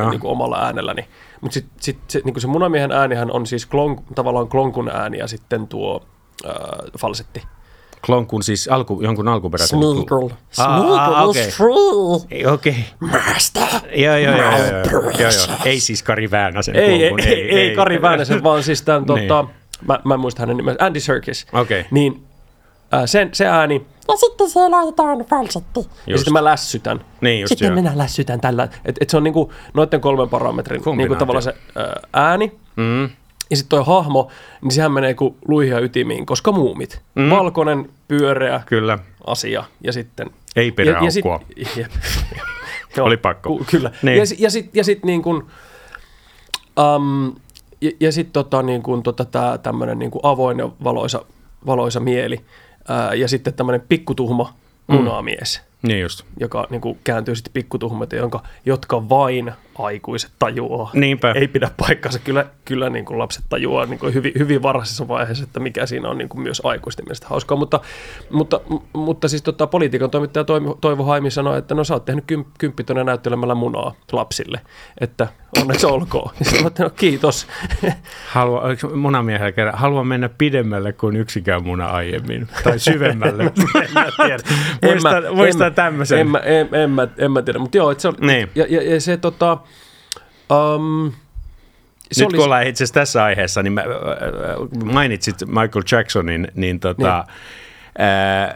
[0.10, 1.08] niin kuin omalla äänelläni.
[1.42, 5.28] Mutta sitten sit, se, niin se munamiehen äänihän on siis klon, tavallaan klonkun ääni ja
[5.28, 6.04] sitten tuo
[6.46, 7.42] ää, falsetti.
[8.06, 9.80] Klonkun siis alku, jonkun alkuperäisen.
[9.80, 10.30] Smeagol.
[10.52, 12.48] Smeagol free.
[12.52, 12.86] Okei.
[13.00, 13.64] Master.
[13.96, 15.58] Joo, joo, joo, joo, joo, joo, joo.
[15.66, 17.28] Ei siis Kari Väänäsen Ei, ei, klonkun.
[17.28, 19.28] ei, ei, Kari Väänäsen, vaan siis tämän, Niin.
[19.28, 19.48] tota,
[19.88, 21.48] mä, mä en muista hänen nimensä, Andy Serkis.
[21.54, 21.86] Okei.
[21.92, 22.24] Niin
[22.92, 25.80] ää, sen, se ääni, Ja sitten siellä laitetaan falsetti.
[25.80, 26.20] ja Just.
[26.20, 27.06] sitten mä lässytän.
[27.22, 27.76] Niin just sitten joo.
[27.76, 28.68] minä lässytän tällä.
[28.86, 32.52] Et, et se on niinku noiden kolmen parametrin niinku tavallaan se ää, ääni.
[32.76, 33.10] Mm.
[33.50, 34.32] Ja sitten toi hahmo,
[34.62, 37.02] niin sehän menee kuin luihia ytimiin, koska muumit.
[37.16, 37.30] Mm.
[37.30, 39.00] Valkoinen, pyöreä Kyllä.
[39.28, 40.30] asia ja sitten...
[40.56, 41.40] Ei peräaukkoa.
[41.56, 41.88] Ja, ja
[42.92, 43.50] sit, Oli pakko.
[43.50, 43.92] Ku, kyllä.
[44.02, 44.18] Niin.
[44.18, 45.44] Ja, ja sitten ja sit niin kuin,
[46.96, 47.36] um,
[47.84, 51.26] ja, ja sitten tota, niin kuin, tota, tää tämmöinen niin kuin avoin ja valoisa,
[51.66, 52.42] valoisa mieli.
[52.88, 54.54] Ää, ja sitten tämmöinen pikkutuhma
[54.88, 55.62] munamies.
[55.88, 56.26] Niin just.
[56.40, 60.92] joka niin kuin, kääntyy sitten pikkutuhmateen, jonka, jotka vain aikuiset tajuaa.
[60.94, 61.32] Niinpä.
[61.32, 62.20] Ei pidä paikkansa.
[62.20, 66.10] Kyllä, kyllä niin kuin lapset tajuaa niin kuin hyvin, hyvin varhaisessa vaiheessa, että mikä siinä
[66.10, 67.58] on niin kuin myös aikuisten mielestä hauskaa.
[67.58, 67.80] Mutta,
[68.30, 68.62] mutta,
[68.94, 72.48] mutta siis tota, politiikan toimittaja Toivo, Toivo Haimi sanoi, että no sä oot tehnyt kymp,
[72.58, 74.62] kymppitonen näyttelemällä munaa lapsille,
[75.02, 75.28] että
[75.62, 76.32] onneksi olkoon.
[76.40, 77.48] Ja sanoin, että no, kiitos.
[78.28, 78.64] Halua,
[78.96, 82.48] munamiehellä kerran, haluan mennä pidemmälle kuin yksikään muna aiemmin.
[82.64, 83.44] Tai syvemmälle.
[83.84, 84.44] en mä tiedä.
[84.84, 86.20] Muistan, en muistan mä- tämmöisen.
[86.20, 88.50] En, mä- en, en, mä, en mä tiedä, mutta joo, että se oli, Niin.
[88.56, 89.58] ja, ja, ja, se tota,
[90.76, 91.12] um,
[92.20, 93.88] Nyt kun ollaan itse asiassa tässä aiheessa, niin mä, äh,
[94.94, 97.26] mainitsit Michael Jacksonin, niin tota,
[98.00, 98.54] äh,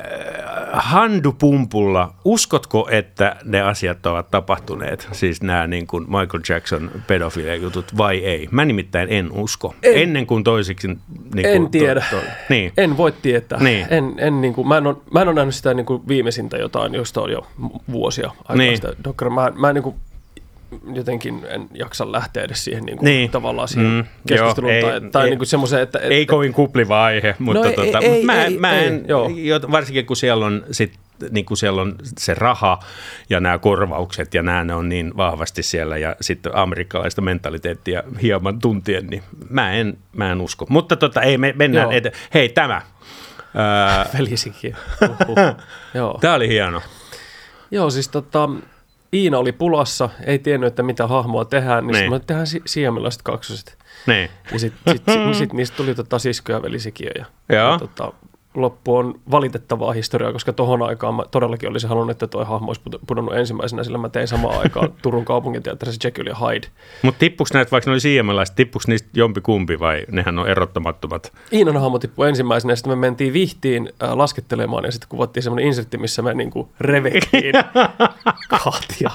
[0.74, 8.18] handupumpulla, uskotko, että ne asiat ovat tapahtuneet, siis nämä niin kuin Michael Jackson pedofilia-jutut vai
[8.18, 8.48] ei?
[8.52, 10.88] Mä nimittäin en usko, En- ennen kuin toisiksi...
[10.88, 11.00] Niin
[11.34, 12.04] kuin En tiedä.
[12.12, 12.72] To, to, niin.
[12.78, 13.60] En voi tietää.
[13.64, 13.88] Niin.
[13.90, 16.58] En, en, niin kuin, mä, en ole, mä en ole nähnyt sitä niin kuin viimeisintä
[16.58, 17.48] jotain, josta on jo
[17.92, 18.76] vuosia aikaa Niin.
[18.78, 18.94] sitä.
[19.30, 19.96] Mä, mä en niin kuin,
[20.94, 23.30] jotenkin en jaksa lähteä edes siihen niin kuin, Niin.
[23.32, 26.00] tavallaan siihen Mm, keskusteluun joo, tai, ei- tai ei- niin kuin semmoiseen, että...
[26.00, 29.30] Ei että kovin kupliva aihe, mutta ei- tota, ei- mä, ei- mä ei, en, joo.
[29.36, 30.94] jo- varsinkin kun siellä on sit,
[31.32, 32.80] niin kun siellä on se raha
[33.30, 38.60] ja nämä korvaukset ja nämä ne on niin vahvasti siellä ja sitten amerikkalaista mentaliteettia hieman
[38.60, 40.66] tuntien, niin mä en, mä en usko.
[40.70, 42.00] Mutta tota, ei, me mennään Joo.
[42.00, 42.82] ete- Hei, tämä.
[43.56, 44.76] Öö, Velisikin.
[45.28, 45.38] Uhuh.
[45.94, 46.18] joo.
[46.22, 46.82] tämä oli hieno.
[47.72, 48.50] joo, siis tota,
[49.14, 52.10] Iina oli pulassa, ei tiennyt, että mitä hahmoa tehdään, niin, Niin.
[52.10, 53.78] mä tehdään si- siemelaiset kaksoset.
[54.08, 54.30] Niin.
[54.54, 57.12] Ja sitten sit, sit, sit niistä tuli tota sisko ja velisikiö.
[57.18, 57.72] Ja, Joo.
[57.72, 58.14] ja tota,
[58.62, 62.82] loppu on valitettavaa historiaa, koska tohon aikaan mä todellakin olisin halunnut, että toi hahmo olisi
[62.90, 66.68] pud- pudonnut ensimmäisenä, sillä mä tein samaan aikaan Turun kaupunginteatterissa Jekyll ja Hyde.
[67.02, 71.34] Mutta tippuks näitä, vaikka ne oli siiemälaiset, tippuks niistä jompi kumpi vai nehän on erottamattomat?
[71.54, 75.68] Iinan hahmo tippui ensimmäisenä ja sitten me mentiin vihtiin äh, laskettelemaan ja sitten kuvattiin semmoinen
[75.68, 77.54] insertti, missä me niinku revettiin
[78.50, 79.12] kahtia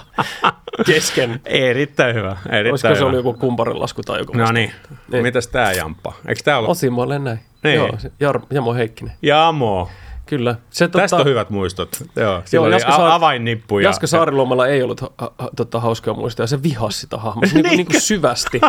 [0.86, 1.40] kesken.
[1.44, 2.30] Erittäin hyvä.
[2.30, 3.06] Erittäin Olisiko se hyvä.
[3.06, 4.72] ollut joku kumparilasku tai joku No niin.
[5.12, 5.22] Niin.
[5.22, 6.12] Mitäs tää jamppa?
[6.28, 6.70] Eikö tää ollut?
[6.70, 7.40] Osimoille näin.
[7.64, 7.76] Niin.
[7.76, 9.14] Joo, se Jar- Jamo Heikkinen.
[9.22, 9.88] Jamo.
[10.26, 10.54] Kyllä.
[10.70, 11.88] Se, Tästä on hyvät muistot.
[12.16, 13.78] Joo, Joo, Jaska Saar- avainnippu.
[13.78, 17.64] Ja, Jaska Saariluomalla ei ollut ha- ha- tota, hauskaa muistaa, se vihasi sitä hahmoa niin.
[17.64, 18.60] niin kuin syvästi,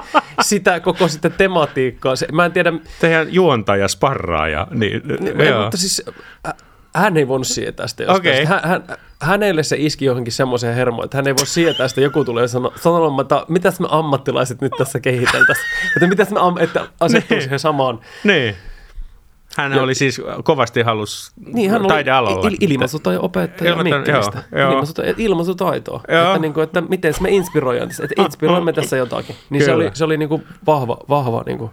[0.41, 2.15] sitä koko sitä tematiikkaa.
[2.15, 4.67] Se, mä en tiedä, Teidän juontaja, sparraaja.
[4.71, 5.61] Niin, niin, joo.
[5.61, 6.05] mutta siis
[6.95, 8.03] hän ei voinut sietää sitä.
[8.03, 8.19] jostain.
[8.19, 8.45] Okei.
[8.45, 8.83] Hän, hän,
[9.21, 12.01] hänelle se iski johonkin semmoiseen hermoon, että hän ei voi sietää sitä.
[12.01, 15.67] Joku tulee sano, sanomaan, että mitäs me ammattilaiset nyt tässä kehiteltäisiin.
[15.97, 17.43] Että mitäs me am, että asettuu Niin.
[17.43, 17.99] siihen samaan.
[18.23, 18.55] Niin.
[19.57, 22.49] Hän Ja- oli siis kovasti halus Niin, hän taidealalla.
[22.49, 24.43] il- ilmaisutaito opettaja Ilmata- Mikkelistä.
[24.51, 24.71] joo, joo.
[24.71, 26.01] Ilmaisuta- Ilmaisutaitoa.
[26.07, 26.27] Joo.
[26.27, 29.35] Että, niin kuin, että miten me inspiroidaan tässä, että inspiroimme tässä jotakin.
[29.49, 29.75] Niin se Kyllä.
[29.85, 31.71] oli, se oli niin kuin vahva, vahva niin kuin,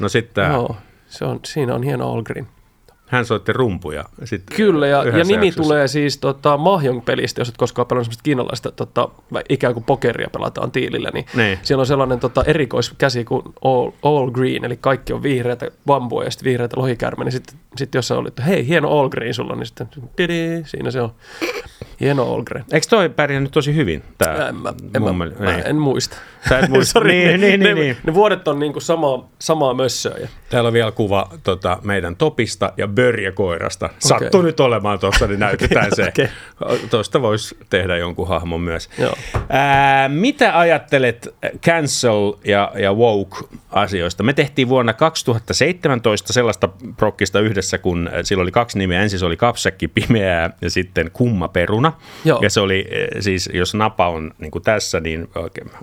[0.00, 2.46] No sitten joo, se on, siinä on hieno All Green.
[3.14, 4.04] Hän soitti rumpuja.
[4.24, 5.62] Sitten Kyllä, ja, ja nimi jaksossa.
[5.62, 9.08] tulee siis tota, Mahjong-pelistä, jos et koskaan pelannut semmoista kiinalaista tota,
[9.48, 11.58] ikään kuin pokeria pelataan tiilillä, niin, Niin.
[11.62, 16.30] siellä on sellainen tota, erikoiskäsi kuin all, all Green, eli kaikki on vihreätä bambua ja
[16.30, 19.56] sitten vihreätä lohikärme, niin sitten sit jos sä olit, että hei, hieno All Green sulla,
[19.56, 21.12] niin sitten tidi, siinä se on.
[22.00, 22.64] Hieno All Green.
[22.72, 24.02] Eikö toi pärjännyt tosi hyvin?
[24.18, 25.66] Tää En mä, en, mä, mä niin.
[25.66, 26.16] en muista.
[26.48, 26.92] Sä et muista.
[26.92, 27.96] Sori, Niin, ne, niin, ne, niin, niin.
[28.06, 30.16] ne vuodet on niinku samaa, samaa mössöä.
[30.20, 33.90] Ja, Täällä on vielä kuva tota, meidän Topista ja Börjäkoirasta.
[33.98, 36.08] Sattuu nyt olemaan tuossa, niin näytetään se.
[36.08, 36.28] okei.
[36.90, 38.88] Tuosta voisi tehdä jonkun hahmon myös.
[38.98, 39.14] Joo.
[39.48, 41.34] Ää, mitä ajattelet
[41.66, 43.36] cancel ja, ja woke
[43.70, 44.22] asioista.
[44.22, 49.02] Me tehtiin vuonna 2017 sellaista prokkista yhdessä, kun sillä oli kaksi nimeä.
[49.02, 51.83] Ensin se oli kapsäkki pimeää ja sitten kumma peruna.
[52.24, 52.38] Joo.
[52.42, 55.28] Ja se oli eh, siis, jos napa on niin kuin tässä, niin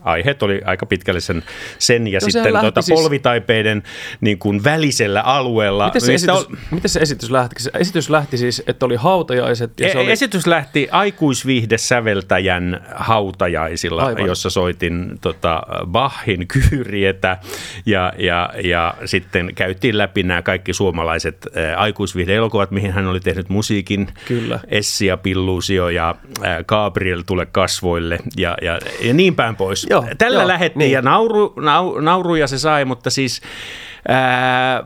[0.01, 1.43] aiheet oli aika pitkälle sen,
[1.79, 3.83] sen ja No sitten tuota, siis- polvitaipeiden
[4.21, 5.85] niin kuin välisellä alueella.
[5.85, 7.55] Miten se, Mistä esitys, miten se esitys lähti?
[7.63, 10.11] Se esitys lähti siis, että oli hautajaiset ja se E- oli...
[10.11, 14.25] Esitys lähti aikuisviihdesäveltäjän hautajaisilla, Aivan.
[14.25, 17.37] jossa soitin tota, Bachin kyyrietä
[17.85, 23.49] ja, ja, ja sitten käytiin läpi nämä kaikki suomalaiset ä, aikuisviihde-elokuvat, mihin hän oli tehnyt
[23.49, 24.07] musiikin.
[24.27, 24.59] Kyllä.
[24.67, 26.15] Essi ja Pillusio ja
[26.67, 29.87] Gabriel tule kasvoille ja, ja, ja niin päin pois.
[29.89, 30.91] Joo, Tällä joo, lähettiin niin.
[30.91, 33.41] ja nauru, nau, nauruja se sai, mutta siis...
[34.07, 34.83] Ää,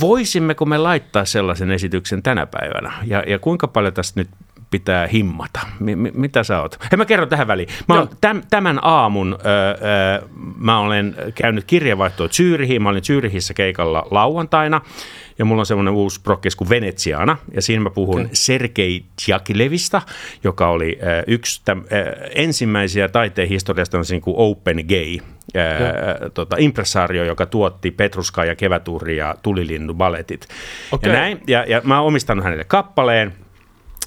[0.00, 2.92] voisimmeko me laittaa sellaisen esityksen tänä päivänä?
[3.04, 4.28] Ja, ja kuinka paljon tästä nyt
[4.70, 5.60] pitää himmata?
[5.80, 6.78] Mi, mi, mitä sä oot?
[6.82, 7.68] Hei, mä kerron tähän väliin.
[7.88, 8.08] Mä oon
[8.50, 9.46] tämän aamun, ö,
[10.24, 10.28] ö,
[10.58, 12.82] mä olen käynyt kirjeenvaihtoa Zyrihiin.
[12.82, 14.80] Mä olin Zyrihissä keikalla lauantaina.
[15.38, 17.36] Ja mulla on semmoinen uusi prokkis kuin Venetsiana.
[17.54, 18.30] Ja siinä mä puhun okay.
[18.32, 20.02] Sergei Djakilevista,
[20.44, 25.18] joka oli ö, yksi täm, ö, ensimmäisiä taiteen historiasta niin kuin Open Gay
[25.54, 30.48] ää, tota, impressaario, joka tuotti Petruskaa ja Kevätuuri ja Tulilinnu baletit.
[30.92, 31.12] Okei.
[31.12, 33.32] Ja, näin, ja, ja mä oon omistanut hänelle kappaleen.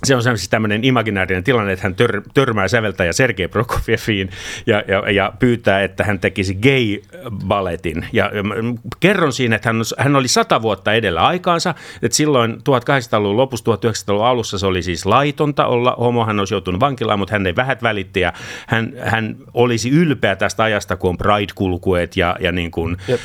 [0.04, 4.30] Se on siis tämmöinen imaginäärinen tilanne, että hän tör, törmää säveltäjä Sergei Prokofjeviin
[4.66, 8.06] ja, ja, ja pyytää, että hän tekisi gay-balletin.
[8.14, 8.56] Ja, ja mä
[9.00, 14.26] kerron siinä, että hän, hän oli sata vuotta edellä aikaansa, että silloin 1800-luvun lopussa, 1900-luvun
[14.26, 17.84] alussa se oli siis laitonta olla homo, hän olisi joutunut vankilaan, mutta hän ei vähät
[17.84, 18.34] välitti ja
[18.68, 23.20] hän, hän olisi ylpeä tästä ajasta, kun on Pride-kulkueet ja, ja niin kuin, äh,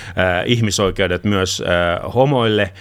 [0.47, 2.73] ihmisoikeudet myös äh, homoille.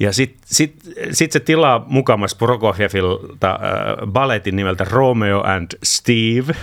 [0.00, 0.74] Ja sitten sit,
[1.12, 3.58] sit se tilaa mukamas Prokofjevilta äh,
[4.06, 6.54] balletin nimeltä Romeo and Steve.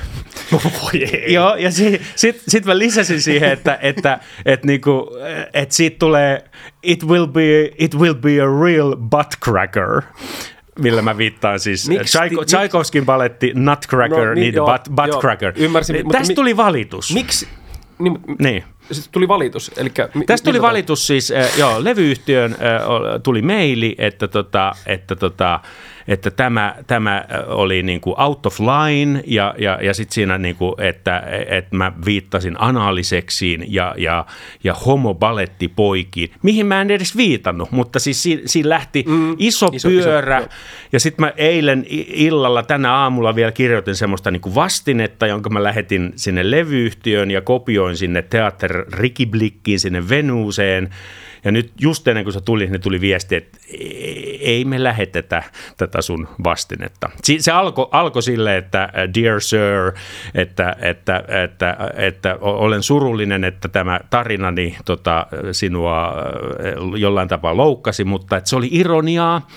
[0.93, 1.33] Ei.
[1.33, 5.09] Joo, ja sitten sit, mä lisäsin siihen, että, että, että, niinku,
[5.53, 6.43] että siitä tulee
[6.83, 10.01] it will, be, it will be a real butt cracker
[10.79, 15.07] millä mä viittaan siis mik- Tchaikovskin baletti Nutcracker, No niin, niin, joo, butt, butt
[15.41, 17.13] joo, ymmärsin, mutta Tästä mi- tuli valitus.
[17.13, 17.47] Miksi?
[17.99, 18.63] Niin, Niin.
[18.91, 19.71] Sitten tuli valitus.
[19.77, 19.91] Eli,
[20.25, 22.57] Tästä tuli valitus siis, äh, joo, levyyhtiön äh,
[23.23, 25.59] tuli meili, että, tota, että, tota,
[26.07, 30.37] että tämä, tämä äh, oli niin kuin out of line ja, ja, ja sitten siinä,
[30.37, 34.25] niin kuin, että, että mä viittasin anaaliseksiin ja, ja,
[34.63, 39.89] ja homobalettipoikiin, mihin mä en edes viitannut, mutta siis siinä, siinä lähti mm, iso, iso-
[39.89, 40.49] pyörä iso,
[40.91, 45.63] ja sitten mä eilen illalla tänä aamulla vielä kirjoitin semmoista niin kuin vastinetta, jonka mä
[45.63, 50.89] lähetin sinne levyyhtiöön ja kopioin sinne Teater Rikiblikkiin, sinne Venuuseen.
[51.47, 55.43] Ja nyt just ennen kuin se tuli, niin tuli viesti, että ei- ei me lähetetä
[55.77, 57.09] tätä sun vastinetta.
[57.39, 59.91] Se alkoi alko sille, että äh, dear sir,
[60.35, 67.57] että, että, että, että o- olen surullinen, että tämä tarinani tota, sinua äh, jollain tapaa
[67.57, 69.47] loukkasi, mutta että se oli ironiaa.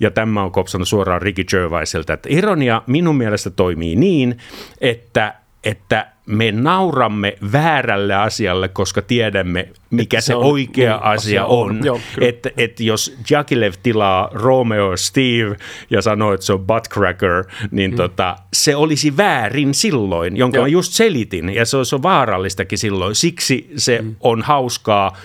[0.00, 4.38] Ja tämä on kopsannut suoraan Ricky Gervaisilta, että ironia minun mielestä toimii niin,
[4.80, 11.44] että, että me nauramme väärälle asialle, koska tiedämme, mikä se se, on- oikea niin, asia
[11.44, 11.70] on.
[11.70, 11.80] on.
[11.84, 15.56] Joo, että et jos Jakilev tilaa Romeo Steve
[15.90, 17.96] ja sanoo, että se on buttcracker, niin mm.
[17.96, 20.64] tota, se olisi väärin silloin, jonka Joo.
[20.64, 21.48] mä just selitin.
[21.48, 23.14] Ja se on, se on vaarallistakin silloin.
[23.14, 24.16] Siksi se mm.
[24.20, 25.16] on hauskaa,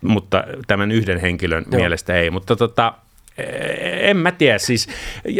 [0.00, 1.70] mutta tämän yhden henkilön Joo.
[1.72, 1.80] Joo.
[1.80, 2.30] mielestä ei.
[2.30, 2.94] Mutta tota,
[4.00, 4.88] en mä tiedä, siis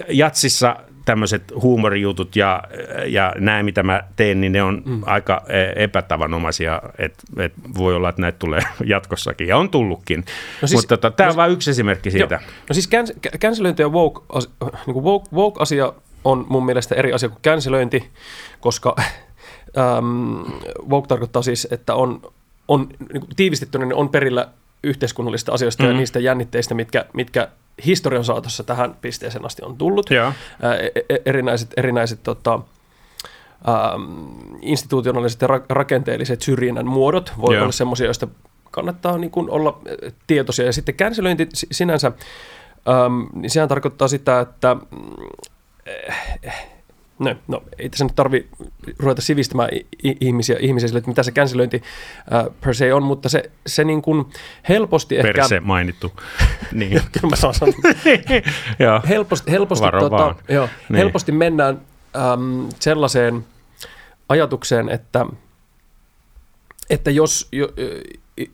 [0.08, 0.76] jatsissa
[1.10, 2.62] tämmöiset huumorijutut ja,
[3.06, 5.02] ja nämä, mitä mä teen, niin ne on mm.
[5.06, 5.42] aika
[5.76, 10.24] epätavanomaisia, että et voi olla, että näitä tulee jatkossakin, ja on tullutkin.
[10.62, 12.34] No siis- Mutta tota, tämä no on vain yksi esimerkki siitä.
[12.34, 12.50] Joo.
[12.68, 14.50] No siis käns, kä- cancelöinti ja woke, as,
[14.86, 15.92] niin kuin woke, woke-asia
[16.24, 18.10] on mun mielestä eri asia kuin cancelöinti,
[18.60, 18.96] koska
[19.98, 20.44] äm,
[20.90, 22.22] woke tarkoittaa siis, että on,
[22.68, 24.48] on niin tiivistettynä niin on perillä
[24.84, 25.94] yhteiskunnallisista asioista mm-hmm.
[25.94, 27.48] ja niistä jännitteistä, mitkä, mitkä
[27.86, 30.10] historian saatossa tähän pisteeseen asti on tullut.
[30.62, 32.60] Ää, e- erinäiset, erinäiset tota,
[33.68, 34.02] ähm,
[34.62, 37.62] institutionaaliset ja ra- rakenteelliset syrjinnän muodot voi Joo.
[37.62, 38.28] olla semmoisia, joista
[38.70, 40.66] kannattaa niin kuin olla äh, tietoisia.
[40.66, 42.12] Ja sitten cancelöinti si- sinänsä,
[42.88, 44.76] ähm, niin sehän tarkoittaa sitä, että
[45.86, 46.79] eh,
[47.20, 48.46] No, no, ei tässä nyt tarvi
[48.98, 49.68] ruveta sivistämään
[50.20, 51.82] ihmisiä, ihmisiä sille, että mitä se cancelöinti
[52.34, 54.24] äh, per se on, mutta se, se niin kuin
[54.68, 55.32] helposti ehkä...
[55.32, 56.12] Perse mainittu.
[56.72, 56.90] niin.
[56.90, 57.74] Kyllä mä saan sanoa.
[58.78, 59.00] Joo.
[59.08, 60.34] helposti, helposti, Varo tota, vaan.
[60.48, 60.96] joo, Niin.
[60.98, 61.80] helposti mennään
[62.16, 63.46] äm, sellaiseen
[64.28, 65.26] ajatukseen, että,
[66.90, 67.68] että jos, jo,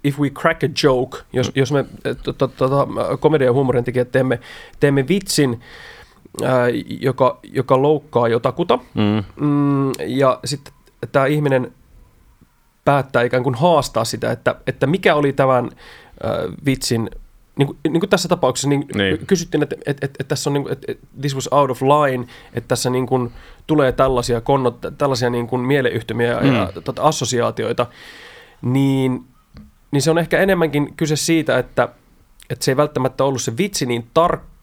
[0.05, 1.85] if we crack a joke, jos, jos me
[2.23, 2.87] to- to- tota,
[3.21, 4.41] komedia- ja huumorin tekijät teemme,
[4.81, 5.61] teemme vitsin,
[6.45, 6.66] ää,
[7.01, 9.24] joka, joka loukkaa jotakuta, Mm.
[9.47, 10.74] mm, ja sitten
[11.12, 11.72] tämä ihminen
[12.84, 17.11] päättää ikään kuin haastaa sitä, että, että mikä oli tämän äh, vitsin
[17.59, 19.26] niin kuin, niin kuin tässä tapauksessa niin Niin.
[19.26, 21.82] kysyttiin, että, että, että, että tässä on niin kuin, että, että this was out of
[21.82, 23.32] line, että tässä niin kuin
[23.66, 26.55] tulee tällaisia, konnot, tällaisia niin kuin mieleyhtymiä ja, Mm.
[26.55, 27.87] ja tota, assosiaatioita,
[28.62, 29.24] niin,
[29.91, 31.89] niin se on ehkä enemmänkin kyse siitä, että,
[32.51, 34.55] että se ei välttämättä ollut se vitsi niin tarkka,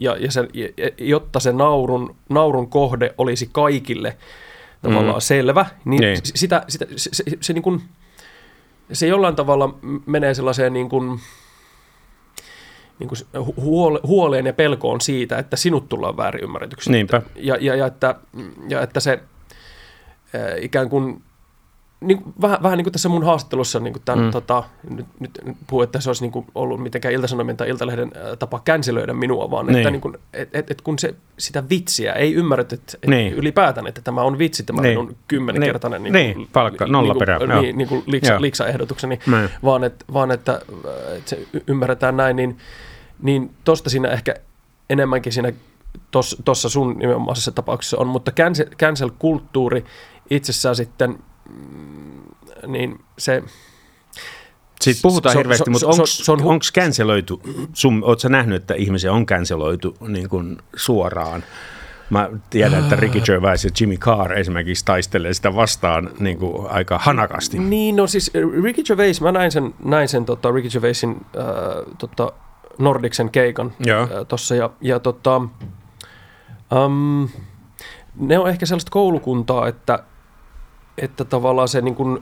[0.00, 4.16] ja, ja se, ja- jotta se naurun, naurun kohde olisi kaikille
[4.82, 5.20] tavallaan Mm.
[5.20, 6.18] selvä, niin, Niin.
[6.24, 7.82] sitä, sitä, se, se, se, niin kuin,
[8.92, 11.20] se jollain tavalla menee sellaiseen niin kuin,
[12.98, 16.90] niin kuin hu- huole, huoleen ja pelkoon siitä, että sinut tullaan väärin ymmärretyksi.
[16.92, 17.22] Niinpä.
[17.36, 18.14] Ja, ja, ja, että,
[18.68, 19.20] ja että se
[20.60, 21.22] ikään kuin,
[22.00, 24.30] niin, vähän, vähän niin kuin tässä mun haastattelussa niin kuin tämän, Mm.
[24.30, 28.12] tota, nyt, nyt nyt puhu, että se olisi niin kuin ollut mitenkään iltasanomien tai iltalehden
[28.38, 29.76] tapa känselöidä minua, vaan Niin.
[29.78, 33.32] että niin kuin, et, et, et kun se, sitä vitsiä ei ymmärretty että, et Niin.
[33.32, 34.98] ylipäätään, että tämä on vitsi, tämä Niin.
[34.98, 39.50] minun kymmenkertainen Niin, palkka, nolla niin kuin, perä, niin, niin kuin liksa, liksa-ehdotukseni, Niin.
[39.64, 40.60] vaan, et, vaan että,
[41.16, 42.58] että se ymmärretään näin, niin,
[43.22, 44.34] niin tosta siinä ehkä
[44.90, 45.52] enemmänkin siinä
[46.44, 49.84] tuossa sun nimenomaisessa tapauksessa on, mutta cancel, cancel-kulttuuri
[50.30, 51.18] itsessään sitten,
[52.66, 53.42] niin se,
[54.80, 57.42] Siitä puhutaan Se hirveästi, se- mutta se- onko se on canceloitu,
[57.72, 61.44] sun, ootko nähnyt, että ihmisiä on canceloitu niin kuin suoraan?
[62.10, 66.98] Mä tiedän, että Ricky Gervais ja Jimmy Carr esimerkiksi taistelee sitä vastaan niin kuin aika
[66.98, 67.58] hanakasti.
[67.58, 71.44] Niin, no siis äh, Ricky Gervais, mä näin sen, näin sen tota, Ricky Gervaisin äh,
[71.98, 72.32] tota,
[72.78, 75.36] Nordicsen keikan äh, tossa ja, ja tota,
[76.84, 77.28] um,
[78.16, 80.04] ne on ehkä sellaista koulukuntaa, että,
[81.00, 82.18] että tavallaan se, niin kuin,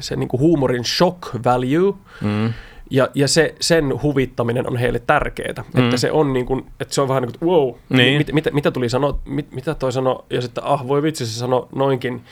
[0.00, 2.52] se niin kuin huumorin shock value Mm.
[2.90, 5.64] ja, ja se, sen huvittaminen on heille tärkeää.
[5.74, 5.84] Mm.
[5.84, 8.18] Että se on niin kuin, että se on vähän niin kuin, wow, Niin.
[8.18, 11.38] mit, mitä, mitä tuli sanoa, mit, mitä toi sanoi, ja sitten ah voi vitsi se
[11.38, 12.22] sanoi noinkin,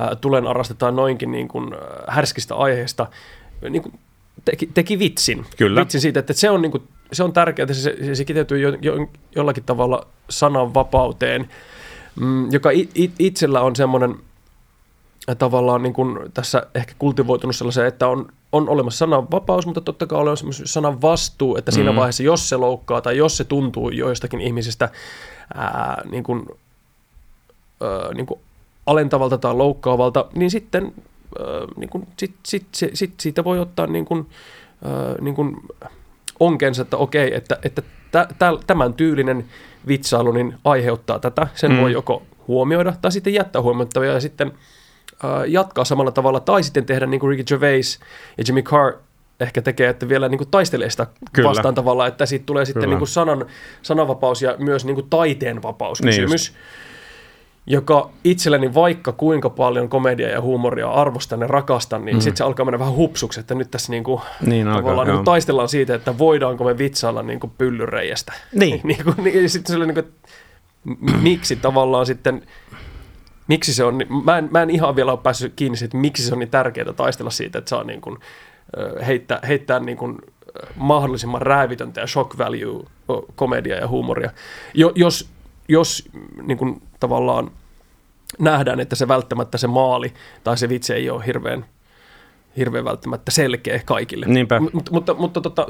[0.00, 3.06] äh, tulen arastetaan noinkin niin kuin, äh, härskistä aiheesta,
[3.70, 3.94] niin kuin,
[4.44, 5.46] teki, teki vitsin.
[5.56, 5.80] Kyllä.
[5.80, 6.82] Vitsin siitä, että se on, niin kuin,
[7.12, 11.48] se on tärkeää, että se, se, se kiteytyy jo, jo, jollakin tavalla sananvapauteen,
[12.20, 14.14] mm, joka it, it, itsellä on semmoinen
[15.34, 20.16] tavallaan niin kuin tässä ehkä kultivoitunut sellaiseen, että on, on olemassa sananvapaus, mutta totta kai
[20.16, 21.96] on olemassa myös sanan vastuu, että siinä Mm.
[21.96, 24.88] vaiheessa, jos se loukkaa tai jos se tuntuu joistakin ihmisistä
[25.54, 26.46] ää, niin kuin,
[27.80, 28.40] ää, niin kuin
[28.86, 30.94] alentavalta tai loukkaavalta, niin sitten
[31.38, 34.26] ää, niin kuin, sit, sit, sit, sit siitä voi ottaa niin kuin,
[34.84, 35.56] ää, niin kuin
[36.40, 39.44] onkensa, että okei, että, että tä, tä, tämän tyylinen
[39.88, 41.48] vitsailu niin aiheuttaa tätä.
[41.54, 41.80] Sen Mm.
[41.80, 44.52] voi joko huomioida tai sitten jättää huomioittavia ja sitten
[45.46, 48.00] jatkaa samalla tavalla tai sitten tehdä niin kuin Ricky Gervais
[48.38, 48.92] ja Jimmy Carr
[49.40, 51.48] ehkä tekee, että vielä niin kuin taistelee sitä Kyllä.
[51.48, 52.92] Vastaan tavalla, että siitä tulee sitten Kyllä.
[52.92, 53.46] niin kuin sanan,
[53.82, 56.52] sananvapaus ja myös niin kuin taiteen vapaus Niin kysymys.
[57.66, 62.20] joka itselleni vaikka kuinka paljon komediaa ja huumoria arvostan ja rakastan, niin mm.
[62.20, 65.14] sitten se alkaa mennä vähän hupsuksi, että nyt tässä niinku, Niin alkaa, tavallaan joo.
[65.16, 68.32] niinku taistellaan siitä, että voidaanko me vitsailla niinku pyllyreijästä.
[68.52, 68.80] Niin.
[68.84, 70.02] niinku, niin sitten niinku,
[70.84, 72.42] m- miksi tavallaan sitten,
[73.48, 75.96] miksi se on, niin- mä en, mä en ihan vielä ole päässyt kiinni siitä, että
[75.96, 78.18] miksi se on niin tärkeää taistella siitä, että saa niin kuin,
[79.06, 80.18] heittää, heittää niin kuin,
[80.76, 84.30] mahdollisimman räävitöntä ja shock value ö, komediaa ja huumoria.
[84.74, 85.30] Jo, jos
[85.68, 86.08] jos
[86.42, 87.50] niin kuin, tavallaan
[88.38, 90.12] nähdään, että se välttämättä se maali
[90.44, 91.64] tai se vitsi ei ole hirveän,
[92.56, 94.26] hirveän välttämättä selkeä kaikille.
[94.26, 94.60] Niinpä.
[94.60, 95.66] M- mutta mutta, mutta tota,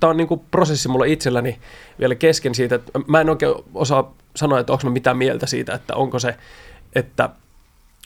[0.00, 1.58] tämä on niinku prosessi mulla itselläni
[2.00, 5.74] vielä kesken siitä, että mä en oikein osaa sanoa, että onko mä mitään mieltä siitä,
[5.74, 6.36] että onko se,
[6.94, 7.28] että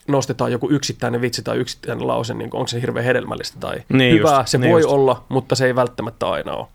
[0.09, 4.39] nostetaan joku yksittäinen vitsi tai yksittäinen lause, niin onko se hirveän hedelmällistä tai Niin hyvää.
[4.41, 4.93] just, se niin voi just.
[4.95, 6.67] olla, mutta se ei välttämättä aina ole.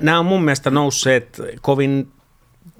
[0.00, 2.12] Nämä on mun mielestä nousseet kovin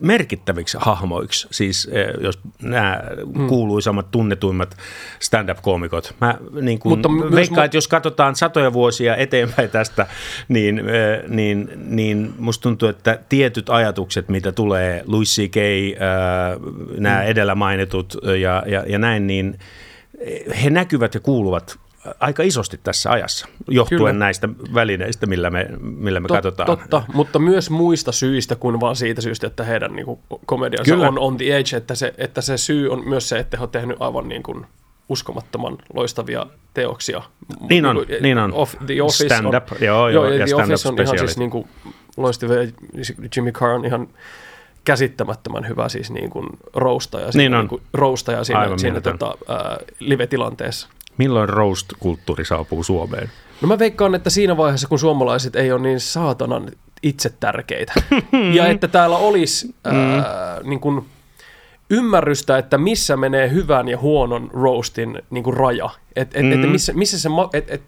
[0.00, 3.00] merkittäviksi hahmoiksi, siis eh, jos nämä
[3.36, 3.46] Hmm.
[3.46, 4.76] kuuluisammat, tunnetuimmat
[5.20, 6.14] stand-up-koomikot.
[6.20, 10.06] Mä niin kuin Mutta myös veikkaan, mu- että jos katsotaan satoja vuosia eteenpäin tästä,
[10.48, 16.00] niin, eh, niin, niin musta tuntuu, että tietyt ajatukset, mitä tulee Louis C.K., äh,
[16.98, 17.26] nämä Hmm.
[17.26, 19.58] edellä mainitut ja, ja, ja näin, niin
[20.62, 21.78] he näkyvät ja kuuluvat
[22.20, 24.12] aika isosti tässä ajassa, johtuen Kyllä.
[24.12, 26.66] näistä välineistä, millä me, millä me Tot- katsotaan.
[26.66, 31.08] Totta, mutta myös muista syistä kuin vaan siitä syystä, että heidän niin kuin, komediansa Kyllä.
[31.08, 33.70] on on the edge, että se, että se syy on myös se, että he on
[33.70, 34.66] tehnyt aivan niin kuin,
[35.08, 37.22] uskomattoman loistavia teoksia.
[37.68, 38.52] Niin on, kuin, niin on.
[38.52, 41.68] Off, the Office Stand-up, on, joo, joo, ja The Office on ihan siis niin kuin,
[42.16, 42.58] loistavia.
[43.36, 44.08] Jimmy Carr on ihan
[44.84, 47.60] käsittämättömän hyvä siis niin kuin roustaja, Niin on.
[47.60, 50.88] niin kuin roustaja siinä, Aivan siinä tota, ää, live-tilanteessa.
[51.18, 53.30] Milloin roast-kulttuuri saapuu Suomeen?
[53.60, 56.70] No mä veikkaan, että siinä vaiheessa, kun suomalaiset ei ole niin saatanan
[57.02, 57.92] itse tärkeitä,
[58.54, 61.04] ja että täällä olisi ää, niin kuin
[61.90, 65.90] ymmärrystä, että missä menee hyvän ja huonon roastin niin kuin raja.
[66.16, 66.52] Et, et, mm.
[66.52, 67.82] et missä, missä se, ma- et, et,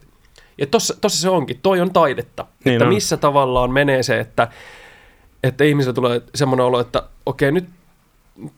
[0.58, 2.46] ja tossa, tossa se onkin, toi on taidetta.
[2.64, 2.94] Niin että on.
[2.94, 4.48] missä tavallaan menee se, että,
[5.42, 7.68] että ihmisellä tulee semmoinen olo, että okei nyt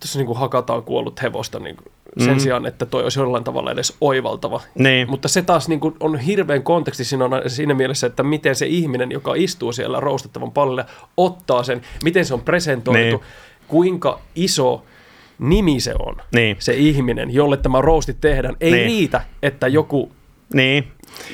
[0.01, 2.39] tässä niin kuin hakataan kuollut hevosta niin kuin sen Mm.
[2.39, 4.61] sijaan, että toi olisi jollain tavalla edes oivaltava.
[4.75, 5.11] Niin.
[5.11, 8.67] Mutta se taas niin kuin on hirveän konteksti siinä, on siinä mielessä, että miten se
[8.67, 10.85] ihminen, joka istuu siellä roustattavan pallille,
[11.17, 13.21] ottaa sen, miten se on presentoitu, Niin.
[13.69, 14.85] kuinka iso
[15.39, 16.57] nimi se on, Niin.
[16.59, 18.57] se ihminen, jolle tämä roasti tehdään.
[18.61, 18.87] Ei Niin.
[18.87, 20.13] riitä, että joku
[20.55, 20.85] Niin,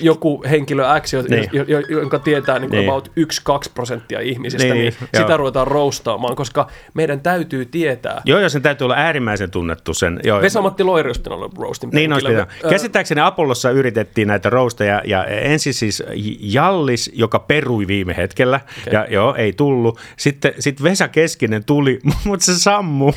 [0.00, 1.48] joku henkilö X, Niin.
[1.52, 2.88] jo, jo, jonka tietää niin Niin.
[2.88, 5.22] about 1-2 prosenttia ihmisistä, Niin, niin, joo.
[5.22, 8.22] sitä ruvetaan roustaamaan, koska meidän täytyy tietää.
[8.24, 10.20] joo, ja sen täytyy olla äärimmäisen tunnettu sen.
[10.24, 12.48] Joo, Vesa-Matti Loiriusten on ollut roastin Niin olisi pitänyt.
[12.70, 16.02] Käsittääkseni Apollossa yritettiin näitä roasteja ja ensin siis
[16.40, 18.92] Jallis, joka perui viime hetkellä okay.
[18.92, 19.98] ja joo, ei tullut.
[20.16, 23.14] Sitten sit Vesa Keskinen tuli, mutta se sammuu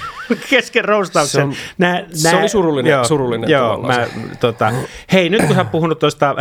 [0.49, 1.53] kesken roastauksen.
[1.53, 4.07] Se on- se oli surullinen- surullinen Joo, mä,
[4.39, 4.71] tota,
[5.11, 6.35] hei, nyt kun sä puhunut tuosta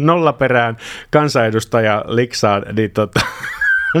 [0.00, 0.76] nollaperään
[1.10, 3.20] kansanedustaja Liksaan, niin tota,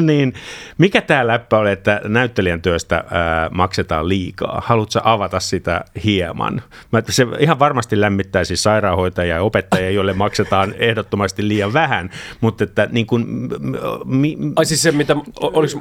[0.00, 0.34] niin
[0.78, 4.62] mikä tämä läppä oli, että näyttelijän työstä ää, maksetaan liikaa?
[4.64, 6.62] Haluatko avata sitä hieman?
[6.92, 12.88] Mä, se ihan varmasti lämmittäisi sairaanhoitajia ja opettajia, joille maksetaan ehdottomasti liian vähän, mutta että
[12.92, 13.26] niin kuin,
[14.04, 15.76] mi, Ai siis se, mitä, o- oliks,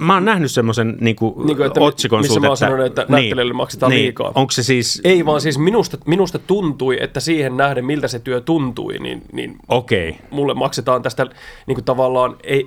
[0.00, 2.86] mä oon nähnyt semmoisen niin kuin, Niin kuin, että otsikon missä sulta, mä oon sanonut,
[2.86, 4.32] että näyttelijöille maksetaan niin, liikaa.
[4.34, 8.40] Onko se siis, ei vaan siis minusta, minusta tuntui, että siihen nähden, miltä se työ
[8.40, 10.12] tuntui, niin, niin okay.
[10.30, 11.26] mulle maksetaan tästä
[11.66, 12.66] niin kuin tavallaan, ei,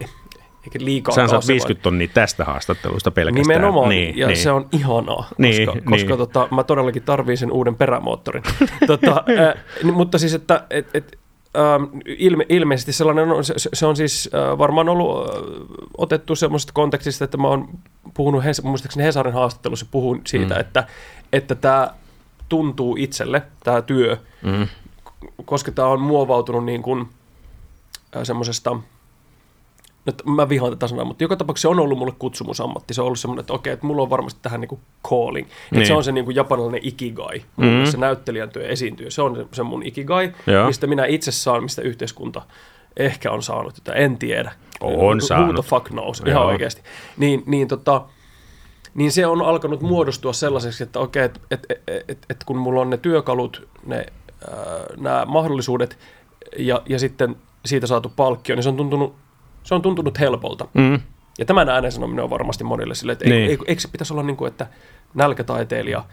[0.68, 3.48] eikä liikaa sä saat taas se 50 tonnia tästä haastattelusta pelkästään.
[3.48, 4.38] Nimenomaan, niin, ja niin.
[4.38, 5.86] se on ihanaa, Niin, koska, niin.
[5.86, 8.44] koska tota, mä todellakin tarviin sen uuden perämoottorin.
[8.88, 11.20] tota, äh, mutta siis, että et, et,
[11.58, 15.36] ähm, ilme, ilmeisesti sellainen on, se, se on siis äh, varmaan ollut äh,
[15.98, 17.70] otettu semmoisesta kontekstista, että mä oon
[18.14, 20.60] puhunut, Hes, muistaakseni Hesarin haastattelussa puhun siitä, mm.
[20.60, 20.88] että
[21.34, 21.94] että tämä
[22.50, 24.68] tuntuu itselle, tämä työ, Mm.
[25.46, 27.10] koska tämä on muovautunut niin kuin
[28.16, 28.78] äh, semmoisesta,
[30.08, 32.94] no, t- mä vihaan tätä sanaa, mutta joka tapauksessa se on ollut mulle kutsumusammatti.
[32.94, 35.48] Se on ollut semmoinen, että okei, että mulla on varmasti tähän niin kuin calling.
[35.48, 35.56] Niin.
[35.80, 35.88] Niin.
[35.88, 37.66] Se on se niin kuin japanilainen ikigai, Mm.
[37.66, 37.86] mm.
[37.86, 39.12] se näyttelijän työ, esiintyy.
[39.12, 40.68] Se on se, se mun ikigai, Joo.
[40.68, 42.42] mistä minä itse saan, mistä yhteiskunta
[42.98, 44.52] ehkä on saanut, että en tiedä.
[44.82, 45.56] On Who- Who saanut.
[45.56, 46.30] the fuck knows, Joo.
[46.30, 46.82] ihan oikeasti.
[47.18, 48.02] Niin, niin tota,
[48.94, 52.82] niin se on alkanut muodostua sellaiseksi, että okei, että et, et, et, et kun mulla
[52.82, 54.56] on ne työkalut, ne, äh,
[54.98, 55.98] nämä mahdollisuudet
[56.58, 57.36] ja, ja sitten
[57.66, 59.16] siitä saatu palkkio, niin se on tuntunut,
[59.68, 60.68] se on tuntunut helpolta.
[60.74, 61.00] Mm.
[61.40, 63.36] Ja tämän äänen sanominen on varmasti monille sille, että Niin.
[63.36, 63.50] niin.
[63.52, 64.68] eikö, eikö se pitäisi olla niin kuin, että
[65.14, 66.04] nälkätaiteilija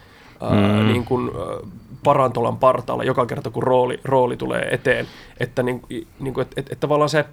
[0.40, 0.50] ää,
[0.82, 0.86] Mm.
[0.88, 1.70] niin kuin, ää,
[2.05, 5.07] parantolan partaalla joka kerta, kun rooli, rooli tulee eteen.
[5.40, 5.82] Että, niin,
[6.20, 7.24] niin kuin, että, että, että tavallaan se,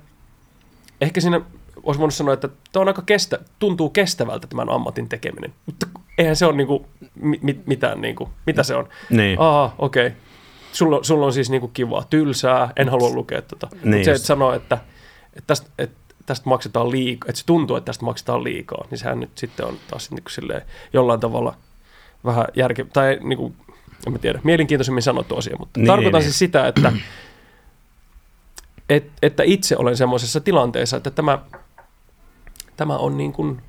[1.01, 1.41] ehkä siinä
[1.83, 5.53] olisi voinut sanoa, että tämä on aika kestä, tuntuu kestävältä tämän ammatin tekeminen.
[5.65, 8.87] Mutta eihän se ole niin kuin, mi, mi- mitään, niin kuin, mitä se on.
[9.09, 9.39] Niin.
[9.41, 10.07] Aa, okei.
[10.07, 10.17] Okay.
[10.71, 13.67] Sulla, on- sulla on siis niinku kivaa, tylsää, en halua lukea tota.
[13.71, 14.77] Niin Niin se, että sanoo, että,
[15.33, 15.95] että, tästä, että
[16.31, 19.77] tästä maksetaan liikaa, että se tuntuu, että tästä maksetaan liikaa, niin sehän nyt sitten on
[19.89, 20.61] taas niin kuin silleen
[20.93, 21.55] jollain tavalla
[22.25, 23.55] vähän järke, tai niin kuin,
[24.07, 26.23] en mä tiedä, mielenkiintoisemmin sanottu asia, mutta Niin, tarkoitan niin.
[26.23, 26.91] siis sitä, että,
[28.89, 31.39] et, että itse olen semmoisessa tilanteessa, että tämä,
[32.77, 33.61] tämä on niin kuin,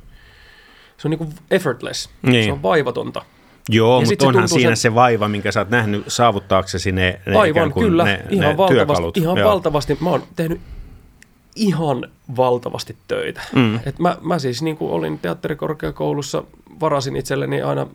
[0.97, 2.45] se on niin kuin effortless, Niin.
[2.45, 3.23] se on vaivatonta.
[3.69, 4.81] Joo, Ja mutta se onhan tuntuu siinä se...
[4.81, 8.05] sen- vaiva, minkä sä oot nähnyt saavuttaaksesi ne, ne Aivan, kuin kyllä.
[8.05, 9.17] ne, ihan ne valtavasti, työkalut.
[9.17, 9.51] ihan Joo.
[9.51, 9.99] valtavasti.
[10.01, 10.61] Mä oon tehnyt
[11.57, 13.41] ihan valtavasti töitä.
[13.55, 13.81] Mm.
[13.87, 16.45] Et mä, mä siis niin kuin olin teatterikorkeakoulussa,
[16.81, 17.87] varasin itselleni aina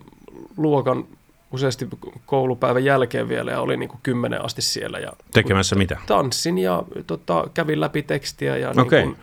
[0.56, 1.04] luokan
[1.52, 1.88] useasti
[2.26, 5.98] koulupäivän jälkeen vielä ja olin niin kuin kymmenen asti siellä ja Tekemässä mitä?
[6.06, 9.02] tanssin ja tota, kävin läpi tekstiä ja niin Okei.
[9.02, 9.16] kuin,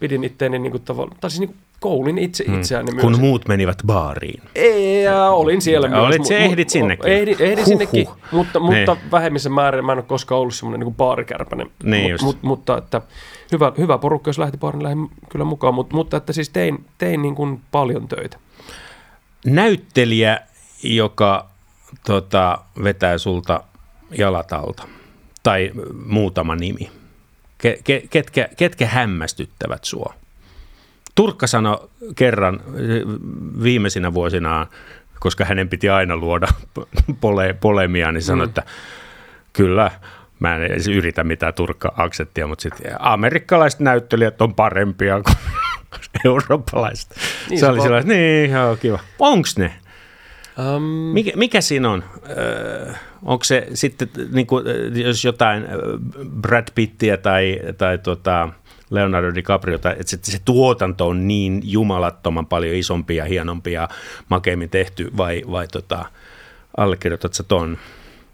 [0.00, 2.96] pidin itteeni niin kuin tavalla, tai siis niin kuin koulin itse itseäni myös.
[2.96, 3.00] Mm.
[3.00, 4.42] Kun muut menivät baariin.
[4.54, 6.04] Ei, ja olin siellä Ja myös.
[6.06, 7.12] olit se- ehdit sinnekin?
[7.12, 7.66] Ehdin, ehdin Huhhuh.
[7.66, 9.10] sinnekin, mutta, mutta Niin.
[9.10, 11.70] vähemmissä määrin mä en ole koskaan ollut semmoinen niin baarikärpänen.
[11.82, 13.02] Niin Mut- mut, mutta että
[13.52, 17.22] hyvä, hyvä porukka, jos lähti baariin, lähdin kyllä mukaan, mutta, mutta että siis tein, tein
[17.22, 18.36] niin kuin paljon töitä.
[19.46, 20.40] Näyttelijä,
[20.82, 21.46] joka
[22.06, 23.64] tota, vetää sulta
[24.18, 24.82] jalat alta.
[25.42, 25.70] Tai
[26.06, 26.90] muutama nimi.
[27.58, 30.14] Ke, ke, ketkä, ketkä hämmästyttävät sua?
[31.20, 33.02] Turkka sanoi kerran eh,
[33.62, 34.66] viimeisinä vuosinaan,
[35.18, 36.48] koska hänen piti aina luoda
[37.20, 38.48] pole, polemia, niin sanoi, mm.
[38.48, 38.62] että
[39.52, 39.90] kyllä,
[40.38, 45.36] mä en edes yritä mitään Turkka-aksettia, mutta sitten amerikkalaiset näyttelijät on parempia kuin
[46.24, 47.10] eurooppalaiset.
[47.50, 48.98] Niin se se oli sellainen, niin joo, kiva.
[49.18, 49.72] Onks ne?
[50.76, 52.04] Um, Mikä, mikä siinä on?
[52.30, 52.92] Öö,
[53.22, 54.64] onko se sitten, niin kuin,
[55.04, 55.66] jos jotain
[56.40, 58.48] Brad Pittiä tai, tai tota,
[58.90, 63.88] Leonardo DiCapriota, että se, se tuotanto on niin jumalattoman paljon isompi ja hienompi ja
[64.28, 66.04] makeimmin tehty, vai, vai tota,
[66.76, 67.78] allekirjoitat sä ton?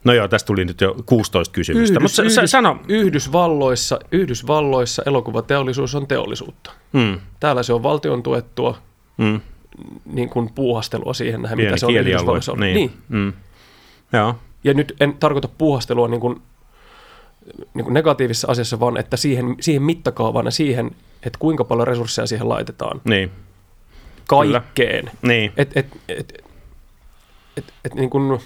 [0.04, 2.80] No joo, tästä tuli nyt jo 16 kysymystä, mutta Yhdys, sä, Yhdys, sano.
[2.88, 6.72] Yhdysvalloissa, Yhdysvalloissa elokuvateollisuus on teollisuutta.
[6.92, 8.78] Mm, Täällä se on valtion tuettua
[9.16, 9.40] mm,
[10.04, 11.94] niin kuin puuhastelua siihen nähden, pieni mitä se on.
[11.94, 12.60] Yhdysvalloissa ollut.
[12.60, 12.74] Niin.
[12.74, 12.92] Niin.
[13.08, 13.32] Mm.
[14.12, 14.34] Joo,
[14.64, 16.42] Ja nyt en tarkoita puuhastelua niin kuin,
[17.74, 20.90] niin negatiivisessa asiassa, vaan että siihen, siihen mittakaavaan ja siihen,
[21.22, 23.30] että kuinka paljon resursseja siihen laitetaan niin,
[24.26, 25.10] kaikkeen.
[25.22, 26.42] niin, Et, et, et,
[27.56, 28.40] et, et, niin kuin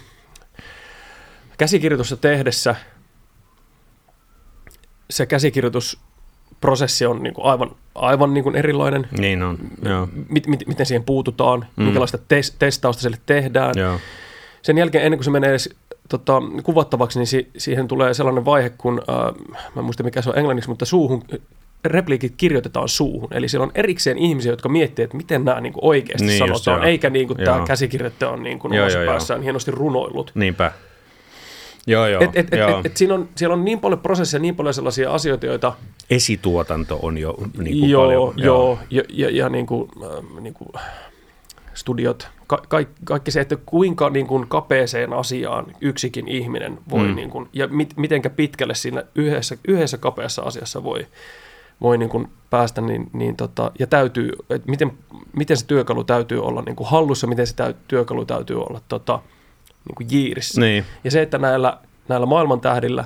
[1.57, 2.75] käsikirjoitusta tehdessä
[5.09, 9.07] se käsikirjoitusprosessi on niin kuin aivan, aivan niin kuin erilainen.
[9.17, 11.83] niin on, joo, Mit, mit, miten siihen puututaan, mm.
[11.83, 13.73] minkälaista tes, testausta sille tehdään.
[13.77, 13.99] joo,
[14.61, 15.69] Sen jälkeen ennen kuin se menee edes
[16.11, 19.15] tota, kuvattavaksi, niin si, siihen tulee sellainen vaihe, kun, äh,
[19.75, 21.23] mä en muista mikä se on englanniksi, mutta suuhun,
[21.85, 23.27] repliikit kirjoitetaan suuhun.
[23.31, 26.63] Eli siellä on erikseen ihmisiä, jotka miettii, että miten nämä niin kuin oikeasti Niin just,
[26.63, 26.91] sanotaan, joo.
[26.91, 27.65] eikä niin kuin tämä Joo.
[27.65, 29.11] käsikirjoittaja on niin kuin Joo, joo, joo.
[29.11, 30.31] päässään hienosti runoillut.
[30.35, 30.71] niinpä.
[31.87, 32.79] Joo, joo, Et, et, joo.
[32.79, 35.73] et, et siinä, on, siellä on niin paljon prosesseja, niin paljon sellaisia asioita, joita
[36.09, 38.33] Esituotanto on jo niin kuin joo, paljon.
[38.35, 40.69] joo, ja, ja, ja niin kuin, äh, niin kuin
[41.81, 47.15] studiot, ka, ka, kaikki se, että kuinka niin kuin kapeeseen asiaan yksikin ihminen voi, mm.
[47.15, 51.07] niin kuin, ja mit, mitenkä pitkälle siinä yhdessä, yhdessä kapeassa asiassa voi,
[51.81, 54.91] voi niin kuin päästä, niin, niin tota, ja täytyy, että miten,
[55.33, 59.19] miten se työkalu täytyy olla niin kuin hallussa, miten se täy, työkalu täytyy olla tota,
[59.87, 60.61] niin kuin jiirissä.
[60.61, 61.77] Niin, Ja se, että näillä,
[62.07, 63.05] näillä maailman tähdillä,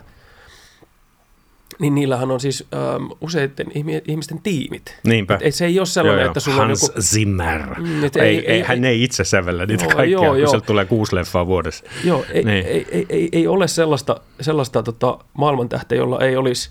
[1.79, 4.99] niin niillähän on siis ähm, useiden ihmi- ihmisten tiimit.
[5.03, 5.33] niinpä.
[5.35, 6.29] Et, et se ei ole sellainen, Joo, joo.
[6.29, 7.01] että sulla on Hans joku...
[7.01, 7.61] Zimmer.
[7.79, 10.49] Mm, et ei, ei- ei, hän ei itse sävellä niitä Joo, kaikkia, joo, kun joo.
[10.49, 11.83] sieltä tulee kuusi leffaa vuodessa.
[12.03, 12.65] Joo, ei, Niin.
[12.65, 16.69] ei, ei, ei, ei ole sellaista, sellaista tota, maailmantähteä, jolla ei olisi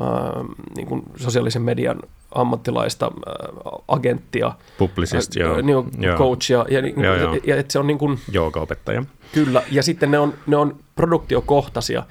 [0.00, 2.00] ähm, niin kuin sosiaalisen median
[2.34, 5.56] ammattilaista äh, agenttia, Publicist, joo.
[5.58, 6.18] äh, niin kuin joo.
[6.18, 7.34] coachia, ja, niin, Joo, joo.
[7.34, 9.04] ja, ja että se on niin kuin, Joogaopettaja.
[9.32, 12.02] Kyllä, ja sitten ne on, ne on produktiokohtaisia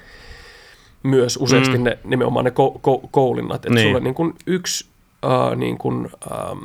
[1.03, 1.83] myös useasti Mm.
[1.83, 3.55] ne, nimenomaan ne ko- ko- koulinnat.
[3.55, 3.75] Että Niin.
[3.75, 3.87] niin.
[3.89, 4.85] sulla niin kuin yksi
[5.25, 6.59] äh, niin kuin, ähm,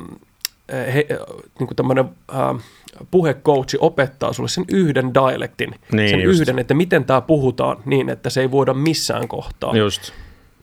[0.93, 1.05] he,
[1.59, 2.61] niin kuin tämmöinen äh,
[3.11, 6.39] puhecoachi opettaa sulle sen yhden dialektin, Niin, sen just.
[6.41, 9.77] yhden, että miten tämä puhutaan niin, että se ei voida missään kohtaa.
[9.77, 10.11] Just.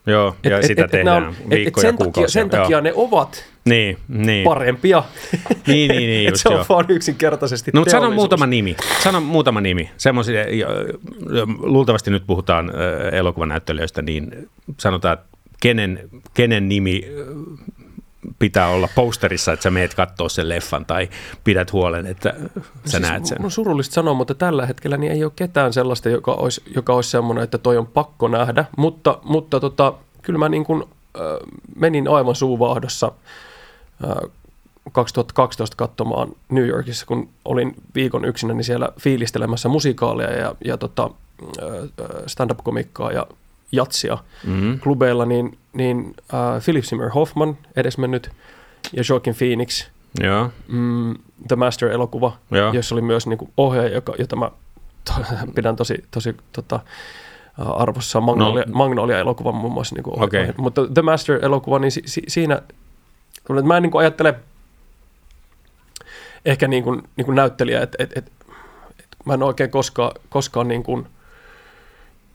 [0.06, 2.50] Joo, Et- ja et- sitä et- et tehdään on- et- et viikkoja, sen takia, sen
[2.50, 2.80] takia joo.
[2.80, 4.44] ne ovat Niin, niin.
[4.44, 5.04] parempia.
[5.66, 6.66] Niin, niin, niin, just se on joo.
[6.68, 8.76] vaan yksinkertaisesti No mutta sano muutama nimi.
[9.02, 9.90] Sano muutama nimi.
[9.96, 10.40] Semmoisia,
[11.58, 12.72] luultavasti nyt puhutaan
[13.12, 14.48] elokuvanäyttelijöistä, niin
[14.80, 15.26] sanotaan, että
[15.60, 17.04] kenen, kenen nimi
[18.38, 21.08] pitää olla posterissa, että sä meet katsoa sen leffan tai
[21.44, 22.50] pidät huolen, että sä
[22.84, 23.44] siis näet sen.
[23.44, 27.10] On surullista sanoa, mutta tällä hetkellä niin ei ole ketään sellaista, joka olisi, joka olisi
[27.10, 28.64] semmoinen, että toi on pakko nähdä.
[28.76, 30.82] Mutta, mutta tota, kyllä mä niin kuin,
[31.16, 31.22] äh,
[31.76, 33.12] menin aivan suuvaahdossa
[34.92, 41.10] 2012 katsomaan New Yorkissa, kun olin viikon yksinä niin siellä fiilistelemässä musikaalia ja, ja tota,
[41.62, 43.26] äh, äh, stand-up-komikkaa ja
[43.72, 44.80] jatsia Mm-hmm.
[44.80, 48.30] klubeilla, niin, niin äh, Philip Seymour Hoffman edesmennyt
[48.92, 49.84] ja Joaquin Phoenix–
[50.22, 51.14] Joo, mm,
[51.48, 52.72] The Master-elokuva, Joo.
[52.72, 54.50] jossa oli myös niin kuin ohjaaja, joka, jota mä
[55.04, 55.12] to,
[55.54, 56.80] pidän tosi, tosi tota,
[57.60, 58.72] ä, arvossa Magnolia, No.
[58.74, 59.94] Magnolia-elokuvan muun muassa.
[59.94, 60.52] Niin kuin ohjaaja.
[60.56, 62.62] Mutta The Master-elokuva, niin si, si, siinä,
[63.50, 64.34] että mä en niin kuin ajattele
[66.44, 68.32] ehkä niin kuin, niin kuin näyttelijä, että et, et, et,
[69.24, 71.06] mä en oikein koskaan, koskaan niin kuin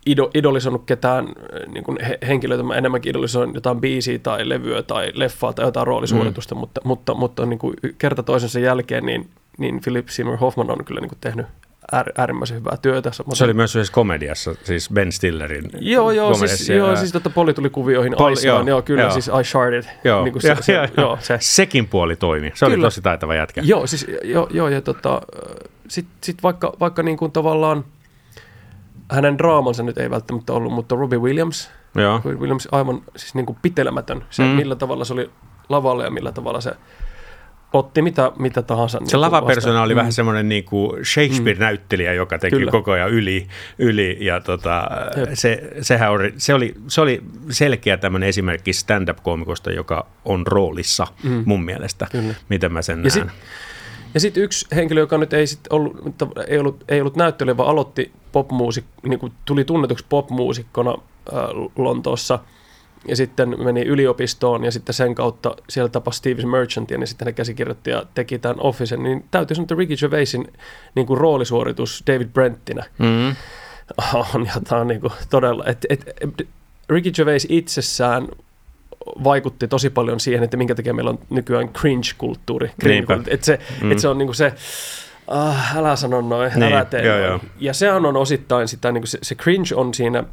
[0.06, 4.84] ido, idolisoinut ketään äh, niin kuin he, henkilöitä, mä enemmänkin idolisoin jotain biisiä tai levyä
[4.84, 6.60] tai leffaa tai jotain roolisuoritusta, mm.
[6.60, 11.02] mutta, mutta, mutta niin kuin kerta toisensa jälkeen niin, niin Philip Seymour Hoffman on kyllä
[11.02, 11.46] niin kuin tehnyt
[11.92, 13.12] äär, äärimmäisen hyvää työtä.
[13.12, 16.96] Samaten- se oli myös yhdessä komediassa, siis Ben Stillerin Joo, joo, siis, komediassa, joo, ja-
[16.96, 19.12] siis tota poli tuli kuvioihin Poli- Poli, joo, joo, kyllä, joo.
[19.12, 19.84] siis I Sharded.
[20.04, 22.52] Joo, niin kuin se, joo, se, joo, joo, se, sekin puoli toimi.
[22.56, 22.86] Se oli Kyllä.
[22.88, 23.62] tosi taitava jätkä.
[23.64, 25.22] Joo, siis, joo, joo ja tota,
[25.88, 27.86] sitten sit vaikka, vaikka niin kuin tavallaan
[29.12, 32.14] hänen draamansa nyt ei välttämättä ollut, mutta Robbie Williams, Joo.
[32.14, 34.26] Robbie Williams aivan siis niin kuin pitelemätön.
[34.30, 34.50] Se, mm.
[34.50, 35.30] millä tavalla se oli
[35.70, 36.72] lavalla ja millä tavalla se
[37.74, 38.98] otti mitä, mitä tahansa.
[38.98, 39.98] Se niin lavapersona oli Mm.
[39.98, 42.72] vähän semmoinen niin kuin Shakespeare-näyttelijä, joka teki Kyllä.
[42.72, 43.48] koko ajan yli,
[43.80, 45.30] yli ja tota, Jep.
[45.34, 51.44] se, sehän oli, se, oli, se oli selkeä tämmöinen esimerkki stand-up-koomikosta, joka on roolissa Mm.
[51.46, 52.34] mun mielestä, Kyllä.
[52.50, 53.12] miten mä sen Ja näen.
[53.12, 53.40] sit-
[54.14, 55.98] Ja sitten yksi henkilö, joka nyt ei, sit ollut,
[56.48, 60.92] ei, ollut, ei ollut näyttelijä, vaan aloitti popmuusik, niin tuli tunnetuksi popmuusikkona
[61.34, 61.40] äh,
[61.78, 62.40] Lontoossa
[63.08, 67.34] ja sitten meni yliopistoon ja sitten sen kautta siellä tapasi Steve Merchantia, niin sitten hän
[67.34, 70.54] käsikirjoitti ja teki tämän Officen, niin täytyy sanoa, että Ricky Gervaisin
[70.96, 73.36] niin kuin roolisuoritus David Brenttinä Mm.
[74.36, 76.48] on jotain niin kuin todella, että et, et,
[76.90, 78.28] Ricky Gervais itsessään
[79.24, 82.72] vaikutti tosi paljon siihen, että minkä takia meillä on nykyään cringe-kulttuuri.
[82.82, 83.92] Cringe että se, mm.
[83.92, 84.54] että se on niin kuin se,
[85.28, 87.40] ah, älä sano noin, Niin, älä tee joo, joo.
[87.60, 90.24] Ja sehän on osittain sitä, niin kuin se, se cringe on siinä,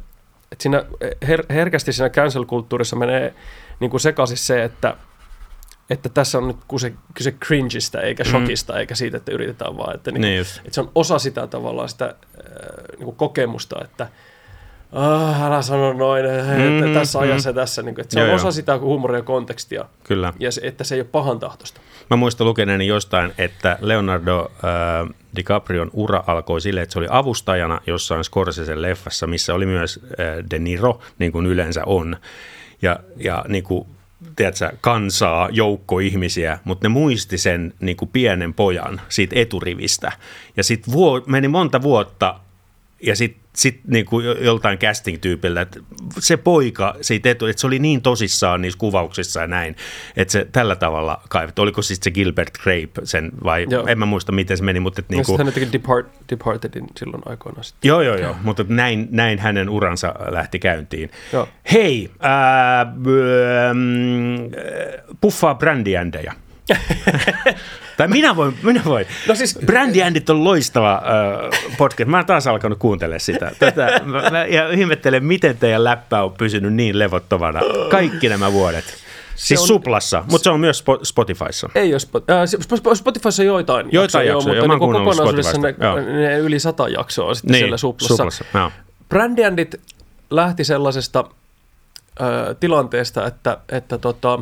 [0.51, 0.85] että siinä
[1.27, 3.33] her, herkästi siinä cancel-kulttuurissa menee
[3.79, 4.97] niin kuin sekaisin se, että
[5.89, 10.11] että tässä on nyt kyse, kyse cringeistä eikä shokista, eikä siitä, että yritetään vaan, että,
[10.11, 10.21] niin, Mm.
[10.21, 10.57] Niin just.
[10.57, 12.13] että se on osa sitä tavallaan sitä äh,
[12.97, 14.07] niin kuin kokemusta, että
[14.91, 17.23] ah, älä sano noin, mm, Mm, tässä mm.
[17.23, 18.35] ajassa ja tässä, niin kuin, että se Joo, on joo.
[18.35, 20.33] osa sitä huumoria ja kontekstia, Kyllä.
[20.39, 21.81] ja se, että se ei ole pahan tahtosta.
[22.09, 27.81] Mä muistan lukeneeni jostain, että Leonardo äh, DiCaprion ura alkoi sille, että se oli avustajana
[27.87, 32.17] jossain Scorsesen leffassa, missä oli myös äh, De Niro, niin kuin yleensä on.
[32.81, 33.87] Ja, ja niin kuin,
[34.35, 40.11] tiedätkö, kansaa, joukko ihmisiä, mutta ne muisti sen niin kuin pienen pojan siitä eturivistä.
[40.57, 42.39] Ja sitten vuo, meni monta vuotta
[43.03, 45.79] ja sitten sit niinku jo- joltain casting-tyypiltä, että
[46.19, 49.75] se poika siitä etu, että se oli niin tosissaan niissä kuvauksissa ja näin,
[50.17, 51.61] että se tällä tavalla kaivettu.
[51.61, 53.85] Oliko siis se Gilbert Grape sen vai Joo.
[53.87, 57.23] en mä muista miten se meni, mutta että Niin niinku, hän teki Depart, Departedin silloin
[57.25, 57.89] aikoinaan sitten.
[57.89, 61.11] Joo, joo, joo, mutta näin, näin hänen uransa lähti käyntiin.
[61.33, 61.49] Joo.
[61.71, 64.51] Hei, ää, mm,
[65.21, 66.33] puffaa brändiändejä.
[67.97, 69.05] tai minä voin, minä voin.
[69.27, 72.09] No siis- Brändiändit on loistava äh, podcast.
[72.09, 73.51] Mä oon taas alkanut kuuntelemaan sitä.
[73.59, 77.59] Tätä, mä, mä, ja ihmettelen, miten teidän läppä on pysynyt niin levottomana
[77.91, 78.85] kaikki nämä vuodet.
[79.35, 81.69] Siis on- Suplassa, mutta se on myös Spo- Spotifyssa.
[81.75, 85.95] Ei ole Spot, äh, Sp- Spotifyssa joitain, Joitain jaksoja, joo, mutta niin kokonaisuudessa ne, joo.
[85.95, 88.15] ne, yli sata jaksoa on sitten Niin, siellä suplassa.
[88.15, 88.71] Suplassa, joo.
[90.29, 91.23] Lähti sellaisesta
[92.21, 94.39] ö, tilanteesta, että, että, tota,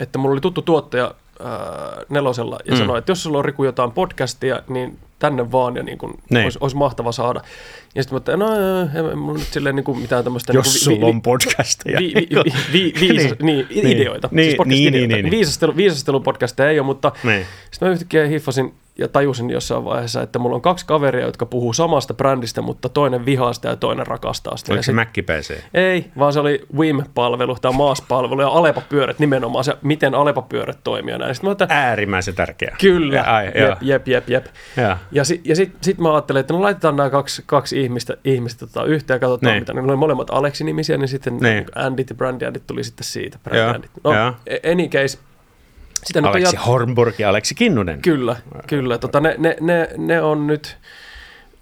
[0.00, 2.78] että mulla oli tuttu tuottaja ö, nelosella ja Mm.
[2.78, 6.44] sanoi, että jos sulla on Riku jotain podcastia, niin tänne vaan ja niin kuin, Niin.
[6.44, 7.40] olisi, olisi mahtava saada.
[7.94, 10.66] Ja sitten mä että no joo, ei mulla nyt silleen niin kuin mitään tämmöistä Jos
[10.66, 11.98] niin sulla kuin, on podcasteja.
[12.00, 14.28] vi, vi, vi, vi, viisas, niin, niin, ideoita.
[14.32, 15.14] Niin, siis podcast niin, ideoita.
[15.16, 15.30] niin, niin.
[15.30, 17.46] Viisastelu, viisastelupodcasteja ei ole, mutta Niin.
[17.70, 21.72] sitten mä yhtäkkiä hiffasin ja tajusin jossain vaiheessa, että mulla on kaksi kaveria, jotka puhuu
[21.72, 24.72] samasta brändistä, mutta toinen vihaa sitä ja toinen rakastaa sitä.
[24.72, 25.54] Oliko Ja se Mac PC?
[25.74, 31.18] ei, vaan se oli WIM-palvelu tai MAAS-palvelu ja Alepa-pyörät nimenomaan, se, miten Alepa-pyörät toimii ja
[31.18, 31.34] näin.
[31.34, 32.76] Sitten mä että Äärimmäisen tärkeä.
[32.80, 34.46] kyllä, Ja, ai, jep, jep, jep, jep.
[34.76, 34.98] Ja,
[35.44, 39.14] ja sitten sit mä ajattelin, että no laitetaan nämä kaksi, kaksi ihmistä, ihmistä tota, yhteen
[39.16, 39.62] ja katsotaan Niin.
[39.62, 39.72] mitä.
[39.72, 41.64] Ne oli molemmat Aleksi-nimisiä, niin sitten Niin.
[41.74, 43.38] Andit ja Brandiandit tuli sitten siitä.
[43.44, 43.90] Joo, Brandiandit.
[44.04, 44.32] No, joo.
[44.72, 45.18] any case.
[46.04, 48.02] Sitä Aleksi jat- Hornborg ja Aleksi Kinnunen.
[48.02, 48.36] Kyllä,
[48.66, 48.98] kyllä.
[48.98, 50.76] Tota, ne, ne, ne, ne, on nyt,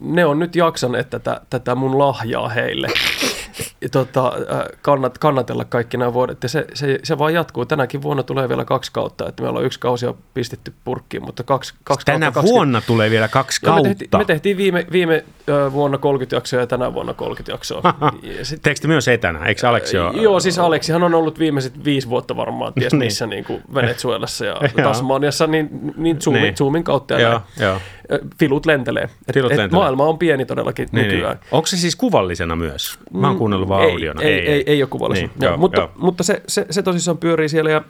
[0.00, 2.88] ne on nyt jaksaneet tätä, tätä mun lahjaa heille.
[3.90, 6.42] Tota, äh, kannat, kannatella kaikki nämä vuodet.
[6.42, 7.66] Ja se, se, se vaan jatkuu.
[7.66, 9.28] Tänäkin vuonna tulee vielä kaksi kautta.
[9.28, 13.10] Että meillä on yksi kausi jo pistetty purkkiin, mutta kaksi, kaksi Tänä kautta, vuonna tulee
[13.10, 13.88] vielä kaksi Joo, me, kautta.
[13.98, 15.24] tehtiin, me tehtiin viime, viime
[15.72, 17.82] vuonna 30 jaksoa ja tänä vuonna 30 jaksoa.
[18.38, 19.46] Ja sit, Teekö te myös etänä?
[19.46, 20.22] Eikö Aleksi ole?
[20.22, 22.98] Joo, siis Aleksihan on ollut viimeiset viisi vuotta varmaan, ties Niin.
[23.04, 24.56] missä niin kuin Venezuelassa ja.
[24.84, 26.56] Tasmaniassa, niin, niin, zoomin, Niin.
[26.56, 27.78] zoomin kautta ja Joo, joo.
[28.38, 29.02] Filut lentelee.
[29.02, 29.80] Et, Filut et lentelee.
[29.82, 31.12] Maailma on pieni todellakin Niin, niin.
[31.14, 31.38] nykyään.
[31.50, 32.98] Onko se siis kuvallisena myös?
[33.12, 34.22] Mä oon kuunnellut vaan Mm, ei, audiona.
[34.22, 35.26] Ei, ei, ei, ei ole kuvallista.
[35.26, 35.90] Niin, Joo, joo, mutta joo.
[35.96, 37.82] mutta se, se, se tosissaan pyörii siellä ja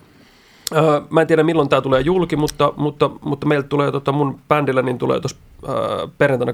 [0.75, 4.41] Öö, mä en tiedä milloin tämä tulee julki, mutta, mutta, mutta meiltä tulee tota mun
[4.49, 5.37] bändillä niin tulee tuossa
[5.69, 6.53] öö, perjantaina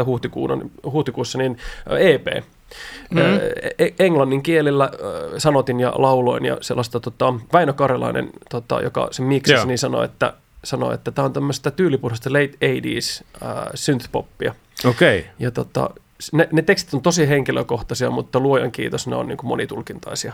[0.00, 0.04] 21.4.
[0.04, 0.58] Huhtikuussa,
[0.92, 1.58] huhtikuussa niin
[1.90, 2.26] öö, EP.
[2.26, 3.18] Mm-hmm.
[3.18, 4.90] Öö, e- englannin kielellä
[5.38, 9.66] sanotin ja lauloin ja sellaista tota, Väinö Karjalainen, tota, joka sen miksasi, Joo.
[9.66, 10.32] niin sanoi, että
[10.64, 14.54] sanoi, että tämä on tämmöistä tyylipuhdasta late 80s äh, synthpoppia.
[14.84, 15.18] Okei.
[15.18, 15.30] Okay.
[15.38, 15.90] Ja tota,
[16.32, 20.32] ne, ne tekstit on tosi henkilökohtaisia, mutta luojan kiitos, ne on niin kuin monitulkintaisia.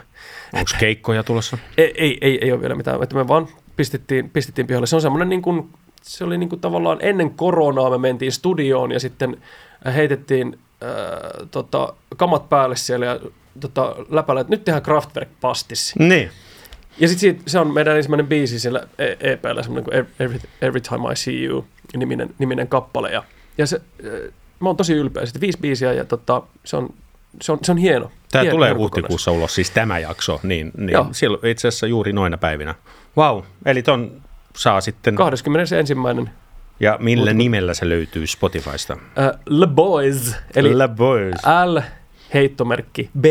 [0.53, 1.59] Onko keikkoja tulossa?
[1.76, 4.86] Ei, ei, ei, ei ole vielä mitään, että me vaan pistettiin, pistettiin pihalle.
[4.86, 5.70] Se on semmoinen niin kuin,
[6.03, 9.36] se oli niin kuin tavallaan ennen koronaa me mentiin studioon ja sitten
[9.95, 13.20] heitettiin äh, tota, kamat päälle siellä ja
[13.61, 15.95] tota, läpällä, että nyt tehdään Kraftwerk-pastissi.
[15.99, 16.30] Niin.
[16.99, 21.12] Ja sitten se on meidän ensimmäinen biisi siellä E- EPllä, semmoinen kuin Every, Every Time
[21.12, 21.64] I See You
[21.97, 23.11] niminen, niminen kappale.
[23.11, 23.24] Ja,
[23.59, 25.40] ja se, äh, mä oon tosi ylpeä siitä.
[25.40, 26.94] Viisi biisiä ja tota, se, on,
[27.40, 28.11] se, on, se on hieno.
[28.32, 31.08] Tämä hieno, tulee huhtikuussa ulos, siis tämä jakso, niin, niin Joo.
[31.12, 32.74] silloin itse asiassa juuri noina päivinä.
[33.16, 34.22] Wow, eli ton
[34.56, 35.44] saa sitten, kokonaisuus.
[35.44, 35.84] 21.
[36.80, 37.38] ja millä Huhtikuuta.
[37.38, 38.96] nimellä se löytyy Spotifysta?
[39.18, 41.34] Äh, Le Boys, eli Le Boys.
[41.64, 41.78] L,
[42.34, 43.24] heittomerkki, B,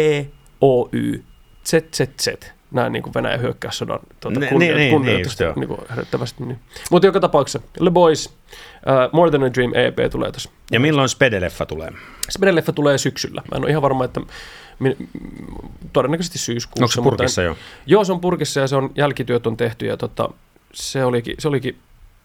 [0.61, 1.23] O, Y,
[1.65, 2.53] Z, Z, Z.
[2.71, 5.79] Näin niin kuin Venäjän hyökkäyssodan tuota, Ne- kunnioit, niin, niin, kunnioitusta niin, just niin, kuin
[5.89, 6.43] herättävästi.
[6.45, 6.59] Niin.
[6.91, 8.33] Mutta joka tapauksessa, Le Boys, uh,
[9.13, 10.49] More Than a Dream EP tulee tuossa.
[10.71, 11.91] Ja milloin Spede-leffa tulee?
[12.31, 13.41] Spede-leffa tulee syksyllä.
[13.51, 14.21] Mä en ole ihan varma, että
[14.79, 15.09] min,
[15.93, 16.83] todennäköisesti syyskuussa.
[16.83, 17.55] Onko se mutta purkissa en- jo?
[17.85, 20.29] Joo, se on purkissa ja se on, jälkityöt on tehty ja tota,
[20.73, 21.77] se olikin, se olikin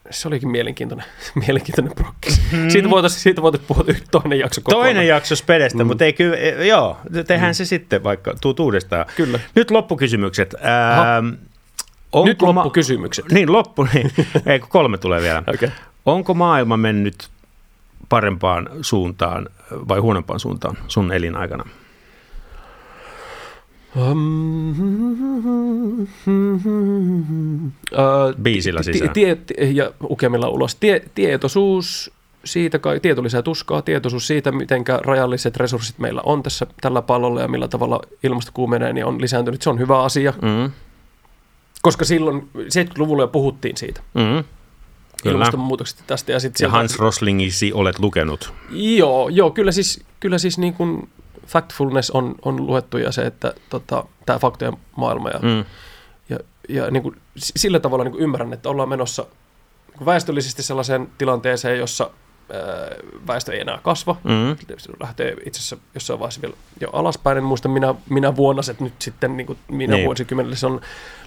[0.09, 1.05] se olikin mielenkiintoinen,
[1.45, 2.41] mielenkiintoinen prokkis.
[2.51, 2.69] Mm.
[2.69, 4.85] Siitä voitaisiin siitä voitais puhua toinen jakso kokonaan.
[4.85, 5.87] Toinen jakso Spedestä, mm.
[5.87, 6.97] mutta ei kyllä, e, joo,
[7.27, 7.53] tehdään mm.
[7.53, 9.05] se sitten vaikka, tuut uudestaan.
[9.15, 9.39] Kyllä.
[9.55, 10.55] Nyt loppukysymykset.
[10.55, 11.33] Ähm,
[12.11, 13.25] onko Nyt loppukysymykset.
[13.31, 14.11] Niin, loppu, niin.
[14.45, 15.43] ei kun kolme tulee vielä.
[15.53, 15.69] Okay.
[16.05, 17.29] Onko maailma mennyt
[18.09, 21.63] parempaan suuntaan vai huonompaan suuntaan sun elinaikana?
[28.41, 29.09] Biisillä sisään.
[29.13, 30.75] Tie, tie, ja ukemilla ulos.
[30.75, 32.11] Tie, tietoisuus
[32.45, 37.47] siitä, tieto lisää tuskaa, tietoisuus siitä, miten rajalliset resurssit meillä on tässä tällä pallolla ja
[37.47, 39.61] millä tavalla ilmasto kuumenee, niin on lisääntynyt.
[39.61, 40.71] Se on hyvä asia, Mm.
[41.81, 44.01] koska silloin 70-luvulla jo puhuttiin siitä.
[44.13, 44.43] Mm.
[45.23, 45.33] Kyllä.
[45.33, 46.31] ilmastonmuutoksesta tästä.
[46.31, 48.53] Ja, sit Ja sieltä- Hans Roslingisi olet lukenut.
[48.71, 51.09] Joo, joo kyllä siis, kyllä siis niin kuin
[51.47, 55.65] factfulness on, on luettu ja se, että tota, tämä faktojen maailma ja, Mm.
[56.29, 56.37] ja,
[56.69, 59.21] ja niin kuin, sillä tavalla niin kuin ymmärrän, että ollaan menossa
[59.87, 62.09] niin kuin väestöllisesti sellaiseen tilanteeseen, jossa
[62.53, 62.59] ää,
[63.27, 64.15] väestö ei enää kasva.
[64.23, 64.55] Mm.
[64.77, 67.37] Se lähtee itse asiassa jossain vaiheessa vielä jo alaspäin.
[67.37, 70.05] En muista minä, minä vuonna se nyt sitten, niin kuin minä Niin.
[70.05, 70.81] vuosikymmenelle se on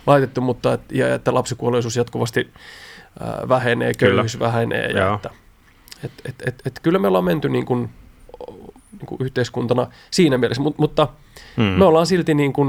[0.07, 2.51] laitettu, mutta et, ja että lapsikuolleisuus jatkuvasti
[3.21, 4.11] ää, vähenee, Kyllä.
[4.15, 4.87] köyhyys vähenee.
[4.91, 5.15] Ja Joo.
[5.15, 5.31] että,
[6.05, 7.91] et, et, et, et, kyllä me ollaan menty niin kuin,
[8.99, 11.09] niin kuin yhteiskuntana siinä mielessä, Mut, mutta
[11.57, 11.63] Mm.
[11.63, 12.69] me ollaan silti niin kuin,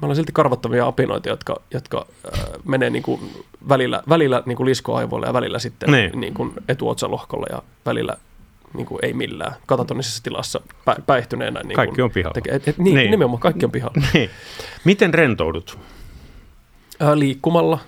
[0.00, 2.06] me ollaan silti karvattavia apinoita, jotka, jotka
[2.38, 3.20] äh, menee niin kuin
[3.68, 6.20] välillä, välillä niin kuin liskoaivoille ja välillä sitten Niin.
[6.20, 6.34] niin.
[6.34, 8.16] Kuin etuotsalohkolla ja välillä
[8.74, 11.60] niin kuin ei millään katatonisessa tilassa pä, päihtyneenä.
[11.62, 12.34] Niin Kaikki kuin on pihalla.
[12.34, 12.96] Tekee, et, et, niin, Niin.
[12.96, 14.02] niin, nimenomaan kaikki on pihalla.
[14.14, 14.30] Niin.
[14.84, 15.78] Miten rentoudut?
[17.02, 17.78] Äh, liikkumalla,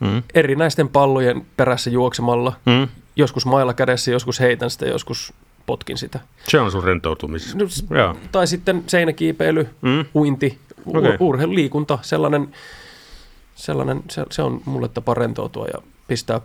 [0.00, 0.22] Mm.
[0.34, 2.88] erinäisten pallojen perässä juoksemalla, Mm.
[3.16, 5.32] joskus mailla kädessä, joskus heitän sitä, joskus
[5.66, 6.20] potkin sitä.
[6.48, 7.56] Se on sun rentoutumis.
[7.90, 8.16] No.
[8.32, 10.04] Tai sitten seinäkiipeily, Mm.
[10.14, 11.16] uinti, u- Okei.
[11.20, 12.48] urheilu, liikunta, sellainen,
[13.54, 16.40] sellainen se, se on mulle tapa rentoutua ja pistää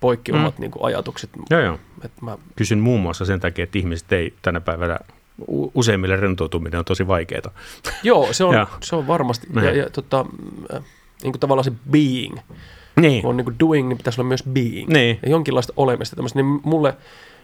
[0.00, 0.38] poikki Mm.
[0.38, 1.30] omat niin kuin, ajatukset.
[1.50, 1.78] Joo, joo.
[2.04, 4.98] Et mä, Kysyn muun muassa sen takia, että ihmiset ei tänä päivänä,
[5.48, 7.50] u- useimmille rentoutuminen on tosi vaikeaa.
[8.02, 9.46] joo, se on, se on varmasti.
[9.54, 9.64] Niin.
[9.64, 10.26] Ja, ja tota,
[10.74, 10.82] äh,
[11.22, 12.36] niin kuin tavallaan se being,
[12.96, 13.22] Niin.
[13.22, 14.88] kun on niin kuin doing, niin pitäisi olla myös being.
[14.88, 15.18] Niin.
[15.22, 16.16] Ja jonkinlaista olemista.
[16.16, 16.94] Tämmöistä, niin mulle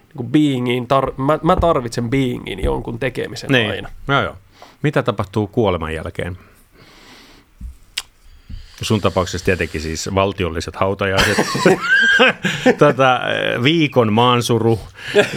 [0.08, 3.70] niin kuin beingiin, tar, mä, mä tarvitsen beingiin jonkun tekemisen Niin.
[3.70, 3.88] aina.
[4.08, 4.36] Joo, joo.
[4.82, 6.38] Mitä tapahtuu kuoleman jälkeen?
[8.82, 11.36] Sun tapauksessa tietenkin siis valtiolliset hautajaiset,
[12.78, 13.20] tota,
[13.62, 14.80] viikon maansuru,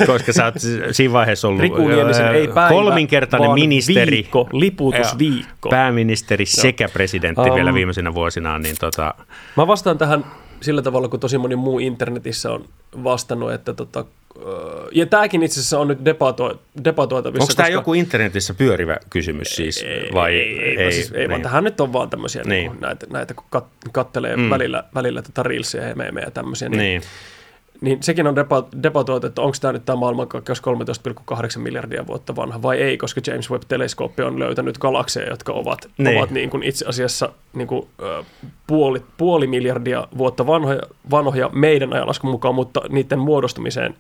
[0.06, 0.54] koska sä oot
[0.92, 1.64] siinä vaiheessa ollut
[2.24, 5.70] ää, ei päivä, kolminkertainen ministeri, viikko, liputusviikko.
[5.70, 9.14] Joo, pääministeri sekä presidentti Um, vielä viimeisenä vuosina, niin tota,
[9.58, 10.26] Mä vastaan tähän
[10.62, 12.66] sillä tavalla, kun tosi moni muu internetissä on
[13.04, 14.06] vastannut, että tota,
[14.92, 17.44] ja tämäkin itse asiassa on nyt debato, debatoitavissa.
[17.44, 19.84] onko tämä koska- joku internetissä pyörivä kysymys siis,
[20.14, 21.44] vai ei, ei, ei, siis, ei vaan niin.
[21.44, 22.72] tähän nyt on vaan tämmöisiä, Niin.
[22.72, 22.82] niin.
[22.82, 24.50] Näitä, näitä, kun kat, kattelee Mm.
[24.50, 27.02] välillä, välillä tätä reelsia ja meemejä ja tämmöisiä, niin, Niin.
[27.82, 28.04] Niin.
[28.04, 28.36] sekin on
[28.84, 33.50] debatoitu, että onko tämä nyt tämä maailmankaikkeus 13,8 miljardia vuotta vanha vai ei, koska James
[33.52, 36.18] Webb-teleskooppi on löytänyt galakseja, jotka ovat, Niin.
[36.18, 37.88] ovat niin kuin itse asiassa niin kuin,
[38.68, 43.96] puoli, puoli miljardia vuotta vanhoja, vanhoja meidän ajanlaskun mukaan, mutta niiden muodostumiseen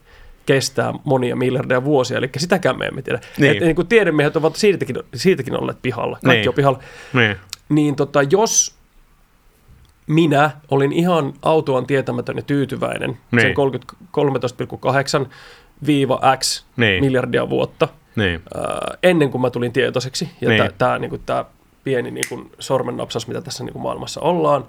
[0.45, 3.19] kestää monia miljardeja vuosia, eli sitäkään me emme tiedä.
[3.19, 3.41] Niin.
[3.41, 3.57] Niin.
[3.57, 6.49] Et, niin kuin tiedemiehet ovat siitäkin, siitäkin olleet pihalla, kaikki niin.
[6.49, 6.79] on pihalla.
[7.13, 7.35] Niin.
[7.69, 8.80] Niin tota, jos
[10.11, 13.41] minä olin ihan autuaan tietämätön ja tyytyväinen Niin.
[13.41, 17.03] sen 30 13,8-X Niin.
[17.03, 18.41] miljardia vuotta Niin.
[18.55, 20.29] ää, ennen kuin mä tulin tietoiseksi.
[20.41, 20.69] Ja Niin.
[20.77, 21.19] tämä niinku,
[21.83, 24.65] pieni niinku, sormennapsas, mitä tässä niinku, maailmassa ollaan,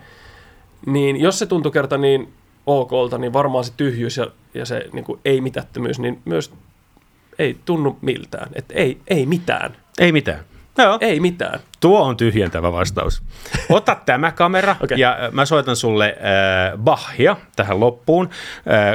[0.86, 2.32] niin jos se tuntui kerta niin
[2.66, 6.52] okolta, niin varmaan se tyhjyys ja, ja se niinku, ei-mitättömyys, niin myös
[7.38, 8.48] ei tunnu miltään.
[8.54, 9.76] Että ei, ei mitään.
[9.98, 10.40] Ei mitään.
[10.78, 10.98] Joo.
[11.00, 11.60] Ei mitään.
[11.80, 13.22] Tuo on tyhjentävä vastaus.
[13.68, 14.98] Ota tämä kamera okay.
[14.98, 18.30] Ja äh, mä soitan sulle äh, Bachia tähän loppuun.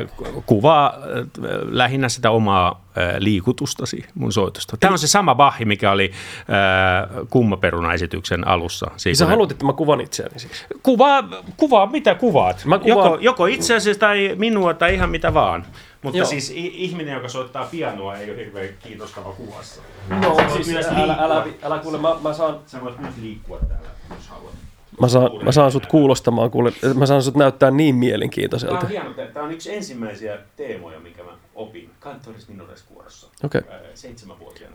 [0.05, 0.09] Äh,
[0.45, 1.25] kuvaa äh,
[1.69, 4.77] lähinnä sitä omaa äh, liikutustasi mun soitosta.
[4.77, 8.91] Tämä on se sama Bachi, mikä oli äh, kummaperuna-esityksen alussa.
[8.97, 10.65] Siitä sä haluat, että mä kuvan itseäni siis.
[10.83, 11.23] Kuvaa,
[11.57, 12.65] kuvaa, mitä kuvaat.
[12.65, 15.65] Mä kuvaan- Joko, joko itseäsi tai minua tai ihan mitä vaan.
[16.01, 16.27] Mutta Joo.
[16.27, 19.81] siis ihminen, joka soittaa pianoa, ei ole hirveän kiinnostava kuvassa.
[20.09, 22.99] No, Sä voit siis myös älä, älä, älä, älä kuule, mä, mä saan, Sä voit
[22.99, 24.53] myös liikkua täällä, jos haluat.
[25.01, 28.75] mä saan, mä saan sut kuulostamaan, kuule, mä saan sut näyttää niin mielenkiintoiselta.
[28.75, 29.13] Tämä on hieno.
[29.33, 33.27] Tämä on yksi ensimmäisiä teemoja, mikä mä opin Kantoris Minores kuorossa.
[33.43, 33.61] Okei.
[33.69, 34.73] Ää, Seitsemänvuotiaana.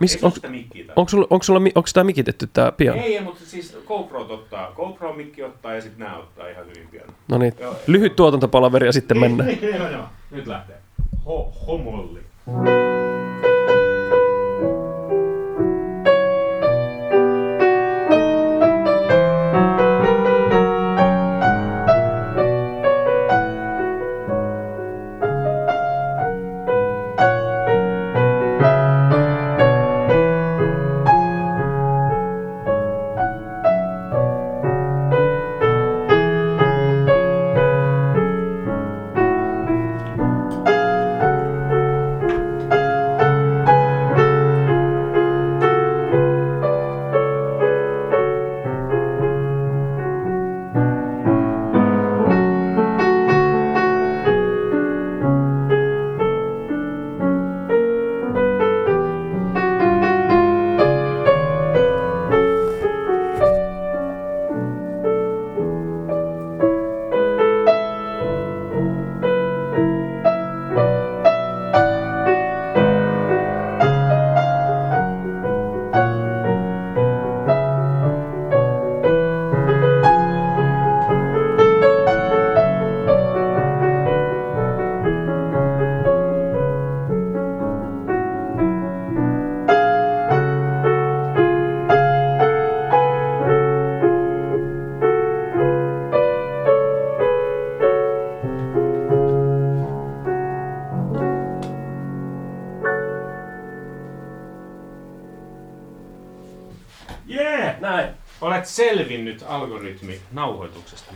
[0.97, 3.03] Onko sulla, onko sulla, onko mikitetty tää piano?
[3.03, 4.73] Ei, mutta siis GoPro ottaa.
[4.73, 7.07] GoPro mikki ottaa ja sitten nämä ottaa ihan hyvin pian.
[7.29, 7.55] No niin,
[7.87, 9.51] lyhyt tuotantopalaveri ja sitten mennään.
[9.79, 10.05] Joo, joo.
[10.31, 10.82] Nyt lähtee.
[11.25, 13.12] Ho, homolli.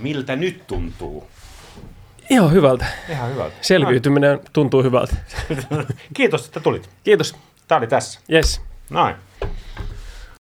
[0.00, 1.26] Miltä nyt tuntuu?
[2.30, 2.86] Ihan hyvältä.
[3.08, 3.56] Ihan hyvältä.
[3.60, 5.16] Selviytyminen tuntuu hyvältä.
[6.16, 6.90] Kiitos, että tulit.
[7.04, 7.36] Kiitos.
[7.68, 8.20] Tämä oli tässä.
[8.32, 8.60] Yes.
[8.90, 9.14] Noin.